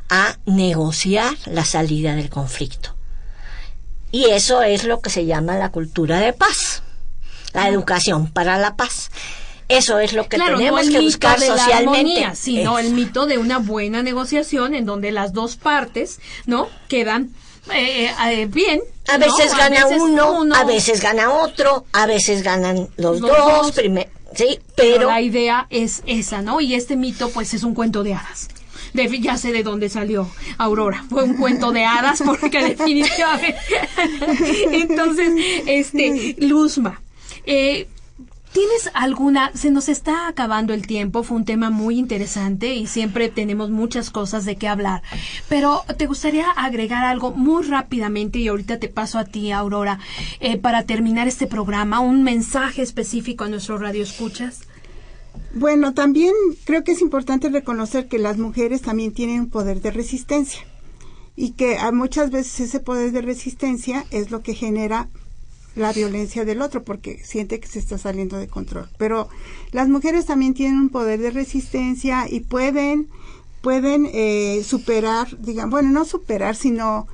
a 0.09 0.39
negociar 0.47 1.35
la 1.47 1.65
salida 1.65 2.15
del 2.15 2.31
conflicto. 2.31 2.96
Y 4.17 4.31
eso 4.31 4.63
es 4.63 4.85
lo 4.85 5.03
que 5.03 5.11
se 5.11 5.27
llama 5.27 5.59
la 5.59 5.71
cultura 5.71 6.19
de 6.21 6.33
paz, 6.33 6.83
la 7.53 7.69
educación 7.69 8.29
para 8.29 8.57
la 8.57 8.75
paz. 8.75 9.11
Eso 9.69 9.99
es 9.99 10.15
lo 10.15 10.27
que 10.27 10.39
claro, 10.39 10.57
tenemos 10.57 10.87
no 10.87 10.93
que 10.93 11.01
buscar 11.01 11.39
de 11.39 11.49
la 11.49 11.59
socialmente. 11.59 11.99
armonía, 11.99 12.35
sino 12.35 12.79
el 12.79 12.95
mito 12.95 13.27
de 13.27 13.37
una 13.37 13.59
buena 13.59 14.03
negociación 14.03 14.73
en 14.73 14.87
donde 14.87 15.13
las 15.13 15.35
dos 15.35 15.57
partes, 15.57 16.19
¿no? 16.47 16.71
Quedan 16.89 17.35
eh, 17.75 18.11
eh, 18.31 18.47
bien. 18.47 18.81
A 19.07 19.19
¿no? 19.19 19.27
veces 19.27 19.55
gana 19.55 19.85
veces 19.85 20.01
uno, 20.01 20.47
a 20.55 20.65
veces 20.65 21.03
gana 21.03 21.35
otro, 21.35 21.85
a 21.93 22.07
veces 22.07 22.43
ganan 22.43 22.89
los, 22.97 23.21
Los 23.21 23.31
dos, 23.31 23.75
sí, 23.75 24.59
Pero 24.75 24.97
pero 24.99 25.09
la 25.09 25.21
idea 25.21 25.67
es 25.69 26.03
esa, 26.07 26.41
¿no? 26.41 26.63
Y 26.63 26.75
este 26.75 26.97
mito, 26.97 27.29
pues, 27.29 27.53
es 27.53 27.65
un 27.65 27.75
cuento 27.75 28.03
de 28.03 28.15
hadas. 28.15 28.49
Ya 28.95 29.37
sé 29.37 29.53
de 29.53 29.63
dónde 29.63 29.89
salió 29.89 30.29
Aurora. 30.59 31.05
Fue 31.09 31.25
un 31.25 31.35
cuento 31.35 31.73
de 31.73 31.85
hadas 31.85 32.23
porque 32.25 32.63
definitivamente. 32.65 33.57
Entonces, 34.73 35.33
este, 35.67 36.37
Luzma, 36.39 37.01
eh, 37.45 37.89
¿Tienes 38.57 38.91
alguna, 38.95 39.51
se 39.53 39.71
nos 39.71 39.91
está 39.91 40.29
acabando 40.29 40.73
el 40.73 40.87
tiempo, 40.87 41.23
fue 41.23 41.37
un 41.37 41.45
tema 41.45 41.69
muy 41.69 41.99
interesante 41.99 42.75
y 42.75 42.87
siempre 42.87 43.29
tenemos 43.29 43.69
muchas 43.69 44.09
cosas 44.09 44.47
de 44.47 44.57
qué 44.57 44.67
hablar, 44.67 45.03
pero 45.51 45.85
¿te 45.99 46.07
gustaría 46.07 46.51
agregar 46.53 47.05
algo 47.05 47.33
muy 47.33 47.65
rápidamente 47.65 48.39
y 48.39 48.49
ahorita 48.49 48.79
te 48.79 48.89
paso 48.89 49.19
a 49.19 49.27
ti, 49.27 49.53
Aurora, 49.53 49.99
eh, 50.41 50.57
para 50.57 50.85
terminar 50.85 51.29
este 51.29 51.47
programa, 51.47 52.01
un 52.01 52.23
mensaje 52.23 52.81
específico 52.81 53.45
a 53.45 53.51
nuestro 53.51 53.77
radio 53.77 54.03
escuchas? 54.03 54.63
Bueno, 55.59 55.95
también 55.95 56.35
creo 56.65 56.85
que 56.85 56.93
es 56.93 57.01
importante 57.01 57.49
reconocer 57.49 58.09
que 58.09 58.19
las 58.19 58.37
mujeres 58.37 58.83
también 58.83 59.15
tienen 59.15 59.41
un 59.41 59.49
poder 59.49 59.81
de 59.81 59.91
resistencia 59.91 60.61
y 61.35 61.53
que 61.53 61.79
muchas 61.95 62.31
veces 62.31 62.61
ese 62.61 62.79
poder 62.79 63.11
de 63.13 63.23
resistencia 63.23 64.05
es 64.11 64.31
lo 64.31 64.43
que 64.43 64.53
genera 64.53 65.09
la 65.75 65.95
violencia 65.95 66.45
del 66.45 66.61
otro 66.61 66.85
porque 66.85 67.25
siente 67.25 67.59
que 67.59 67.69
se 67.69 67.79
está 67.79 67.97
saliendo 67.97 68.37
de 68.37 68.49
control. 68.49 68.91
Pero 68.99 69.31
las 69.73 69.89
mujeres 69.89 70.27
también 70.27 70.53
tienen 70.53 70.79
un 70.79 70.91
poder 70.91 71.21
de 71.21 71.31
resistencia 71.31 72.27
y 72.29 72.41
pueden 72.41 73.09
pueden 73.63 74.11
eh, 74.13 74.63
superar, 74.63 75.39
digamos, 75.39 75.71
bueno, 75.71 75.89
no 75.89 76.05
superar, 76.05 76.55
sino 76.55 77.07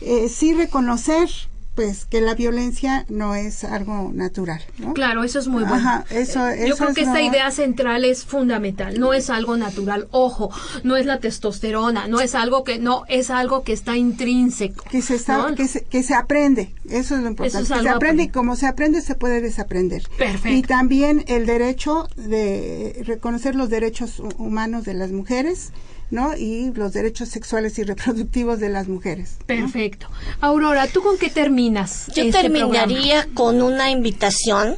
eh, 0.00 0.30
sí 0.30 0.54
reconocer 0.54 1.28
pues 1.74 2.04
que 2.04 2.20
la 2.20 2.34
violencia 2.34 3.06
no 3.08 3.34
es 3.34 3.64
algo 3.64 4.10
natural, 4.12 4.60
¿no? 4.78 4.92
Claro, 4.92 5.24
eso 5.24 5.38
es 5.38 5.48
muy 5.48 5.62
bueno. 5.62 5.76
Ajá, 5.76 6.04
eso- 6.10 6.40
Yo 6.50 6.66
eso 6.66 6.76
creo 6.76 6.88
es 6.90 6.94
que 6.94 7.00
esta 7.02 7.22
idea 7.22 7.50
central 7.50 8.04
es 8.04 8.24
fundamental, 8.26 9.00
no 9.00 9.14
es 9.14 9.30
algo 9.30 9.56
natural. 9.56 10.06
Ojo, 10.10 10.50
no 10.84 10.96
es 10.96 11.06
la 11.06 11.18
testosterona, 11.20 12.08
no 12.08 12.20
es 12.20 12.34
algo 12.34 12.62
que 12.62 12.78
no 12.78 13.04
es 13.08 13.30
algo 13.30 13.62
que 13.62 13.72
está 13.72 13.96
intrínseco. 13.96 14.84
que 14.90 15.00
se 15.00 15.14
está 15.14 15.38
¿no? 15.48 15.54
que 15.54 15.66
se, 15.66 15.84
que 15.84 16.02
se 16.02 16.14
aprende 16.14 16.74
eso 16.90 17.14
es 17.16 17.22
lo 17.22 17.28
importante 17.30 17.62
es 17.64 17.72
que 17.72 17.82
se 17.82 17.88
aprende 17.88 18.22
y 18.24 18.28
como 18.28 18.54
se 18.56 18.66
aprende 18.66 19.00
se 19.00 19.14
puede 19.14 19.40
desaprender 19.40 20.02
Perfecto. 20.18 20.48
y 20.50 20.62
también 20.62 21.24
el 21.28 21.46
derecho 21.46 22.08
de 22.16 23.02
reconocer 23.06 23.54
los 23.54 23.70
derechos 23.70 24.20
hu- 24.20 24.34
humanos 24.38 24.84
de 24.84 24.94
las 24.94 25.10
mujeres 25.12 25.70
¿no? 26.12 26.36
Y 26.36 26.72
los 26.74 26.92
derechos 26.92 27.30
sexuales 27.30 27.78
y 27.78 27.84
reproductivos 27.84 28.60
de 28.60 28.68
las 28.68 28.86
mujeres. 28.86 29.38
Perfecto. 29.46 30.08
Aurora, 30.40 30.86
¿tú 30.86 31.02
con 31.02 31.18
qué 31.18 31.30
terminas? 31.30 32.06
Yo 32.14 32.22
este 32.24 32.42
terminaría 32.42 33.22
programa? 33.22 33.34
con 33.34 33.62
una 33.62 33.90
invitación 33.90 34.76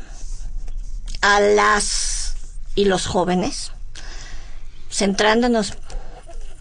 a 1.21 1.41
las 1.41 2.37
y 2.77 2.85
los 2.85 3.07
jóvenes, 3.07 3.73
centrándonos 4.91 5.75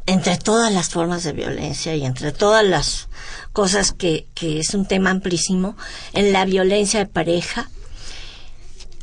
entre 0.05 0.37
todas 0.37 0.73
las 0.73 0.89
formas 0.89 1.23
de 1.23 1.33
violencia 1.33 1.95
y 1.95 2.05
entre 2.05 2.31
todas 2.31 2.65
las 2.65 3.07
cosas 3.51 3.93
que, 3.93 4.27
que 4.33 4.59
es 4.59 4.73
un 4.73 4.87
tema 4.87 5.11
amplísimo, 5.11 5.77
en 6.13 6.33
la 6.33 6.45
violencia 6.45 6.99
de 6.99 7.05
pareja. 7.05 7.69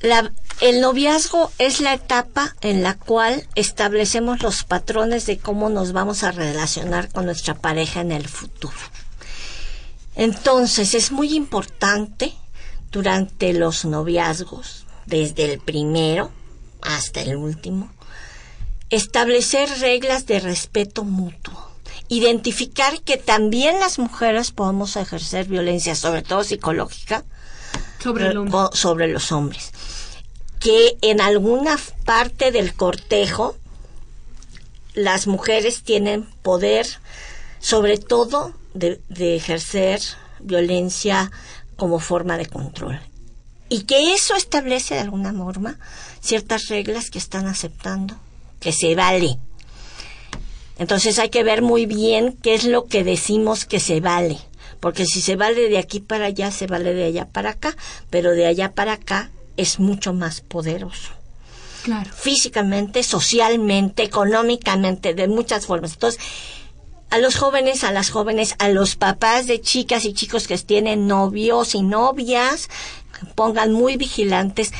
La, 0.02 0.32
el 0.60 0.80
noviazgo 0.80 1.52
es 1.58 1.80
la 1.80 1.94
etapa 1.94 2.56
en 2.62 2.82
la 2.82 2.94
cual 2.94 3.46
establecemos 3.54 4.42
los 4.42 4.64
patrones 4.64 5.26
de 5.26 5.38
cómo 5.38 5.68
nos 5.68 5.92
vamos 5.92 6.22
a 6.22 6.32
relacionar 6.32 7.10
con 7.10 7.26
nuestra 7.26 7.54
pareja 7.54 8.00
en 8.00 8.12
el 8.12 8.26
futuro. 8.26 8.74
Entonces 10.16 10.94
es 10.94 11.12
muy 11.12 11.34
importante 11.34 12.34
durante 12.90 13.52
los 13.52 13.84
noviazgos, 13.84 14.86
desde 15.06 15.52
el 15.52 15.60
primero 15.60 16.30
hasta 16.82 17.20
el 17.20 17.36
último, 17.36 17.90
establecer 18.90 19.68
reglas 19.80 20.26
de 20.26 20.40
respeto 20.40 21.04
mutuo. 21.04 21.68
Identificar 22.08 23.00
que 23.02 23.16
también 23.16 23.78
las 23.78 23.98
mujeres 23.98 24.50
podemos 24.50 24.96
ejercer 24.96 25.46
violencia, 25.46 25.94
sobre 25.94 26.22
todo 26.22 26.42
psicológica, 26.42 27.24
Sobre 28.02 28.28
el 28.28 28.36
hombre. 28.38 28.56
o- 28.56 28.70
sobre 28.74 29.08
los 29.08 29.32
hombres. 29.32 29.70
Que 30.58 30.96
en 31.02 31.20
alguna 31.20 31.78
parte 32.04 32.50
del 32.52 32.74
cortejo 32.74 33.56
las 34.94 35.26
mujeres 35.26 35.82
tienen 35.82 36.24
poder, 36.42 36.86
sobre 37.60 37.98
todo 37.98 38.52
de, 38.74 39.00
de 39.08 39.36
ejercer 39.36 40.00
violencia 40.40 41.30
como 41.76 41.98
forma 42.00 42.36
de 42.36 42.46
control. 42.46 43.00
Y 43.68 43.82
que 43.82 44.12
eso 44.14 44.34
establece 44.34 44.94
de 44.94 45.00
alguna 45.00 45.32
forma 45.32 45.78
ciertas 46.20 46.66
reglas 46.68 47.08
que 47.10 47.18
están 47.18 47.46
aceptando, 47.46 48.16
que 48.58 48.72
se 48.72 48.94
vale. 48.94 49.38
Entonces 50.78 51.18
hay 51.18 51.28
que 51.28 51.44
ver 51.44 51.62
muy 51.62 51.86
bien 51.86 52.36
qué 52.42 52.54
es 52.54 52.64
lo 52.64 52.86
que 52.86 53.04
decimos 53.04 53.64
que 53.66 53.80
se 53.80 54.00
vale. 54.00 54.38
Porque 54.80 55.06
si 55.06 55.20
se 55.20 55.36
vale 55.36 55.68
de 55.68 55.78
aquí 55.78 56.00
para 56.00 56.26
allá, 56.26 56.50
se 56.50 56.66
vale 56.66 56.94
de 56.94 57.04
allá 57.04 57.26
para 57.26 57.50
acá, 57.50 57.76
pero 58.08 58.32
de 58.32 58.46
allá 58.46 58.72
para 58.72 58.94
acá 58.94 59.30
es 59.56 59.78
mucho 59.78 60.12
más 60.14 60.40
poderoso. 60.40 61.10
Claro. 61.82 62.10
Físicamente, 62.12 63.02
socialmente, 63.02 64.02
económicamente, 64.02 65.14
de 65.14 65.28
muchas 65.28 65.66
formas. 65.66 65.92
Entonces, 65.92 66.20
a 67.10 67.18
los 67.18 67.36
jóvenes, 67.36 67.84
a 67.84 67.92
las 67.92 68.10
jóvenes, 68.10 68.54
a 68.58 68.68
los 68.68 68.96
papás 68.96 69.46
de 69.46 69.60
chicas 69.60 70.04
y 70.04 70.14
chicos 70.14 70.46
que 70.46 70.56
tienen 70.58 71.06
novios 71.06 71.74
y 71.74 71.82
novias, 71.82 72.68
pongan 73.34 73.72
muy 73.72 73.96
vigilantes 73.96 74.72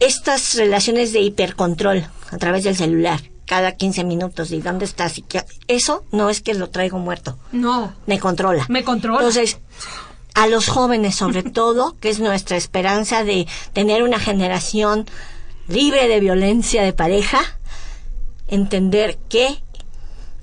estas 0.00 0.54
relaciones 0.54 1.12
de 1.12 1.20
hipercontrol 1.20 2.06
a 2.30 2.38
través 2.38 2.64
del 2.64 2.76
celular 2.76 3.20
cada 3.46 3.72
15 3.76 4.04
minutos 4.04 4.50
y 4.50 4.60
dónde 4.60 4.84
estás 4.84 5.16
y 5.18 5.22
qué- 5.22 5.44
eso 5.68 6.04
no 6.12 6.28
es 6.30 6.40
que 6.42 6.54
lo 6.54 6.68
traigo 6.70 6.98
muerto. 6.98 7.38
No. 7.52 7.94
me 8.06 8.18
controla. 8.18 8.66
Me 8.68 8.84
controla. 8.84 9.18
entonces 9.20 9.58
a 10.34 10.46
los 10.48 10.68
jóvenes 10.68 11.14
sobre 11.14 11.42
todo 11.60 11.96
que 12.00 12.10
es 12.10 12.18
nuestra 12.20 12.56
esperanza 12.56 13.24
de 13.24 13.46
tener 13.72 14.02
una 14.02 14.18
generación 14.18 15.06
libre 15.68 16.08
de 16.08 16.20
violencia 16.20 16.82
de 16.82 16.92
pareja 16.92 17.40
entender 18.48 19.18
que 19.28 19.60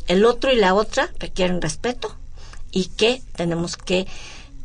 el 0.08 0.26
otro 0.26 0.52
y 0.52 0.56
la 0.58 0.74
otra 0.74 1.10
requieren 1.20 1.62
respeto 1.62 2.14
y 2.72 2.86
que 2.86 3.22
tenemos 3.36 3.78
que 3.78 4.08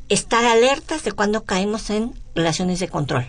estar 0.08 0.44
alertas 0.44 1.04
de 1.04 1.12
cuando 1.12 1.44
caemos 1.44 1.90
en 1.90 2.14
relaciones 2.34 2.80
de 2.80 2.88
control 2.88 3.26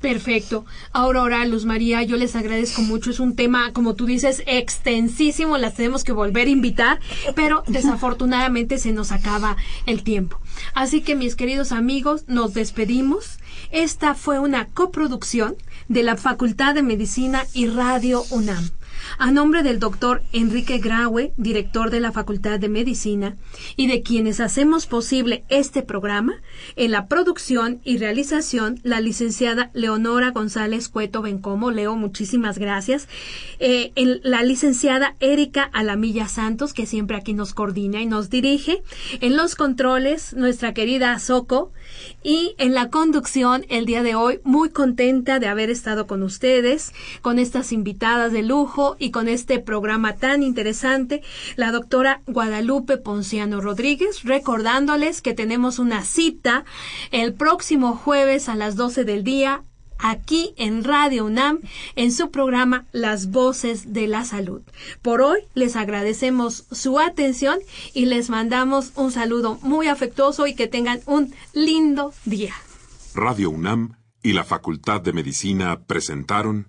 Perfecto. 0.00 0.64
Aurora, 0.92 1.44
Luz 1.44 1.66
María, 1.66 2.02
yo 2.02 2.16
les 2.16 2.34
agradezco 2.34 2.80
mucho. 2.80 3.10
Es 3.10 3.20
un 3.20 3.36
tema, 3.36 3.72
como 3.74 3.94
tú 3.94 4.06
dices, 4.06 4.42
extensísimo. 4.46 5.58
Las 5.58 5.74
tenemos 5.74 6.04
que 6.04 6.12
volver 6.12 6.46
a 6.46 6.50
invitar, 6.50 7.00
pero 7.34 7.62
desafortunadamente 7.66 8.78
se 8.78 8.92
nos 8.92 9.12
acaba 9.12 9.58
el 9.84 10.02
tiempo. 10.02 10.40
Así 10.74 11.02
que, 11.02 11.16
mis 11.16 11.36
queridos 11.36 11.70
amigos, 11.70 12.24
nos 12.28 12.54
despedimos. 12.54 13.38
Esta 13.72 14.14
fue 14.14 14.38
una 14.38 14.66
coproducción 14.66 15.56
de 15.88 16.02
la 16.02 16.16
Facultad 16.16 16.74
de 16.74 16.82
Medicina 16.82 17.44
y 17.52 17.66
Radio 17.66 18.24
UNAM. 18.30 18.70
A 19.18 19.30
nombre 19.30 19.62
del 19.62 19.78
doctor 19.78 20.22
Enrique 20.32 20.78
Graue, 20.78 21.32
director 21.36 21.90
de 21.90 22.00
la 22.00 22.12
Facultad 22.12 22.58
de 22.58 22.68
Medicina, 22.68 23.36
y 23.76 23.86
de 23.86 24.02
quienes 24.02 24.40
hacemos 24.40 24.86
posible 24.86 25.44
este 25.48 25.82
programa, 25.82 26.40
en 26.76 26.90
la 26.92 27.06
producción 27.06 27.80
y 27.84 27.98
realización, 27.98 28.80
la 28.82 29.00
licenciada 29.00 29.70
Leonora 29.74 30.30
González 30.30 30.88
Cueto 30.88 31.22
Bencomo. 31.22 31.70
Leo, 31.70 31.96
muchísimas 31.96 32.58
gracias. 32.58 33.08
Eh, 33.58 33.92
en 33.94 34.20
la 34.22 34.42
licenciada 34.42 35.16
Erika 35.20 35.62
Alamilla 35.62 36.28
Santos, 36.28 36.72
que 36.72 36.86
siempre 36.86 37.16
aquí 37.16 37.34
nos 37.34 37.54
coordina 37.54 38.00
y 38.00 38.06
nos 38.06 38.30
dirige. 38.30 38.82
En 39.20 39.36
los 39.36 39.54
controles, 39.54 40.34
nuestra 40.34 40.74
querida 40.74 41.18
Soco. 41.18 41.72
Y 42.22 42.54
en 42.58 42.74
la 42.74 42.90
conducción, 42.90 43.64
el 43.70 43.86
día 43.86 44.02
de 44.02 44.14
hoy, 44.14 44.40
muy 44.44 44.68
contenta 44.68 45.38
de 45.38 45.48
haber 45.48 45.70
estado 45.70 46.06
con 46.06 46.22
ustedes, 46.22 46.92
con 47.22 47.38
estas 47.38 47.72
invitadas 47.72 48.30
de 48.32 48.42
lujo 48.42 48.96
y 48.98 49.10
con 49.10 49.26
este 49.26 49.58
programa 49.58 50.16
tan 50.16 50.42
interesante, 50.42 51.22
la 51.56 51.72
doctora 51.72 52.20
Guadalupe 52.26 52.98
Ponciano 52.98 53.62
Rodríguez, 53.62 54.22
recordándoles 54.24 55.22
que 55.22 55.32
tenemos 55.32 55.78
una 55.78 56.04
cita 56.04 56.64
el 57.10 57.32
próximo 57.32 57.96
jueves 57.96 58.50
a 58.50 58.54
las 58.54 58.76
12 58.76 59.04
del 59.04 59.24
día 59.24 59.64
aquí 60.02 60.54
en 60.56 60.84
Radio 60.84 61.24
UNAM 61.24 61.60
en 61.96 62.12
su 62.12 62.30
programa 62.30 62.86
Las 62.92 63.30
Voces 63.30 63.92
de 63.92 64.06
la 64.06 64.24
Salud. 64.24 64.62
Por 65.02 65.22
hoy 65.22 65.40
les 65.54 65.76
agradecemos 65.76 66.64
su 66.70 66.98
atención 66.98 67.58
y 67.94 68.06
les 68.06 68.30
mandamos 68.30 68.92
un 68.96 69.12
saludo 69.12 69.58
muy 69.62 69.88
afectuoso 69.88 70.46
y 70.46 70.54
que 70.54 70.68
tengan 70.68 71.00
un 71.06 71.34
lindo 71.52 72.12
día. 72.24 72.54
Radio 73.14 73.50
UNAM 73.50 73.96
y 74.22 74.32
la 74.32 74.44
Facultad 74.44 75.00
de 75.00 75.12
Medicina 75.12 75.80
presentaron 75.86 76.68